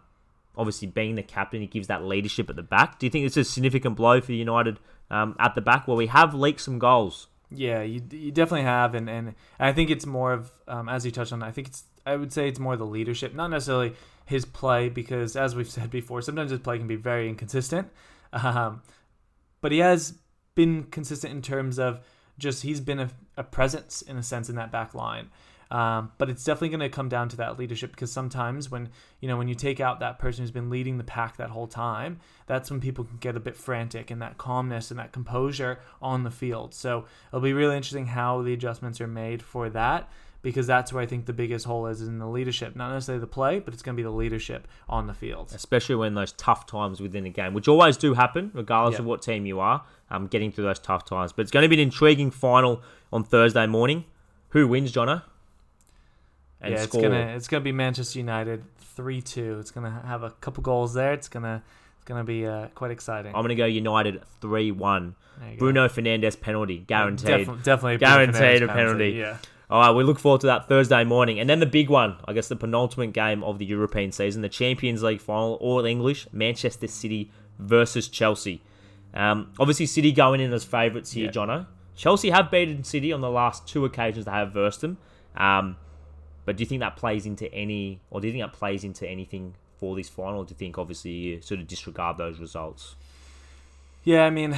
obviously 0.56 0.88
being 0.88 1.16
the 1.16 1.24
captain, 1.24 1.62
he 1.62 1.68
gives 1.68 1.88
that 1.88 2.04
leadership 2.04 2.48
at 2.52 2.56
the 2.56 2.62
back. 2.62 3.00
Do 3.00 3.08
you 3.08 3.10
think 3.10 3.26
it's 3.26 3.38
a 3.38 3.44
significant 3.44 3.96
blow 3.96 4.22
for 4.22 4.34
United 4.34 4.80
um, 5.10 5.36
at 5.40 5.56
the 5.56 5.62
back? 5.62 5.88
Well, 5.88 5.98
we 5.98 6.06
have 6.06 6.36
leaked 6.36 6.62
some 6.62 6.78
goals. 6.78 7.26
Yeah, 7.50 7.82
you, 7.82 8.04
you 8.12 8.32
definitely 8.32 8.66
have, 8.66 8.94
and, 8.94 9.10
and 9.10 9.34
I 9.60 9.74
think 9.74 9.90
it's 9.90 10.06
more 10.06 10.32
of 10.32 10.52
um, 10.68 10.88
as 10.88 11.06
you 11.06 11.12
touched 11.12 11.34
on. 11.34 11.42
I 11.42 11.50
think 11.50 11.70
it's 11.70 11.86
I 12.06 12.16
would 12.16 12.32
say 12.32 12.48
it's 12.48 12.60
more 12.60 12.78
the 12.78 12.86
leadership, 12.86 13.34
not 13.34 13.48
necessarily 13.48 13.96
his 14.26 14.46
play, 14.46 14.90
because 14.90 15.36
as 15.36 15.56
we've 15.56 15.70
said 15.78 15.90
before, 15.90 16.22
sometimes 16.22 16.52
his 16.52 16.60
play 16.60 16.78
can 16.78 16.88
be 16.88 16.98
very 16.98 17.28
inconsistent. 17.28 17.90
Um, 18.34 18.82
but 19.60 19.74
he 19.74 19.80
has 19.80 20.14
been 20.56 20.84
consistent 20.84 21.34
in 21.34 21.42
terms 21.42 21.78
of 21.78 22.00
just 22.38 22.64
he's 22.64 22.80
been 22.80 23.00
a, 23.00 23.10
a 23.42 23.44
presence 23.44 24.02
in 24.02 24.18
a 24.18 24.24
sense 24.24 24.50
in 24.50 24.56
that 24.56 24.72
back 24.72 24.94
line. 24.94 25.30
Um, 25.72 26.12
but 26.18 26.30
it's 26.30 26.44
definitely 26.44 26.70
going 26.70 26.82
to 26.82 26.90
come 26.90 27.08
down 27.08 27.30
to 27.30 27.38
that 27.38 27.58
leadership 27.58 27.92
because 27.92 28.12
sometimes 28.12 28.70
when 28.70 28.90
you 29.22 29.30
know 29.30 29.38
when 29.38 29.48
you 29.48 29.56
take 29.56 29.80
out 29.80 30.02
that 30.02 30.20
person 30.20 30.44
who's 30.44 30.52
been 30.52 30.70
leading 30.70 30.98
the 30.98 31.04
pack 31.06 31.38
that 31.38 31.50
whole 31.50 31.68
time, 31.68 32.20
that's 32.46 32.70
when 32.70 32.82
people 32.82 33.06
can 33.06 33.18
get 33.18 33.38
a 33.38 33.40
bit 33.40 33.56
frantic 33.56 34.12
and 34.12 34.22
that 34.22 34.38
calmness 34.38 34.92
and 34.92 35.00
that 35.00 35.14
composure 35.14 35.80
on 36.02 36.24
the 36.24 36.32
field. 36.32 36.74
So 36.74 37.06
it'll 37.30 37.40
be 37.40 37.54
really 37.54 37.78
interesting 37.78 38.08
how 38.08 38.42
the 38.42 38.52
adjustments 38.52 39.00
are 39.00 39.08
made 39.08 39.42
for 39.42 39.70
that 39.70 40.12
because 40.42 40.68
that's 40.68 40.92
where 40.92 41.04
I 41.04 41.06
think 41.06 41.26
the 41.26 41.34
biggest 41.34 41.66
hole 41.66 41.88
is 41.88 42.02
in 42.02 42.20
the 42.20 42.28
leadership. 42.28 42.76
Not 42.76 42.94
necessarily 42.94 43.20
the 43.20 43.28
play, 43.28 43.60
but 43.60 43.74
it's 43.74 43.84
going 43.84 43.96
to 43.96 43.98
be 43.98 44.04
the 44.04 44.10
leadership 44.10 44.68
on 44.90 45.08
the 45.08 45.14
field. 45.14 45.52
Especially 45.54 45.96
when 45.96 46.16
those 46.16 46.32
tough 46.34 46.66
times 46.66 47.00
within 47.00 47.26
a 47.26 47.30
game, 47.30 47.54
which 47.54 47.68
always 47.68 47.98
do 47.98 48.14
happen, 48.14 48.52
regardless 48.54 49.00
of 49.00 49.06
what 49.06 49.22
team 49.22 49.46
you 49.46 49.60
are, 49.60 49.84
um, 50.10 50.28
getting 50.28 50.52
through 50.52 50.66
those 50.66 50.80
tough 50.80 51.06
times. 51.06 51.32
But 51.32 51.44
it's 51.44 51.52
going 51.52 51.64
to 51.64 51.70
be 51.70 51.76
an 51.76 51.82
intriguing 51.82 52.32
final 52.32 52.82
on 53.14 53.24
Thursday 53.24 53.68
morning. 53.68 54.06
Who 54.50 54.68
wins, 54.68 54.92
Jono? 54.92 55.24
And 56.62 56.74
yeah, 56.74 56.84
it's 56.84 56.92
score. 56.92 57.02
gonna 57.02 57.34
it's 57.36 57.48
gonna 57.48 57.64
be 57.64 57.72
Manchester 57.72 58.20
United 58.20 58.64
three 58.78 59.22
two. 59.22 59.58
It's 59.60 59.72
gonna 59.72 60.04
have 60.06 60.22
a 60.22 60.30
couple 60.30 60.62
goals 60.62 60.94
there. 60.94 61.12
It's 61.14 61.28
gonna 61.28 61.64
it's 61.98 62.06
gonna 62.06 62.24
be 62.24 62.46
uh, 62.46 62.68
quite 62.76 62.92
exciting. 62.92 63.34
I'm 63.34 63.42
gonna 63.42 63.56
go 63.56 63.66
United 63.66 64.22
three 64.42 64.72
one. 64.72 65.16
Bruno 65.58 65.88
go. 65.88 65.94
Fernandes 65.94 66.40
penalty 66.40 66.80
guaranteed. 66.80 67.48
Def- 67.48 67.64
definitely 67.64 67.98
guaranteed 67.98 68.62
a 68.62 68.68
penalty. 68.68 68.74
penalty. 68.74 69.12
Yeah. 69.14 69.38
All 69.72 69.80
right, 69.80 69.92
we 69.92 70.04
look 70.04 70.20
forward 70.20 70.42
to 70.42 70.48
that 70.48 70.68
Thursday 70.68 71.06
morning. 71.06 71.40
And 71.40 71.50
then 71.50 71.62
the 71.62 71.66
big 71.66 71.90
one, 71.90 72.18
I 72.26 72.34
guess 72.34 72.50
the 72.50 72.58
penultimate 72.58 73.14
game 73.14 73.42
of 73.42 73.58
the 73.58 73.64
European 73.64 74.12
season, 74.12 74.42
the 74.42 74.50
Champions 74.50 75.02
League 75.02 75.22
final, 75.22 75.54
all 75.62 75.86
English, 75.86 76.28
Manchester 76.34 76.88
City 76.88 77.32
versus 77.58 78.10
Chelsea. 78.10 78.62
Um, 79.14 79.54
obviously, 79.58 79.86
City 79.86 80.12
going 80.12 80.42
in 80.42 80.52
as 80.52 80.66
favourites 80.66 81.14
here, 81.14 81.28
yeah. 81.28 81.32
Jono. 81.32 81.68
Chelsea 81.96 82.32
have 82.32 82.52
beaten 82.52 82.84
City 82.84 83.14
on 83.14 83.22
the 83.22 83.30
last 83.30 83.66
two 83.66 83.86
occasions 83.86 84.26
they 84.26 84.32
have 84.32 84.52
versed 84.52 84.82
them. 84.82 84.98
Um, 85.38 85.78
but 86.44 86.58
do 86.58 86.64
you 86.64 86.68
think 86.68 86.82
that 86.82 86.98
plays 86.98 87.26
into 87.26 87.54
any, 87.54 88.02
or 88.10 88.20
do 88.20 88.28
you 88.28 88.34
think 88.34 88.44
that 88.44 88.52
plays 88.52 88.84
into 88.84 89.08
anything 89.08 89.56
for 89.78 89.96
this 89.96 90.10
final? 90.10 90.40
Or 90.40 90.46
do 90.46 90.52
you 90.52 90.58
think, 90.58 90.78
obviously, 90.78 91.12
you 91.12 91.42
sort 91.42 91.62
of 91.62 91.68
disregard 91.68 92.18
those 92.18 92.42
results? 92.42 92.98
Yeah, 94.04 94.26
I 94.26 94.32
mean, 94.32 94.58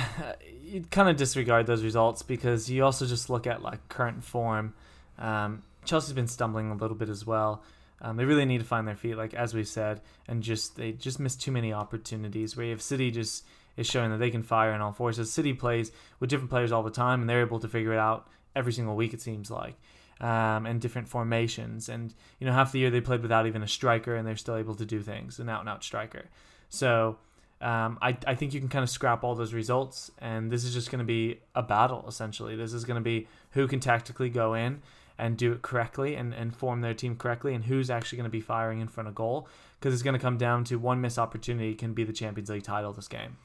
you 0.63 0.86
kind 0.89 1.08
of 1.08 1.17
disregard 1.17 1.67
those 1.67 1.84
results 1.84 2.23
because 2.23 2.67
you 2.67 2.84
also 2.84 3.06
just 3.06 3.30
look 3.30 3.45
at 3.45 3.62
like 3.62 3.88
current 3.89 4.23
form. 4.23 4.73
Um, 5.19 5.63
Chelsea's 5.86 6.13
been 6.13 6.28
stumbling 6.28 6.71
a 6.71 6.76
little 6.76 6.95
bit 6.95 7.10
as 7.10 7.26
well. 7.26 7.63
Um, 8.02 8.17
they 8.17 8.26
really 8.26 8.45
need 8.45 8.58
to 8.60 8.65
find 8.65 8.88
their 8.88 8.95
feet, 8.97 9.15
like 9.15 9.34
as 9.34 9.54
we 9.54 9.63
said, 9.63 10.02
and 10.28 10.43
just 10.43 10.76
they 10.76 10.91
just 10.91 11.19
miss 11.19 11.36
too 11.36 11.52
many 11.52 11.71
opportunities. 11.71 12.56
Where 12.56 12.65
you 12.65 12.71
have 12.71 12.82
City 12.82 13.12
just 13.12 13.45
is 13.78 13.88
showing 13.88 14.12
that 14.12 14.17
they 14.17 14.30
can 14.30 14.43
fire 14.43 14.73
in 14.73 14.82
all 14.82 14.91
forces. 14.91 15.32
City 15.32 15.54
plays 15.54 15.91
with 16.19 16.30
different 16.30 16.49
players 16.49 16.71
all 16.71 16.84
the 16.84 16.91
time, 16.91 17.21
and 17.21 17.30
they're 17.30 17.41
able 17.41 17.60
to 17.60 17.67
figure 17.67 17.93
it 17.93 17.99
out 17.99 18.28
every 18.56 18.73
single 18.73 18.95
week. 18.95 19.13
It 19.13 19.21
seems 19.21 19.49
like, 19.49 19.76
um, 20.19 20.65
and 20.65 20.82
different 20.82 21.08
formations. 21.08 21.88
And 21.88 22.13
you 22.39 22.47
know, 22.47 22.54
half 22.54 22.73
the 22.73 22.80
year 22.80 22.91
they 22.91 22.99
played 22.99 23.21
without 23.21 23.47
even 23.47 23.63
a 23.63 23.67
striker, 23.67 24.15
and 24.15 24.28
they're 24.28 24.36
still 24.36 24.58
able 24.58 24.76
to 24.76 24.86
do 24.86 25.02
things, 25.02 25.39
an 25.39 25.47
out 25.49 25.62
and 25.62 25.69
out 25.69 25.84
striker. 25.84 26.26
So. 26.69 27.17
Um, 27.62 27.97
I, 28.02 28.17
I 28.28 28.36
think 28.36 28.54
you 28.54 28.60
can 28.60 28.67
kind 28.67 28.84
of 28.84 28.89
scrap 28.89 29.23
all 29.23 29.36
those 29.36 29.54
results, 29.54 30.12
and 30.17 30.52
this 30.52 30.65
is 30.65 30.73
just 30.73 30.91
going 30.91 30.99
to 30.99 31.06
be 31.06 31.39
a 31.56 31.63
battle 31.63 32.04
essentially. 32.10 32.58
This 32.58 32.73
is 32.73 32.84
going 32.84 32.95
to 32.95 33.02
be 33.02 33.26
who 33.52 33.69
can 33.69 33.80
tactically 33.80 34.28
go 34.28 34.54
in 34.54 34.82
and 35.24 35.38
do 35.38 35.54
it 35.54 35.62
correctly 35.62 36.16
and, 36.16 36.34
and 36.34 36.54
form 36.54 36.82
their 36.82 36.94
team 36.94 37.16
correctly 37.16 37.56
and 37.56 37.64
who's 37.64 37.90
actually 37.90 38.18
going 38.18 38.26
to 38.26 38.30
be 38.30 38.42
firing 38.42 38.82
in 38.82 38.90
front 38.90 39.08
of 39.08 39.16
goal 39.16 39.48
because 39.80 39.94
it's 39.94 40.04
going 40.04 40.14
to 40.14 40.20
come 40.20 40.38
down 40.38 40.66
to 40.66 40.76
one 40.76 41.00
missed 41.00 41.18
opportunity 41.18 41.74
can 41.74 41.94
be 41.94 42.04
the 42.04 42.12
Champions 42.12 42.50
League 42.50 42.64
title 42.64 42.92
this 42.92 43.08
game. 43.08 43.38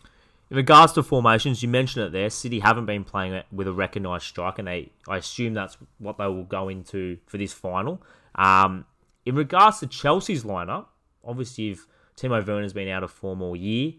In 0.50 0.56
regards 0.56 0.92
to 0.94 1.04
formations, 1.04 1.62
you 1.62 1.68
mentioned 1.68 2.06
it 2.06 2.10
there. 2.10 2.30
City 2.30 2.58
haven't 2.58 2.86
been 2.86 3.04
playing 3.04 3.32
it 3.32 3.46
with 3.52 3.68
a 3.68 3.72
recognised 3.72 4.24
strike, 4.24 4.58
and 4.58 4.66
they 4.66 4.90
I 5.06 5.18
assume 5.18 5.54
that's 5.54 5.76
what 5.98 6.18
they 6.18 6.26
will 6.26 6.44
go 6.44 6.68
into 6.68 7.18
for 7.26 7.38
this 7.38 7.52
final. 7.52 8.02
Um, 8.34 8.84
in 9.24 9.36
regards 9.36 9.78
to 9.78 9.86
Chelsea's 9.86 10.42
lineup, 10.42 10.86
obviously 11.24 11.70
if 11.70 11.86
Timo 12.16 12.44
Werner's 12.44 12.72
been 12.72 12.88
out 12.88 13.04
of 13.04 13.12
form 13.12 13.40
all 13.40 13.54
year, 13.54 13.92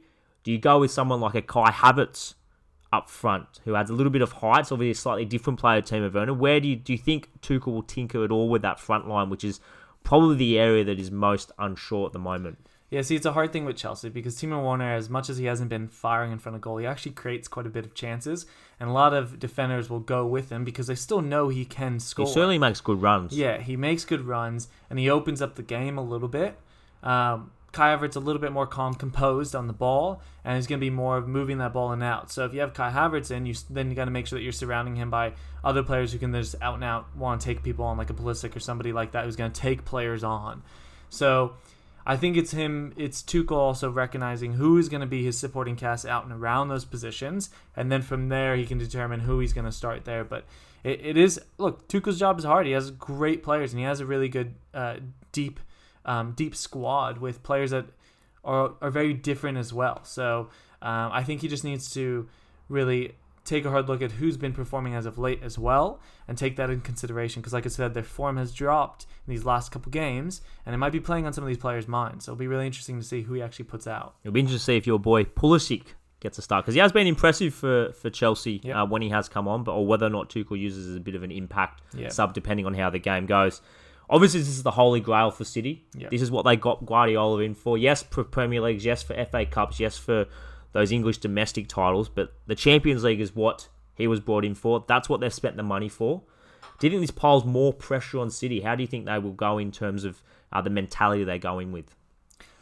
do 0.43 0.51
you 0.51 0.57
go 0.57 0.79
with 0.79 0.91
someone 0.91 1.21
like 1.21 1.35
a 1.35 1.41
Kai 1.41 1.71
Havertz 1.71 2.33
up 2.91 3.09
front 3.09 3.59
who 3.65 3.75
adds 3.75 3.89
a 3.89 3.93
little 3.93 4.11
bit 4.11 4.21
of 4.21 4.31
height. 4.33 4.61
It's 4.61 4.71
obviously 4.71 4.91
a 4.91 4.95
slightly 4.95 5.25
different 5.25 5.59
player 5.59 5.81
to 5.81 5.95
Timo 5.95 6.11
Werner. 6.11 6.33
Where 6.33 6.59
do 6.59 6.67
you, 6.67 6.75
do 6.75 6.91
you 6.91 6.97
think 6.97 7.29
Tuchel 7.41 7.67
will 7.67 7.83
tinker 7.83 8.23
at 8.23 8.31
all 8.31 8.49
with 8.49 8.61
that 8.63 8.79
front 8.79 9.07
line, 9.07 9.29
which 9.29 9.43
is 9.43 9.59
probably 10.03 10.35
the 10.35 10.57
area 10.59 10.83
that 10.83 10.99
is 10.99 11.11
most 11.11 11.51
unsure 11.59 12.07
at 12.07 12.13
the 12.13 12.19
moment? 12.19 12.57
Yeah, 12.89 13.03
see, 13.03 13.15
it's 13.15 13.25
a 13.27 13.33
hard 13.33 13.53
thing 13.53 13.65
with 13.65 13.77
Chelsea 13.77 14.09
because 14.09 14.35
Timo 14.35 14.63
Werner, 14.63 14.95
as 14.95 15.11
much 15.11 15.29
as 15.29 15.37
he 15.37 15.45
hasn't 15.45 15.69
been 15.69 15.87
firing 15.87 16.31
in 16.31 16.39
front 16.39 16.55
of 16.55 16.61
goal, 16.61 16.77
he 16.77 16.87
actually 16.87 17.11
creates 17.11 17.47
quite 17.47 17.67
a 17.67 17.69
bit 17.69 17.85
of 17.85 17.93
chances, 17.93 18.47
and 18.79 18.89
a 18.89 18.93
lot 18.93 19.13
of 19.13 19.37
defenders 19.37 19.91
will 19.91 19.99
go 19.99 20.25
with 20.25 20.49
him 20.49 20.63
because 20.63 20.87
they 20.87 20.95
still 20.95 21.21
know 21.21 21.49
he 21.49 21.65
can 21.65 21.99
score. 21.99 22.25
He 22.25 22.33
certainly 22.33 22.57
makes 22.57 22.81
good 22.81 22.99
runs. 22.99 23.37
Yeah, 23.37 23.59
he 23.59 23.77
makes 23.77 24.05
good 24.05 24.21
runs, 24.21 24.69
and 24.89 24.97
he 24.97 25.07
opens 25.07 25.39
up 25.39 25.53
the 25.53 25.61
game 25.61 25.99
a 25.99 26.03
little 26.03 26.27
bit. 26.27 26.57
Um, 27.03 27.51
Kai 27.71 27.95
Havertz 27.95 28.15
a 28.15 28.19
little 28.19 28.41
bit 28.41 28.51
more 28.51 28.65
calm, 28.65 28.93
composed 28.93 29.55
on 29.55 29.67
the 29.67 29.73
ball, 29.73 30.21
and 30.43 30.55
he's 30.55 30.67
going 30.67 30.79
to 30.79 30.85
be 30.85 30.89
more 30.89 31.17
of 31.17 31.27
moving 31.27 31.59
that 31.59 31.73
ball 31.73 31.91
and 31.91 32.01
out. 32.01 32.31
So 32.31 32.45
if 32.45 32.53
you 32.53 32.61
have 32.61 32.73
Kai 32.73 32.91
Havertz 32.91 33.31
in, 33.31 33.45
you 33.45 33.53
then 33.69 33.89
you 33.89 33.95
got 33.95 34.05
to 34.05 34.11
make 34.11 34.27
sure 34.27 34.39
that 34.39 34.43
you're 34.43 34.51
surrounding 34.51 34.95
him 34.95 35.09
by 35.09 35.33
other 35.63 35.83
players 35.83 36.11
who 36.11 36.19
can 36.19 36.33
just 36.33 36.55
out 36.61 36.75
and 36.75 36.83
out 36.83 37.15
want 37.15 37.41
to 37.41 37.45
take 37.45 37.63
people 37.63 37.85
on, 37.85 37.97
like 37.97 38.09
a 38.09 38.13
Pulisic 38.13 38.55
or 38.55 38.59
somebody 38.59 38.91
like 38.91 39.11
that 39.11 39.25
who's 39.25 39.35
going 39.35 39.51
to 39.51 39.61
take 39.61 39.85
players 39.85 40.23
on. 40.23 40.63
So 41.09 41.53
I 42.05 42.17
think 42.17 42.37
it's 42.37 42.51
him. 42.51 42.93
It's 42.97 43.21
Tuchel 43.21 43.51
also 43.51 43.91
recognizing 43.91 44.53
who 44.53 44.77
is 44.77 44.89
going 44.89 45.01
to 45.01 45.07
be 45.07 45.23
his 45.23 45.37
supporting 45.37 45.75
cast 45.75 46.05
out 46.05 46.23
and 46.23 46.33
around 46.33 46.69
those 46.69 46.85
positions, 46.85 47.51
and 47.75 47.91
then 47.91 48.01
from 48.01 48.29
there 48.29 48.55
he 48.55 48.65
can 48.65 48.77
determine 48.77 49.19
who 49.21 49.39
he's 49.39 49.53
going 49.53 49.65
to 49.65 49.71
start 49.71 50.05
there. 50.05 50.23
But 50.23 50.45
it, 50.83 51.05
it 51.05 51.17
is 51.17 51.39
look 51.57 51.87
Tuchel's 51.87 52.17
job 52.17 52.39
is 52.39 52.45
hard. 52.45 52.65
He 52.65 52.71
has 52.71 52.89
great 52.91 53.43
players 53.43 53.73
and 53.73 53.79
he 53.79 53.85
has 53.85 53.99
a 53.99 54.05
really 54.05 54.29
good 54.29 54.55
uh, 54.73 54.97
deep 55.31 55.59
um, 56.09 56.31
deep 56.31 56.55
squad 56.55 57.19
with 57.19 57.43
players 57.43 57.69
that 57.69 57.85
are, 58.43 58.73
are 58.81 58.89
very 58.89 59.13
different 59.13 59.57
as 59.59 59.71
well. 59.71 60.03
So 60.03 60.49
um, 60.81 61.11
I 61.13 61.23
think 61.23 61.41
he 61.41 61.47
just 61.47 61.63
needs 61.63 61.93
to 61.93 62.27
really 62.67 63.13
take 63.45 63.63
a 63.63 63.69
hard 63.69 63.87
look 63.87 64.01
at 64.01 64.13
who's 64.13 64.35
been 64.35 64.53
performing 64.53 64.95
as 64.95 65.05
of 65.05 65.17
late 65.17 65.41
as 65.41 65.57
well 65.57 65.99
and 66.27 66.37
take 66.37 66.55
that 66.55 66.69
in 66.69 66.81
consideration 66.81 67.41
because 67.41 67.53
like 67.53 67.65
i 67.65 67.69
said 67.69 67.95
their 67.95 68.03
form 68.03 68.37
has 68.37 68.53
dropped 68.53 69.07
in 69.25 69.31
these 69.31 69.43
last 69.43 69.71
couple 69.71 69.89
games 69.89 70.41
and 70.67 70.75
it 70.75 70.77
might 70.77 70.91
be 70.91 70.99
playing 70.99 71.25
on 71.25 71.33
some 71.33 71.43
of 71.43 71.47
these 71.47 71.57
players 71.57 71.87
minds 71.87 72.25
so 72.25 72.31
it'll 72.31 72.37
be 72.37 72.45
really 72.45 72.67
interesting 72.67 72.99
to 72.99 73.03
see 73.03 73.23
who 73.23 73.33
he 73.33 73.41
actually 73.41 73.65
puts 73.65 73.87
out 73.87 74.13
it'll 74.23 74.33
be 74.33 74.39
interesting 74.39 74.59
to 74.59 74.63
see 74.63 74.77
if 74.77 74.85
your 74.85 74.99
boy 74.99 75.23
Pulisic 75.23 75.83
gets 76.19 76.37
a 76.37 76.43
start 76.43 76.63
because 76.63 76.75
he 76.75 76.79
has 76.79 76.91
been 76.91 77.07
impressive 77.07 77.53
for, 77.53 77.91
for 77.93 78.11
Chelsea 78.11 78.59
yep. 78.61 78.75
uh, 78.75 78.85
when 78.85 79.01
he 79.01 79.09
has 79.09 79.27
come 79.27 79.47
on 79.47 79.63
but 79.63 79.71
or 79.71 79.87
whether 79.87 80.05
or 80.05 80.11
not 80.11 80.29
Tuchel 80.29 80.59
uses 80.59 80.87
as 80.87 80.95
a 80.95 80.99
bit 80.99 81.15
of 81.15 81.23
an 81.23 81.31
impact 81.31 81.81
yep. 81.95 82.11
sub 82.11 82.35
depending 82.35 82.67
on 82.67 82.75
how 82.75 82.91
the 82.91 82.99
game 82.99 83.25
goes 83.25 83.61
Obviously, 84.09 84.39
this 84.39 84.49
is 84.49 84.63
the 84.63 84.71
holy 84.71 84.99
grail 84.99 85.29
for 85.29 85.43
City. 85.43 85.85
Yep. 85.95 86.11
This 86.11 86.21
is 86.21 86.31
what 86.31 86.43
they 86.43 86.55
got 86.55 86.85
Guardiola 86.85 87.41
in 87.41 87.53
for. 87.53 87.77
Yes, 87.77 88.03
for 88.03 88.23
Premier 88.23 88.61
Leagues. 88.61 88.83
Yes, 88.83 89.03
for 89.03 89.13
FA 89.25 89.45
Cups. 89.45 89.79
Yes, 89.79 89.97
for 89.97 90.25
those 90.71 90.91
English 90.91 91.19
domestic 91.19 91.67
titles. 91.67 92.09
But 92.09 92.33
the 92.47 92.55
Champions 92.55 93.03
League 93.03 93.21
is 93.21 93.35
what 93.35 93.67
he 93.93 94.07
was 94.07 94.19
brought 94.19 94.45
in 94.45 94.55
for. 94.55 94.83
That's 94.87 95.09
what 95.09 95.19
they've 95.19 95.33
spent 95.33 95.57
the 95.57 95.63
money 95.63 95.89
for. 95.89 96.23
Do 96.79 96.87
you 96.87 96.91
think 96.91 97.01
this 97.01 97.11
piles 97.11 97.45
more 97.45 97.73
pressure 97.73 98.19
on 98.19 98.31
City? 98.31 98.61
How 98.61 98.75
do 98.75 98.81
you 98.81 98.87
think 98.87 99.05
they 99.05 99.19
will 99.19 99.33
go 99.33 99.57
in 99.57 99.71
terms 99.71 100.05
of 100.05 100.23
uh, 100.51 100.61
the 100.61 100.69
mentality 100.69 101.23
they're 101.23 101.37
going 101.37 101.71
with? 101.71 101.93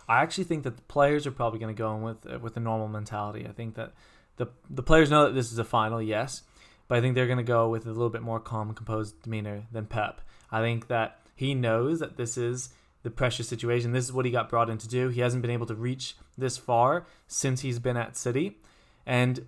I 0.10 0.21
actually 0.21 0.45
think 0.45 0.63
that 0.63 0.75
the 0.75 0.83
players 0.83 1.27
are 1.27 1.31
probably 1.31 1.60
going 1.60 1.73
to 1.73 1.77
go 1.77 1.95
in 1.95 2.01
with 2.01 2.25
uh, 2.29 2.39
with 2.39 2.57
a 2.57 2.60
normal 2.60 2.88
mentality. 2.88 3.45
I 3.47 3.51
think 3.51 3.75
that 3.75 3.93
the 4.38 4.47
the 4.69 4.83
players 4.83 5.10
know 5.10 5.25
that 5.25 5.36
this 5.36 5.51
is 5.51 5.60
a 5.60 5.63
final, 5.63 6.01
yes, 6.01 6.43
but 6.88 6.97
I 6.97 7.01
think 7.01 7.15
they're 7.15 7.27
going 7.27 7.38
to 7.38 7.43
go 7.43 7.69
with 7.69 7.86
a 7.86 7.89
little 7.89 8.10
bit 8.10 8.21
more 8.21 8.39
calm, 8.39 8.73
composed 8.73 9.21
demeanor 9.21 9.63
than 9.71 9.86
Pep. 9.86 10.21
I 10.51 10.62
think 10.62 10.88
that 10.88 11.19
he 11.38 11.54
knows 11.54 12.00
that 12.00 12.17
this 12.17 12.36
is 12.36 12.69
the 13.04 13.12
precious 13.12 13.47
situation. 13.47 13.91
This 13.91 14.06
is 14.06 14.12
what 14.12 14.26
he 14.26 14.32
got 14.32 14.50
brought 14.50 14.71
in 14.71 14.80
to 14.80 14.88
do. 14.88 15.10
He 15.10 15.21
hasn't 15.21 15.43
been 15.43 15.52
able 15.52 15.67
to 15.67 15.76
reach 15.76 16.17
this 16.36 16.58
far 16.58 17.06
since 17.28 17.62
he's 17.62 17.78
been 17.78 17.95
at 17.95 18.17
City. 18.17 18.58
And 19.06 19.45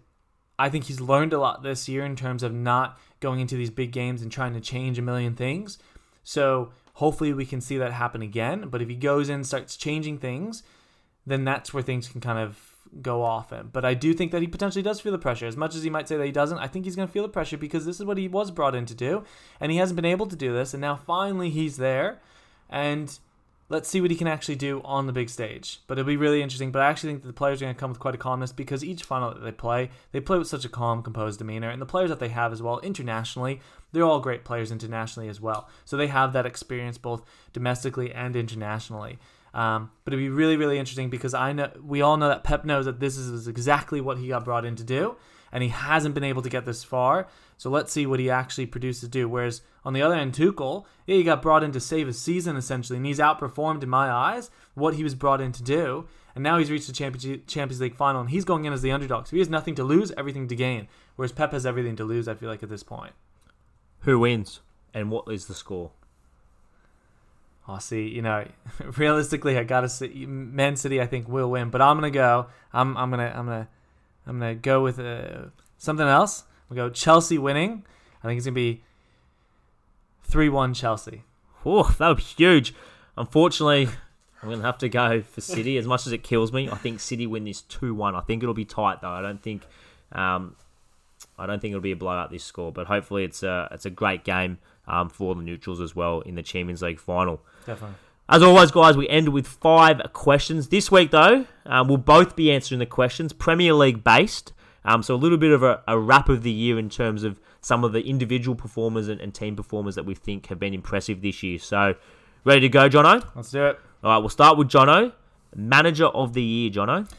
I 0.60 0.70
think 0.70 0.86
he's 0.86 1.02
learned 1.02 1.34
a 1.34 1.40
lot 1.40 1.64
this 1.64 1.90
year 1.90 2.06
in 2.06 2.16
terms 2.16 2.44
of 2.44 2.54
not 2.54 3.00
going 3.20 3.40
into 3.40 3.56
these 3.56 3.72
big 3.72 3.92
games 3.92 4.22
and 4.22 4.32
trying 4.32 4.54
to 4.54 4.62
change 4.62 5.00
a 5.00 5.02
million 5.02 5.36
things. 5.36 5.80
So 6.24 6.72
hopefully 6.94 7.34
we 7.34 7.46
can 7.46 7.60
see 7.60 7.80
that 7.80 7.92
happen 7.92 8.22
again. 8.22 8.70
But 8.70 8.84
if 8.84 8.88
he 8.88 8.96
goes 8.96 9.28
in 9.28 9.44
starts 9.44 9.76
changing 9.76 10.20
things, 10.20 10.62
then 11.26 11.44
that's 11.44 11.74
where 11.74 11.82
things 11.82 12.08
can 12.08 12.22
kind 12.22 12.38
of 12.38 12.69
go 13.02 13.24
off 13.24 13.50
him. 13.50 13.70
But 13.72 13.86
I 13.86 13.94
do 13.94 14.14
think 14.14 14.32
that 14.32 14.42
he 14.42 14.48
potentially 14.48 14.82
does 14.82 15.00
feel 15.00 15.12
the 15.12 15.18
pressure. 15.18 15.46
As 15.46 15.58
much 15.58 15.76
as 15.76 15.84
he 15.84 15.90
might 15.90 16.08
say 16.08 16.18
that 16.18 16.26
he 16.26 16.32
doesn't, 16.32 16.58
I 16.58 16.68
think 16.68 16.86
he's 16.86 16.96
going 16.96 17.08
to 17.08 17.12
feel 17.12 17.24
the 17.24 17.30
pressure 17.30 17.58
because 17.58 17.86
this 17.86 18.00
is 18.00 18.06
what 18.06 18.18
he 18.18 18.28
was 18.28 18.52
brought 18.52 18.76
in 18.76 18.86
to 18.88 18.96
do. 18.96 19.24
And 19.60 19.72
he 19.72 19.78
hasn't 19.78 19.96
been 19.96 20.06
able 20.06 20.28
to 20.28 20.36
do 20.36 20.54
this. 20.54 20.74
And 20.74 20.82
now 20.82 20.96
finally 20.96 21.50
he's 21.50 21.78
there. 21.78 22.20
And 22.70 23.18
let's 23.70 23.88
see 23.88 24.02
what 24.02 24.12
he 24.12 24.18
can 24.18 24.28
actually 24.28 24.56
do 24.56 24.82
on 24.84 25.06
the 25.06 25.14
big 25.14 25.30
stage. 25.30 25.82
But 25.88 25.98
it'll 25.98 26.08
be 26.08 26.18
really 26.18 26.42
interesting. 26.42 26.72
But 26.72 26.82
I 26.82 26.90
actually 26.90 27.12
think 27.12 27.22
that 27.22 27.28
the 27.28 27.34
players 27.34 27.62
are 27.62 27.66
going 27.66 27.76
to 27.76 27.80
come 27.80 27.92
with 27.92 28.00
quite 28.00 28.16
a 28.16 28.20
calmness 28.20 28.52
because 28.52 28.84
each 28.84 29.04
final 29.04 29.34
that 29.34 29.42
they 29.42 29.52
play, 29.52 29.92
they 30.12 30.20
play 30.20 30.38
with 30.38 30.48
such 30.48 30.66
a 30.66 30.70
calm, 30.70 31.04
composed 31.04 31.40
demeanor. 31.40 31.70
And 31.70 31.82
the 31.82 31.86
players 31.86 32.10
that 32.10 32.20
they 32.20 32.30
have 32.30 32.52
as 32.52 32.62
well 32.62 32.80
internationally, 32.80 33.62
they're 33.92 34.04
all 34.04 34.20
great 34.20 34.44
players 34.44 34.72
internationally 34.72 35.30
as 35.30 35.40
well. 35.40 35.70
So 35.86 35.96
they 35.96 36.08
have 36.08 36.34
that 36.34 36.46
experience 36.46 36.98
both 36.98 37.24
domestically 37.54 38.12
and 38.12 38.36
internationally. 38.36 39.20
Um, 39.54 39.92
but 40.04 40.14
it'd 40.14 40.24
be 40.24 40.30
really, 40.30 40.58
really 40.58 40.78
interesting 40.78 41.10
because 41.10 41.34
I 41.34 41.54
know 41.54 41.72
we 41.84 42.02
all 42.02 42.18
know 42.18 42.30
that 42.30 42.44
Pep 42.44 42.66
knows 42.66 42.86
that 42.86 43.00
this 43.00 43.18
is 43.18 43.48
exactly 43.48 44.00
what 44.02 44.18
he 44.18 44.28
got 44.28 44.46
brought 44.46 44.66
in 44.66 44.76
to 44.76 44.84
do, 44.84 45.16
and 45.52 45.64
he 45.64 45.70
hasn't 45.70 46.16
been 46.16 46.24
able 46.24 46.42
to 46.42 46.50
get 46.50 46.66
this 46.66 46.84
far. 46.84 47.28
So 47.58 47.70
let's 47.70 47.92
see 47.92 48.06
what 48.06 48.20
he 48.20 48.30
actually 48.30 48.68
produces 48.68 49.10
do. 49.10 49.28
Whereas 49.28 49.62
on 49.84 49.94
the 49.94 50.02
other 50.02 50.16
end, 50.16 50.34
Tuchel, 50.34 50.86
yeah, 51.06 51.16
he 51.18 51.24
got 51.24 51.42
brought 51.42 51.64
in 51.64 51.72
to 51.74 51.80
save 51.80 52.08
a 52.08 52.14
season 52.14 52.56
essentially, 52.56 52.98
and 52.98 53.06
he's 53.06 53.20
outperformed 53.20 53.84
in 53.84 53.90
my 53.90 54.10
eyes 54.10 54.50
what 54.76 54.94
he 54.94 55.04
was 55.04 55.16
brought 55.16 55.42
in 55.42 55.52
to 55.54 55.64
do. 55.64 56.08
And 56.36 56.44
now 56.44 56.58
he's 56.58 56.72
reached 56.72 56.88
the 56.88 56.94
Champions 56.94 57.82
League 57.82 57.96
final, 57.96 58.22
and 58.22 58.30
he's 58.30 58.46
going 58.46 58.66
in 58.66 58.72
as 58.72 58.82
the 58.82 58.92
underdog. 58.92 59.28
So 59.28 59.32
he 59.32 59.40
has 59.40 59.50
nothing 59.50 59.76
to 59.76 59.84
lose, 59.84 60.12
everything 60.16 60.48
to 60.48 60.56
gain. 60.56 60.88
Whereas 61.16 61.32
Pep 61.32 61.52
has 61.52 61.66
everything 61.66 61.96
to 61.98 62.04
lose. 62.06 62.28
I 62.28 62.36
feel 62.36 62.50
like 62.50 62.64
at 62.64 62.70
this 62.70 62.84
point. 62.84 63.14
Who 64.02 64.20
wins, 64.20 64.62
and 64.94 65.12
what 65.12 65.26
is 65.28 65.48
the 65.48 65.56
score? 65.56 65.92
Oh, 67.72 67.78
see. 67.78 68.08
You 68.08 68.24
know, 68.24 68.48
realistically, 68.98 69.56
I 69.58 69.64
gotta 69.64 69.88
say, 69.88 70.08
Man 70.26 70.76
City. 70.76 71.00
I 71.00 71.06
think 71.06 71.28
will 71.30 71.52
win, 71.52 71.70
but 71.70 71.82
I'm 71.82 71.98
gonna 71.98 72.10
go. 72.10 72.48
I'm 72.74 72.98
I'm 72.98 73.12
gonna 73.12 73.32
I'm 73.36 73.46
gonna 73.46 73.68
I'm 74.26 74.40
gonna 74.40 74.56
go 74.56 74.82
with 74.82 74.98
uh, 74.98 75.50
something 75.78 76.08
else. 76.08 76.46
We 76.70 76.76
go 76.76 76.90
Chelsea 76.90 77.38
winning. 77.38 77.86
I 78.24 78.28
think 78.28 78.38
it's 78.38 78.48
gonna 78.48 78.56
be 78.56 78.82
three 80.24 80.50
one 80.50 80.74
Chelsea. 80.74 81.24
Oh, 81.64 81.96
that 82.00 82.08
would 82.08 82.18
be 82.18 82.24
huge. 82.24 82.74
Unfortunately, 83.16 83.88
I'm 84.42 84.50
gonna 84.50 84.64
have 84.64 84.80
to 84.80 84.90
go 84.90 85.22
for 85.22 85.42
City. 85.42 85.78
As 85.78 85.86
much 85.86 86.08
as 86.08 86.12
it 86.12 86.24
kills 86.24 86.52
me, 86.52 86.72
I 86.72 86.76
think 86.76 87.00
City 87.00 87.28
win 87.28 87.44
this 87.44 87.62
two 87.62 87.94
one. 87.94 88.16
I 88.16 88.22
think 88.22 88.42
it'll 88.42 88.56
be 88.56 88.66
tight 88.66 89.02
though. 89.02 89.12
I 89.12 89.22
don't 89.22 89.44
think. 89.44 89.62
Um, 90.12 90.56
I 91.38 91.46
don't 91.46 91.62
think 91.62 91.74
it'll 91.74 91.82
be 91.82 91.92
a 91.92 91.96
blowout 91.96 92.32
this 92.32 92.44
score, 92.44 92.72
but 92.72 92.88
hopefully 92.88 93.26
it's 93.26 93.44
a 93.44 93.68
it's 93.72 93.86
a 93.86 93.92
great 93.92 94.24
game 94.24 94.58
um, 94.90 95.10
for 95.10 95.36
the 95.36 95.42
neutrals 95.42 95.80
as 95.80 95.96
well 95.96 96.22
in 96.22 96.36
the 96.36 96.44
Champions 96.44 96.82
League 96.82 97.00
final. 97.00 97.42
Definitely. 97.66 97.96
As 98.28 98.44
always, 98.44 98.70
guys, 98.70 98.96
we 98.96 99.10
end 99.10 99.30
with 99.30 99.48
five 99.48 100.02
questions. 100.14 100.68
This 100.68 100.92
week, 100.92 101.12
though, 101.12 101.46
um, 101.66 101.88
we'll 101.88 101.98
both 101.98 102.36
be 102.36 102.52
answering 102.52 102.80
the 102.80 102.86
questions 102.86 103.34
Premier 103.34 103.74
League 103.74 104.04
based. 104.04 104.54
Um, 104.86 105.02
so 105.02 105.16
a 105.16 105.18
little 105.18 105.38
bit 105.38 105.52
of 105.52 105.64
a, 105.64 105.82
a, 105.88 105.98
wrap 105.98 106.30
of 106.30 106.44
the 106.44 106.52
year 106.52 106.80
in 106.80 106.90
terms 106.90 107.24
of 107.24 107.40
some 107.60 107.84
of 107.84 107.92
the 107.92 108.02
individual 108.02 108.56
performers 108.56 109.10
and, 109.10 109.20
and, 109.20 109.34
team 109.34 109.56
performers 109.56 109.96
that 109.96 110.06
we 110.06 110.16
think 110.16 110.48
have 110.48 110.60
been 110.60 110.74
impressive 110.74 111.22
this 111.22 111.44
year. 111.44 111.60
So, 111.60 111.96
ready 112.46 112.62
to 112.62 112.70
go, 112.70 112.88
Jonno? 112.88 113.28
Let's 113.36 113.52
do 113.52 113.66
it. 113.66 113.80
All 114.04 114.12
right, 114.12 114.20
we'll 114.20 114.30
start 114.30 114.58
with 114.58 114.70
Jonno. 114.70 115.12
Manager 115.56 116.06
of 116.06 116.34
the 116.34 116.44
year, 116.44 116.70
Jonno. 116.70 117.10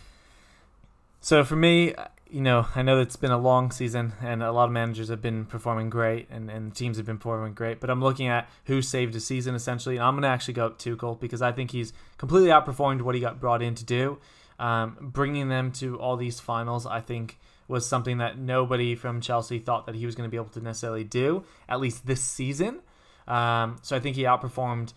So 1.21 1.45
for 1.45 1.57
me, 1.57 1.95
you 2.31 2.41
know, 2.41 2.67
I 2.75 2.83
know 2.83 3.01
it's 3.01 3.17
been 3.17 3.31
a 3.31 3.39
long 3.39 3.71
season 3.71 4.13
and 4.23 4.43
a 4.43 4.53
lot 4.53 4.67
of 4.67 4.73
managers 4.73 5.09
have 5.09 5.21
been 5.21 5.45
performing 5.47 5.91
great 5.91 6.29
and, 6.31 6.51
and 6.51 6.75
teams 6.75 6.97
have 6.97 7.07
been 7.07 7.19
performing 7.19 7.55
great, 7.55 7.81
but 7.81 7.91
I'm 7.91 8.01
looking 8.01 8.29
at 8.29 8.49
who 8.67 8.83
saved 8.83 9.15
a 9.17 9.21
season 9.21 9.55
essentially, 9.55 9.97
and 9.97 10.05
I'm 10.05 10.15
going 10.15 10.23
to 10.23 10.29
actually 10.29 10.55
go 10.55 10.67
up 10.67 10.79
Tuchel 10.79 11.19
because 11.19 11.43
I 11.43 11.53
think 11.53 11.73
he's 11.73 11.93
completely 12.19 12.51
outperformed 12.51 13.03
what 13.03 13.15
he 13.15 13.21
got 13.21 13.41
brought 13.41 13.63
in 13.63 13.75
to 13.75 13.85
do. 13.85 14.19
Um, 14.59 14.97
bringing 15.01 15.49
them 15.49 15.73
to 15.73 15.99
all 15.99 16.17
these 16.17 16.39
finals, 16.39 16.87
I 16.87 17.01
think, 17.01 17.39
was 17.67 17.87
something 17.87 18.19
that 18.19 18.37
nobody 18.39 18.95
from 18.95 19.21
Chelsea 19.21 19.59
thought 19.59 19.87
that 19.87 19.95
he 19.95 20.05
was 20.05 20.15
going 20.15 20.29
to 20.29 20.31
be 20.31 20.37
able 20.37 20.51
to 20.51 20.61
necessarily 20.61 21.05
do, 21.05 21.45
at 21.69 21.81
least 21.81 22.07
this 22.07 22.21
season. 22.21 22.81
Um, 23.27 23.79
so 23.83 23.97
I 23.97 24.01
think 24.01 24.17
he 24.17 24.25
outperformed 24.25 24.93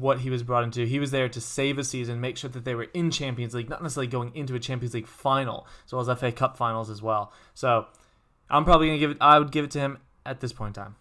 what 0.00 0.20
he 0.20 0.30
was 0.30 0.42
brought 0.42 0.64
into. 0.64 0.86
He 0.86 0.98
was 0.98 1.10
there 1.10 1.28
to 1.28 1.40
save 1.40 1.78
a 1.78 1.84
season, 1.84 2.20
make 2.20 2.36
sure 2.36 2.50
that 2.50 2.64
they 2.64 2.74
were 2.74 2.88
in 2.94 3.10
Champions 3.10 3.54
League, 3.54 3.68
not 3.68 3.82
necessarily 3.82 4.08
going 4.08 4.34
into 4.34 4.54
a 4.54 4.58
Champions 4.58 4.94
League 4.94 5.06
final, 5.06 5.66
as 5.86 5.92
well 5.92 6.08
as 6.08 6.18
FA 6.18 6.32
Cup 6.32 6.56
finals 6.56 6.90
as 6.90 7.02
well. 7.02 7.32
So 7.54 7.86
I'm 8.50 8.64
probably 8.64 8.88
gonna 8.88 8.98
give 8.98 9.10
it. 9.12 9.16
I 9.20 9.38
would 9.38 9.50
give 9.50 9.64
it 9.64 9.70
to 9.72 9.80
him 9.80 9.98
at 10.26 10.40
this 10.40 10.52
point 10.52 10.76
in 10.76 10.82
time. 10.84 10.96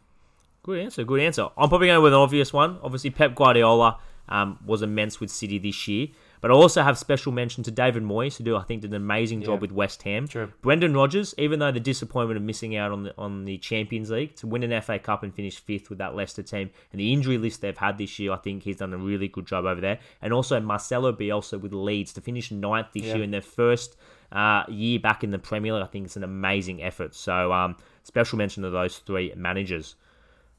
Good 0.63 0.79
answer. 0.79 1.03
Good 1.03 1.21
answer. 1.21 1.47
I'm 1.57 1.69
probably 1.69 1.87
going 1.87 2.03
with 2.03 2.13
an 2.13 2.19
obvious 2.19 2.53
one. 2.53 2.77
Obviously, 2.83 3.09
Pep 3.09 3.33
Guardiola 3.35 3.99
um, 4.29 4.59
was 4.65 4.81
immense 4.81 5.19
with 5.19 5.31
City 5.31 5.57
this 5.57 5.87
year. 5.87 6.09
But 6.41 6.49
I 6.49 6.55
also 6.55 6.81
have 6.81 6.97
special 6.97 7.31
mention 7.31 7.63
to 7.63 7.71
David 7.71 8.01
Moyes, 8.01 8.35
who 8.35 8.43
do 8.43 8.57
I 8.57 8.63
think 8.63 8.81
did 8.81 8.89
an 8.89 8.95
amazing 8.95 9.43
job 9.43 9.61
with 9.61 9.71
West 9.71 10.01
Ham. 10.03 10.27
True. 10.27 10.51
Brendan 10.61 10.95
Rodgers, 10.95 11.35
even 11.37 11.59
though 11.59 11.71
the 11.71 11.79
disappointment 11.79 12.35
of 12.35 12.43
missing 12.43 12.75
out 12.75 12.91
on 12.91 13.03
the 13.03 13.13
on 13.15 13.45
the 13.45 13.59
Champions 13.59 14.09
League 14.09 14.35
to 14.37 14.47
win 14.47 14.63
an 14.63 14.81
FA 14.81 14.97
Cup 14.97 15.21
and 15.21 15.33
finish 15.33 15.59
fifth 15.59 15.89
with 15.89 15.99
that 15.99 16.15
Leicester 16.15 16.41
team, 16.41 16.71
and 16.91 16.99
the 16.99 17.13
injury 17.13 17.37
list 17.37 17.61
they've 17.61 17.77
had 17.77 17.99
this 17.99 18.17
year, 18.17 18.31
I 18.31 18.37
think 18.37 18.63
he's 18.63 18.77
done 18.77 18.91
a 18.91 18.97
really 18.97 19.27
good 19.27 19.45
job 19.45 19.65
over 19.65 19.79
there. 19.79 19.99
And 20.19 20.33
also 20.33 20.59
Marcelo 20.59 21.13
Bielsa 21.13 21.61
with 21.61 21.73
Leeds 21.73 22.11
to 22.13 22.21
finish 22.21 22.49
ninth 22.51 22.87
this 22.91 23.03
yeah. 23.03 23.15
year 23.15 23.23
in 23.23 23.29
their 23.29 23.41
first 23.41 23.95
uh, 24.31 24.63
year 24.67 24.99
back 24.99 25.23
in 25.23 25.29
the 25.29 25.39
Premier 25.39 25.73
League. 25.75 25.83
I 25.83 25.87
think 25.87 26.05
it's 26.05 26.17
an 26.17 26.23
amazing 26.23 26.81
effort. 26.81 27.13
So 27.13 27.53
um, 27.53 27.75
special 28.03 28.39
mention 28.39 28.63
to 28.63 28.71
those 28.71 28.97
three 28.97 29.31
managers. 29.35 29.95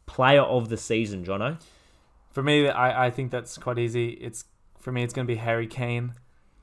Player 0.06 0.42
of 0.42 0.68
the 0.68 0.76
season, 0.76 1.24
Jonno. 1.24 1.58
For 2.30 2.42
me, 2.42 2.68
I, 2.68 3.06
I 3.06 3.10
think 3.10 3.30
that's 3.30 3.58
quite 3.58 3.78
easy. 3.78 4.10
It's 4.10 4.44
for 4.82 4.92
me, 4.92 5.02
it's 5.02 5.14
going 5.14 5.26
to 5.26 5.32
be 5.32 5.38
Harry 5.38 5.66
Kane. 5.66 6.14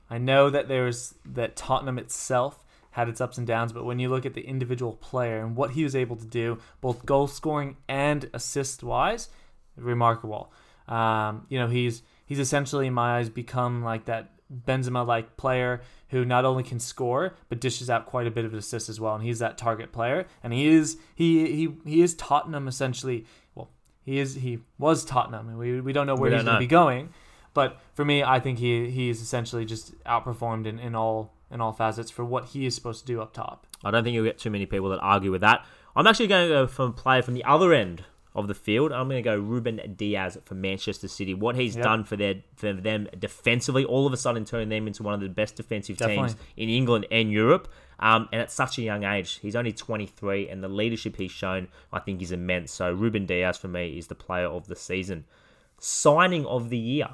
I 0.08 0.18
know 0.18 0.50
that 0.50 0.68
there's 0.68 1.14
that 1.24 1.56
Tottenham 1.56 1.98
itself 1.98 2.64
had 2.92 3.08
its 3.08 3.20
ups 3.20 3.38
and 3.38 3.46
downs, 3.46 3.72
but 3.72 3.84
when 3.84 3.98
you 3.98 4.08
look 4.08 4.26
at 4.26 4.34
the 4.34 4.42
individual 4.42 4.94
player 4.94 5.40
and 5.40 5.56
what 5.56 5.70
he 5.72 5.84
was 5.84 5.96
able 5.96 6.16
to 6.16 6.26
do, 6.26 6.58
both 6.80 7.06
goal 7.06 7.26
scoring 7.26 7.76
and 7.88 8.28
assist 8.34 8.82
wise, 8.82 9.28
remarkable. 9.76 10.52
Um, 10.88 11.46
you 11.48 11.58
know, 11.58 11.68
he's 11.68 12.02
he's 12.26 12.38
essentially 12.38 12.88
in 12.88 12.94
my 12.94 13.18
eyes 13.18 13.28
become 13.28 13.82
like 13.82 14.04
that 14.06 14.32
Benzema 14.52 15.06
like 15.06 15.36
player 15.36 15.80
who 16.08 16.24
not 16.24 16.44
only 16.44 16.64
can 16.64 16.80
score 16.80 17.36
but 17.48 17.60
dishes 17.60 17.88
out 17.88 18.06
quite 18.06 18.26
a 18.26 18.30
bit 18.30 18.44
of 18.44 18.52
assists 18.52 18.88
as 18.88 19.00
well, 19.00 19.14
and 19.14 19.24
he's 19.24 19.38
that 19.38 19.56
target 19.56 19.92
player. 19.92 20.26
And 20.42 20.52
he 20.52 20.66
is 20.66 20.98
he 21.14 21.46
he 21.46 21.76
he 21.86 22.02
is 22.02 22.14
Tottenham 22.14 22.66
essentially. 22.66 23.24
Well, 23.54 23.70
he 24.02 24.18
is 24.18 24.34
he 24.34 24.58
was 24.78 25.04
Tottenham, 25.04 25.48
and 25.48 25.58
we 25.58 25.80
we 25.80 25.92
don't 25.92 26.06
know 26.08 26.16
where 26.16 26.32
he's 26.32 26.42
going 26.42 26.54
to 26.54 26.58
be 26.58 26.66
going. 26.66 27.10
But 27.54 27.80
for 27.94 28.04
me, 28.04 28.22
I 28.22 28.40
think 28.40 28.58
he 28.58 28.90
he's 28.90 29.20
essentially 29.20 29.64
just 29.64 30.02
outperformed 30.04 30.66
in, 30.66 30.78
in 30.78 30.94
all 30.94 31.34
in 31.50 31.60
all 31.60 31.72
facets 31.72 32.10
for 32.10 32.24
what 32.24 32.46
he 32.46 32.66
is 32.66 32.74
supposed 32.74 33.00
to 33.00 33.06
do 33.06 33.20
up 33.20 33.32
top. 33.32 33.66
I 33.84 33.90
don't 33.90 34.04
think 34.04 34.14
you'll 34.14 34.24
get 34.24 34.38
too 34.38 34.50
many 34.50 34.66
people 34.66 34.90
that 34.90 35.00
argue 35.00 35.30
with 35.30 35.40
that. 35.40 35.64
I'm 35.96 36.06
actually 36.06 36.28
going 36.28 36.48
to 36.48 36.54
go 36.54 36.66
from 36.66 36.92
player 36.92 37.22
from 37.22 37.34
the 37.34 37.44
other 37.44 37.72
end 37.72 38.04
of 38.34 38.46
the 38.46 38.54
field. 38.54 38.92
I'm 38.92 39.08
going 39.08 39.22
to 39.22 39.28
go 39.28 39.36
Ruben 39.36 39.80
Dias 39.96 40.38
for 40.44 40.54
Manchester 40.54 41.08
City. 41.08 41.34
What 41.34 41.56
he's 41.56 41.74
yep. 41.74 41.84
done 41.84 42.04
for 42.04 42.16
their 42.16 42.36
for 42.54 42.72
them 42.72 43.08
defensively, 43.18 43.84
all 43.84 44.06
of 44.06 44.12
a 44.12 44.16
sudden 44.16 44.44
turning 44.44 44.68
them 44.68 44.86
into 44.86 45.02
one 45.02 45.14
of 45.14 45.20
the 45.20 45.28
best 45.28 45.56
defensive 45.56 45.96
Definitely. 45.96 46.28
teams 46.28 46.40
in 46.56 46.68
England 46.68 47.06
and 47.10 47.32
Europe. 47.32 47.68
Um, 47.98 48.28
and 48.32 48.40
at 48.40 48.50
such 48.50 48.78
a 48.78 48.82
young 48.82 49.04
age, 49.04 49.40
he's 49.42 49.54
only 49.54 49.72
23, 49.72 50.48
and 50.48 50.64
the 50.64 50.68
leadership 50.68 51.16
he's 51.16 51.30
shown, 51.30 51.68
I 51.92 51.98
think, 51.98 52.22
is 52.22 52.32
immense. 52.32 52.72
So 52.72 52.90
Ruben 52.90 53.26
Dias 53.26 53.58
for 53.58 53.68
me 53.68 53.98
is 53.98 54.06
the 54.06 54.14
player 54.14 54.46
of 54.46 54.68
the 54.68 54.76
season. 54.76 55.24
Signing 55.78 56.46
of 56.46 56.70
the 56.70 56.78
year 56.78 57.08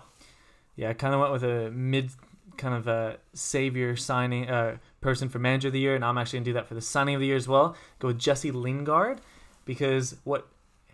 yeah, 0.77 0.91
I 0.91 0.93
kind 0.93 1.15
of 1.15 1.21
went 1.21 1.33
with 1.33 1.45
a 1.45 1.71
mid 1.71 2.11
kind 2.57 2.75
of 2.75 2.89
a 2.89 3.19
savior 3.35 3.97
signing 3.97 4.49
uh, 4.49 4.79
person 5.01 5.29
for 5.29 5.39
manager 5.39 5.69
of 5.69 5.73
the 5.73 5.81
year, 5.81 5.95
and 5.95 6.05
I'm 6.05 6.19
actually 6.19 6.41
gonna 6.41 6.45
do 6.45 6.53
that 6.55 6.67
for 6.67 6.75
the 6.75 6.81
signing 6.81 7.15
of 7.15 7.21
the 7.21 7.27
year 7.27 7.37
as 7.37 7.49
well. 7.49 7.77
Go 7.99 8.09
with 8.09 8.19
Jesse 8.19 8.51
Lingard 8.51 9.21
because 9.65 10.17
what 10.25 10.47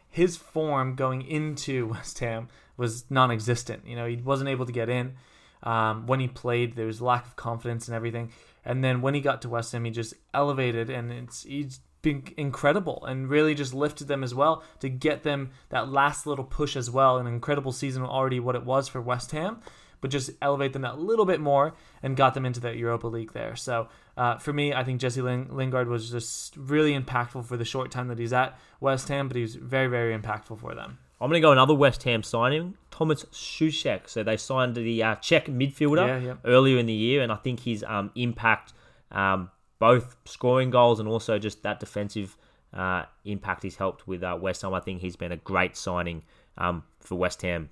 his 0.08 0.36
form 0.36 0.94
going 0.94 1.22
into 1.22 1.86
West 1.90 2.18
Ham 2.20 2.48
was 2.76 3.04
non-existent. 3.10 3.86
You 3.86 3.96
know, 3.96 4.06
he 4.06 4.16
wasn't 4.16 4.50
able 4.50 4.66
to 4.66 4.72
get 4.72 4.88
in. 4.88 5.14
Um, 5.62 6.06
when 6.06 6.18
he 6.18 6.26
played, 6.26 6.74
there 6.74 6.86
was 6.86 7.00
lack 7.00 7.24
of 7.24 7.36
confidence 7.36 7.86
and 7.86 7.94
everything. 7.94 8.32
And 8.64 8.82
then 8.82 9.00
when 9.00 9.14
he 9.14 9.20
got 9.20 9.42
to 9.42 9.48
West 9.48 9.72
Ham, 9.72 9.84
he 9.84 9.90
just 9.90 10.14
elevated, 10.34 10.90
and 10.90 11.12
it's 11.12 11.44
he's 11.44 11.80
been 12.02 12.24
incredible 12.36 13.04
and 13.06 13.30
really 13.30 13.54
just 13.54 13.72
lifted 13.72 14.08
them 14.08 14.22
as 14.22 14.34
well 14.34 14.62
to 14.80 14.88
get 14.88 15.22
them 15.22 15.50
that 15.70 15.88
last 15.88 16.26
little 16.26 16.44
push 16.44 16.76
as 16.76 16.90
well. 16.90 17.18
An 17.18 17.26
incredible 17.26 17.72
season 17.72 18.02
already, 18.02 18.40
what 18.40 18.56
it 18.56 18.64
was 18.64 18.88
for 18.88 19.00
West 19.00 19.30
Ham, 19.30 19.60
but 20.00 20.10
just 20.10 20.30
elevate 20.42 20.72
them 20.72 20.82
that 20.82 20.98
little 20.98 21.24
bit 21.24 21.40
more 21.40 21.74
and 22.02 22.16
got 22.16 22.34
them 22.34 22.44
into 22.44 22.60
that 22.60 22.76
Europa 22.76 23.06
League 23.06 23.32
there. 23.32 23.56
So 23.56 23.88
uh, 24.16 24.36
for 24.38 24.52
me, 24.52 24.74
I 24.74 24.84
think 24.84 25.00
Jesse 25.00 25.22
Lingard 25.22 25.88
was 25.88 26.10
just 26.10 26.56
really 26.56 26.98
impactful 26.98 27.46
for 27.46 27.56
the 27.56 27.64
short 27.64 27.90
time 27.90 28.08
that 28.08 28.18
he's 28.18 28.32
at 28.32 28.58
West 28.80 29.08
Ham, 29.08 29.28
but 29.28 29.36
he 29.36 29.42
was 29.42 29.54
very, 29.54 29.86
very 29.86 30.18
impactful 30.18 30.58
for 30.58 30.74
them. 30.74 30.98
I'm 31.20 31.28
going 31.28 31.40
to 31.40 31.46
go 31.46 31.52
another 31.52 31.74
West 31.74 32.02
Ham 32.02 32.24
signing, 32.24 32.74
Thomas 32.90 33.24
Soucek. 33.26 34.08
So 34.08 34.24
they 34.24 34.36
signed 34.36 34.74
the 34.74 35.02
uh, 35.04 35.14
Czech 35.16 35.46
midfielder 35.46 36.08
yeah, 36.08 36.18
yeah. 36.18 36.34
earlier 36.44 36.78
in 36.78 36.86
the 36.86 36.92
year, 36.92 37.22
and 37.22 37.30
I 37.30 37.36
think 37.36 37.60
his 37.60 37.84
um, 37.86 38.10
impact 38.16 38.72
um, 39.12 39.48
both 39.82 40.14
scoring 40.26 40.70
goals 40.70 41.00
and 41.00 41.08
also 41.08 41.40
just 41.40 41.64
that 41.64 41.80
defensive 41.80 42.36
uh, 42.72 43.02
impact 43.24 43.64
he's 43.64 43.74
helped 43.74 44.06
with 44.06 44.22
uh, 44.22 44.38
West 44.40 44.62
Ham. 44.62 44.72
I 44.72 44.78
think 44.78 45.00
he's 45.00 45.16
been 45.16 45.32
a 45.32 45.36
great 45.36 45.76
signing 45.76 46.22
um, 46.56 46.84
for 47.00 47.16
West 47.16 47.42
Ham. 47.42 47.68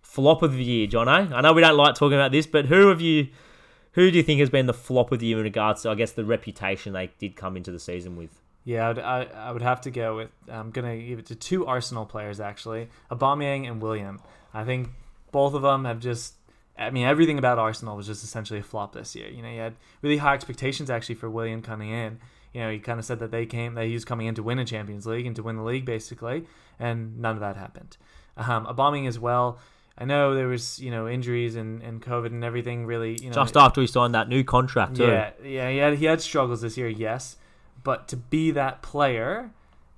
Flop 0.00 0.44
of 0.44 0.52
the 0.52 0.62
year, 0.62 0.86
John. 0.86 1.08
I 1.08 1.40
know 1.40 1.52
we 1.52 1.60
don't 1.60 1.76
like 1.76 1.96
talking 1.96 2.14
about 2.14 2.30
this, 2.30 2.46
but 2.46 2.66
who 2.66 2.86
have 2.86 3.00
you 3.00 3.28
Who 3.94 4.12
do 4.12 4.16
you 4.16 4.22
think 4.22 4.38
has 4.38 4.48
been 4.50 4.66
the 4.66 4.72
flop 4.72 5.10
of 5.10 5.18
the 5.18 5.26
year 5.26 5.38
in 5.38 5.44
regards 5.44 5.82
to, 5.82 5.90
I 5.90 5.96
guess, 5.96 6.12
the 6.12 6.24
reputation 6.24 6.92
they 6.92 7.10
did 7.18 7.34
come 7.34 7.56
into 7.56 7.72
the 7.72 7.80
season 7.80 8.14
with? 8.14 8.40
Yeah, 8.62 8.90
I'd, 8.90 8.98
I, 9.00 9.22
I 9.48 9.50
would 9.50 9.62
have 9.62 9.80
to 9.82 9.90
go 9.90 10.16
with. 10.18 10.30
I'm 10.48 10.70
gonna 10.70 10.96
give 10.96 11.18
it 11.18 11.26
to 11.26 11.34
two 11.34 11.66
Arsenal 11.66 12.06
players 12.06 12.38
actually, 12.38 12.88
Aubameyang 13.10 13.68
and 13.68 13.82
Willian. 13.82 14.20
I 14.54 14.64
think 14.64 14.90
both 15.32 15.54
of 15.54 15.62
them 15.62 15.84
have 15.84 15.98
just. 15.98 16.34
I 16.80 16.90
mean, 16.90 17.06
everything 17.06 17.38
about 17.38 17.58
Arsenal 17.58 17.96
was 17.96 18.06
just 18.06 18.24
essentially 18.24 18.58
a 18.60 18.62
flop 18.62 18.94
this 18.94 19.14
year. 19.14 19.28
You 19.28 19.42
know, 19.42 19.50
you 19.50 19.60
had 19.60 19.74
really 20.02 20.16
high 20.16 20.34
expectations 20.34 20.90
actually 20.90 21.14
for 21.16 21.28
Willian 21.28 21.62
coming 21.62 21.90
in. 21.90 22.18
You 22.52 22.62
know, 22.62 22.70
he 22.70 22.78
kind 22.78 22.98
of 22.98 23.04
said 23.04 23.18
that 23.20 23.30
they 23.30 23.46
came 23.46 23.74
that 23.74 23.86
he 23.86 23.92
was 23.94 24.04
coming 24.04 24.26
in 24.26 24.34
to 24.34 24.42
win 24.42 24.58
a 24.58 24.64
Champions 24.64 25.06
League 25.06 25.26
and 25.26 25.36
to 25.36 25.42
win 25.42 25.56
the 25.56 25.62
league 25.62 25.84
basically, 25.84 26.46
and 26.78 27.18
none 27.20 27.34
of 27.36 27.40
that 27.40 27.56
happened. 27.56 27.96
Um, 28.36 28.66
bombing 28.74 29.06
as 29.06 29.18
well. 29.18 29.58
I 29.98 30.04
know 30.06 30.34
there 30.34 30.48
was 30.48 30.80
you 30.80 30.90
know 30.90 31.06
injuries 31.06 31.54
and, 31.56 31.82
and 31.82 32.00
COVID 32.02 32.26
and 32.28 32.42
everything 32.42 32.86
really 32.86 33.18
you 33.20 33.28
know 33.28 33.34
Just 33.34 33.56
after 33.56 33.82
he 33.82 33.86
signed 33.86 34.14
that 34.14 34.28
new 34.28 34.42
contract, 34.42 34.96
too. 34.96 35.06
yeah 35.06 35.30
yeah 35.44 35.70
he 35.70 35.76
had 35.76 35.94
he 35.98 36.06
had 36.06 36.20
struggles 36.22 36.62
this 36.62 36.78
year 36.78 36.88
yes 36.88 37.36
but 37.84 38.08
to 38.08 38.16
be 38.16 38.50
that 38.52 38.80
player 38.82 39.50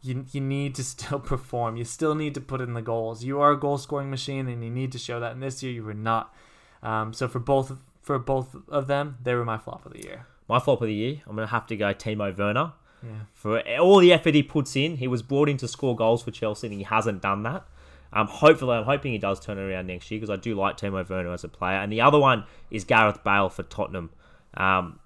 you 0.02 0.26
you 0.32 0.40
need 0.40 0.74
to 0.74 0.82
still 0.94 1.20
perform 1.20 1.76
you 1.76 1.84
still 1.84 2.16
need 2.16 2.34
to 2.34 2.40
put 2.40 2.60
in 2.60 2.74
the 2.74 2.82
goals 2.82 3.22
you 3.22 3.40
are 3.40 3.52
a 3.52 3.56
goal 3.58 3.78
scoring 3.78 4.10
machine 4.10 4.48
and 4.48 4.64
you 4.64 4.70
need 4.70 4.90
to 4.90 4.98
show 4.98 5.20
that 5.20 5.32
and 5.32 5.42
this 5.42 5.62
year 5.62 5.70
you 5.72 5.84
were 5.84 5.94
not 5.94 6.34
um, 6.82 7.12
so 7.12 7.28
for 7.28 7.38
both 7.38 7.72
for 8.00 8.18
both 8.18 8.56
of 8.68 8.86
them 8.86 9.16
they 9.22 9.34
were 9.34 9.44
my 9.44 9.58
flop 9.58 9.86
of 9.86 9.92
the 9.92 10.02
year 10.02 10.26
My 10.48 10.58
flop 10.58 10.80
of 10.82 10.88
the 10.88 10.94
year, 10.94 11.22
I'm 11.26 11.36
going 11.36 11.46
to 11.46 11.52
have 11.52 11.66
to 11.68 11.76
go 11.76 11.94
Timo 11.94 12.36
Werner. 12.36 12.72
yeah 13.02 13.10
For 13.32 13.60
all 13.78 13.98
the 13.98 14.12
effort 14.12 14.34
he 14.34 14.42
puts 14.42 14.76
in, 14.76 14.96
he 14.96 15.08
was 15.08 15.22
brought 15.22 15.48
in 15.48 15.56
to 15.58 15.68
score 15.68 15.94
goals 15.96 16.22
for 16.22 16.30
Chelsea 16.30 16.66
and 16.66 16.76
he 16.76 16.82
hasn't 16.82 17.22
done 17.22 17.42
that. 17.44 17.64
Um, 18.12 18.26
hopefully, 18.26 18.76
I'm 18.76 18.84
hoping 18.84 19.12
he 19.12 19.18
does 19.18 19.40
turn 19.40 19.58
around 19.58 19.86
next 19.86 20.10
year 20.10 20.20
because 20.20 20.28
I 20.28 20.36
do 20.36 20.54
like 20.54 20.76
Timo 20.76 21.08
Werner 21.08 21.32
as 21.32 21.44
a 21.44 21.48
player. 21.48 21.78
And 21.78 21.90
the 21.90 22.02
other 22.02 22.18
one 22.18 22.44
is 22.70 22.84
Gareth 22.84 23.24
Bale 23.24 23.48
for 23.48 23.62
Tottenham. 23.62 24.10
Um, 24.54 24.98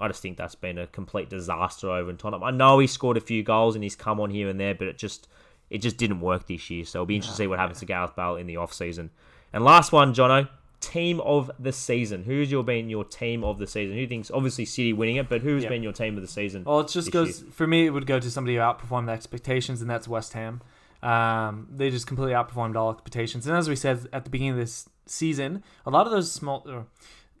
I 0.00 0.08
just 0.08 0.22
think 0.22 0.36
that's 0.36 0.56
been 0.56 0.78
a 0.78 0.86
complete 0.88 1.28
disaster 1.30 1.90
over 1.90 2.10
in 2.10 2.16
Tottenham. 2.16 2.42
I 2.42 2.50
know 2.50 2.78
he 2.80 2.86
scored 2.88 3.16
a 3.16 3.20
few 3.20 3.42
goals 3.44 3.74
and 3.76 3.84
he's 3.84 3.94
come 3.94 4.18
on 4.18 4.30
here 4.30 4.48
and 4.48 4.58
there, 4.58 4.74
but 4.74 4.88
it 4.88 4.98
just 4.98 5.28
it 5.68 5.78
just 5.78 5.96
didn't 5.98 6.20
work 6.20 6.48
this 6.48 6.70
year. 6.70 6.84
So 6.84 6.98
it'll 6.98 7.06
be 7.06 7.14
interesting 7.16 7.34
to 7.34 7.42
see 7.44 7.46
what 7.46 7.58
happens 7.60 7.78
to 7.80 7.86
Gareth 7.86 8.16
Bale 8.16 8.34
in 8.36 8.46
the 8.46 8.56
off 8.56 8.72
season. 8.72 9.10
And 9.52 9.62
last 9.62 9.92
one, 9.92 10.12
Jonno, 10.14 10.48
team 10.80 11.20
of 11.20 11.50
the 11.58 11.72
season. 11.72 12.24
Who's 12.24 12.50
your 12.50 12.64
been 12.64 12.88
your 12.88 13.04
team 13.04 13.44
of 13.44 13.58
the 13.58 13.66
season? 13.66 13.96
Who 13.96 14.06
thinks 14.06 14.30
obviously 14.30 14.64
City 14.64 14.92
winning 14.92 15.16
it, 15.16 15.28
but 15.28 15.42
who's 15.42 15.62
Yeah. 15.62 15.68
been 15.68 15.82
your 15.82 15.92
team 15.92 16.16
of 16.16 16.22
the 16.22 16.28
season? 16.28 16.64
Well, 16.64 16.80
it 16.80 16.88
just 16.88 17.12
goes 17.12 17.44
for 17.52 17.66
me. 17.66 17.86
It 17.86 17.90
would 17.90 18.06
go 18.06 18.18
to 18.18 18.30
somebody 18.30 18.56
who 18.56 18.62
outperformed 18.62 19.06
the 19.06 19.12
expectations, 19.12 19.80
and 19.80 19.90
that's 19.90 20.08
West 20.08 20.32
Ham. 20.32 20.62
Um, 21.02 21.68
they 21.70 21.90
just 21.90 22.06
completely 22.06 22.34
outperformed 22.34 22.76
all 22.76 22.90
expectations. 22.90 23.46
And 23.46 23.56
as 23.56 23.68
we 23.68 23.76
said 23.76 24.06
at 24.12 24.24
the 24.24 24.30
beginning 24.30 24.52
of 24.52 24.58
this 24.58 24.88
season, 25.06 25.62
a 25.86 25.90
lot 25.90 26.06
of 26.06 26.12
those 26.12 26.30
small, 26.32 26.62
or 26.66 26.86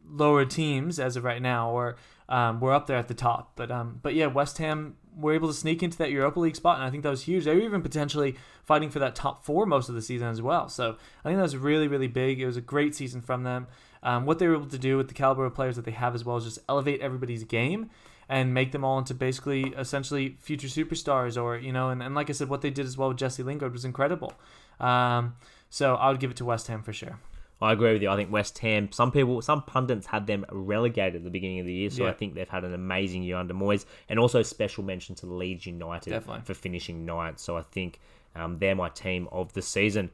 lower 0.08 0.44
teams, 0.44 0.98
as 0.98 1.16
of 1.16 1.24
right 1.24 1.42
now, 1.42 1.72
were 1.72 1.96
um, 2.28 2.60
were 2.60 2.72
up 2.72 2.86
there 2.86 2.96
at 2.96 3.08
the 3.08 3.14
top. 3.14 3.52
But 3.56 3.70
um, 3.70 4.00
but 4.02 4.14
yeah, 4.14 4.26
West 4.26 4.58
Ham 4.58 4.96
were 5.16 5.32
able 5.32 5.48
to 5.48 5.54
sneak 5.54 5.82
into 5.82 5.98
that 5.98 6.10
Europa 6.10 6.40
League 6.40 6.56
spot, 6.56 6.76
and 6.76 6.84
I 6.84 6.90
think 6.90 7.02
that 7.02 7.10
was 7.10 7.22
huge. 7.22 7.44
They 7.44 7.54
were 7.54 7.60
even 7.60 7.82
potentially 7.82 8.36
fighting 8.64 8.90
for 8.90 8.98
that 9.00 9.14
top 9.14 9.44
four 9.44 9.66
most 9.66 9.88
of 9.88 9.94
the 9.94 10.02
season 10.02 10.28
as 10.28 10.40
well. 10.42 10.68
So 10.68 10.96
I 11.24 11.28
think 11.28 11.36
that 11.36 11.42
was 11.42 11.56
really 11.56 11.88
really 11.88 12.08
big. 12.08 12.40
It 12.40 12.46
was 12.46 12.56
a 12.56 12.62
great 12.62 12.94
season 12.94 13.20
from 13.20 13.42
them. 13.44 13.66
Um, 14.02 14.24
what 14.24 14.38
they 14.38 14.46
were 14.46 14.54
able 14.54 14.66
to 14.66 14.78
do 14.78 14.96
with 14.96 15.08
the 15.08 15.14
caliber 15.14 15.44
of 15.44 15.54
players 15.54 15.76
that 15.76 15.84
they 15.84 15.90
have 15.90 16.14
as 16.14 16.24
well 16.24 16.36
is 16.36 16.44
just 16.44 16.58
elevate 16.68 17.00
everybody's 17.00 17.44
game 17.44 17.90
and 18.30 18.54
make 18.54 18.70
them 18.70 18.84
all 18.84 18.98
into 18.98 19.12
basically 19.12 19.74
essentially 19.76 20.36
future 20.40 20.68
superstars 20.68 21.40
or 21.40 21.58
you 21.58 21.72
know 21.72 21.90
and, 21.90 22.02
and 22.02 22.14
like 22.14 22.30
i 22.30 22.32
said 22.32 22.48
what 22.48 22.62
they 22.62 22.70
did 22.70 22.86
as 22.86 22.96
well 22.96 23.08
with 23.08 23.18
jesse 23.18 23.42
lingard 23.42 23.72
was 23.72 23.84
incredible 23.84 24.32
um, 24.78 25.34
so 25.68 25.96
i 25.96 26.08
would 26.08 26.20
give 26.20 26.30
it 26.30 26.36
to 26.36 26.44
west 26.44 26.68
ham 26.68 26.82
for 26.82 26.92
sure 26.92 27.18
I 27.62 27.72
agree 27.72 27.92
with 27.92 28.00
you. 28.02 28.08
I 28.08 28.16
think 28.16 28.32
West 28.32 28.58
Ham. 28.60 28.90
Some 28.90 29.12
people, 29.12 29.42
some 29.42 29.62
pundits 29.62 30.06
had 30.06 30.26
them 30.26 30.46
relegated 30.50 31.16
at 31.16 31.24
the 31.24 31.30
beginning 31.30 31.60
of 31.60 31.66
the 31.66 31.72
year, 31.74 31.90
so 31.90 32.04
Yeah. 32.04 32.10
I 32.10 32.12
think 32.14 32.34
they've 32.34 32.48
had 32.48 32.64
an 32.64 32.72
amazing 32.72 33.22
year 33.22 33.36
under 33.36 33.52
Moyes, 33.54 33.84
and 34.08 34.18
also 34.18 34.42
special 34.42 34.82
mention 34.82 35.14
to 35.16 35.26
Leeds 35.26 35.66
United 35.66 36.10
Definitely. 36.10 36.42
for 36.44 36.54
finishing 36.54 37.04
ninth. 37.04 37.38
So 37.38 37.56
I 37.58 37.62
think 37.62 38.00
um, 38.34 38.58
they're 38.58 38.74
my 38.74 38.88
team 38.88 39.28
of 39.30 39.52
the 39.52 39.62
season. 39.62 40.10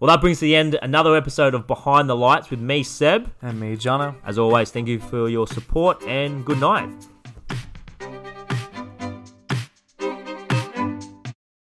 Well, 0.00 0.08
that 0.08 0.20
brings 0.22 0.38
to 0.38 0.46
the 0.46 0.56
end 0.56 0.78
another 0.82 1.14
episode 1.14 1.54
of 1.54 1.66
Behind 1.66 2.08
the 2.08 2.16
Lights 2.16 2.48
with 2.50 2.58
me, 2.60 2.82
Seb. 2.82 3.30
and 3.42 3.60
me 3.60 3.76
jonno 3.76 4.14
As 4.24 4.38
always, 4.38 4.70
thank 4.70 4.88
you 4.88 4.98
for 4.98 5.28
your 5.28 5.46
support 5.46 6.02
and 6.04 6.44
good 6.44 6.58
night. 6.58 6.88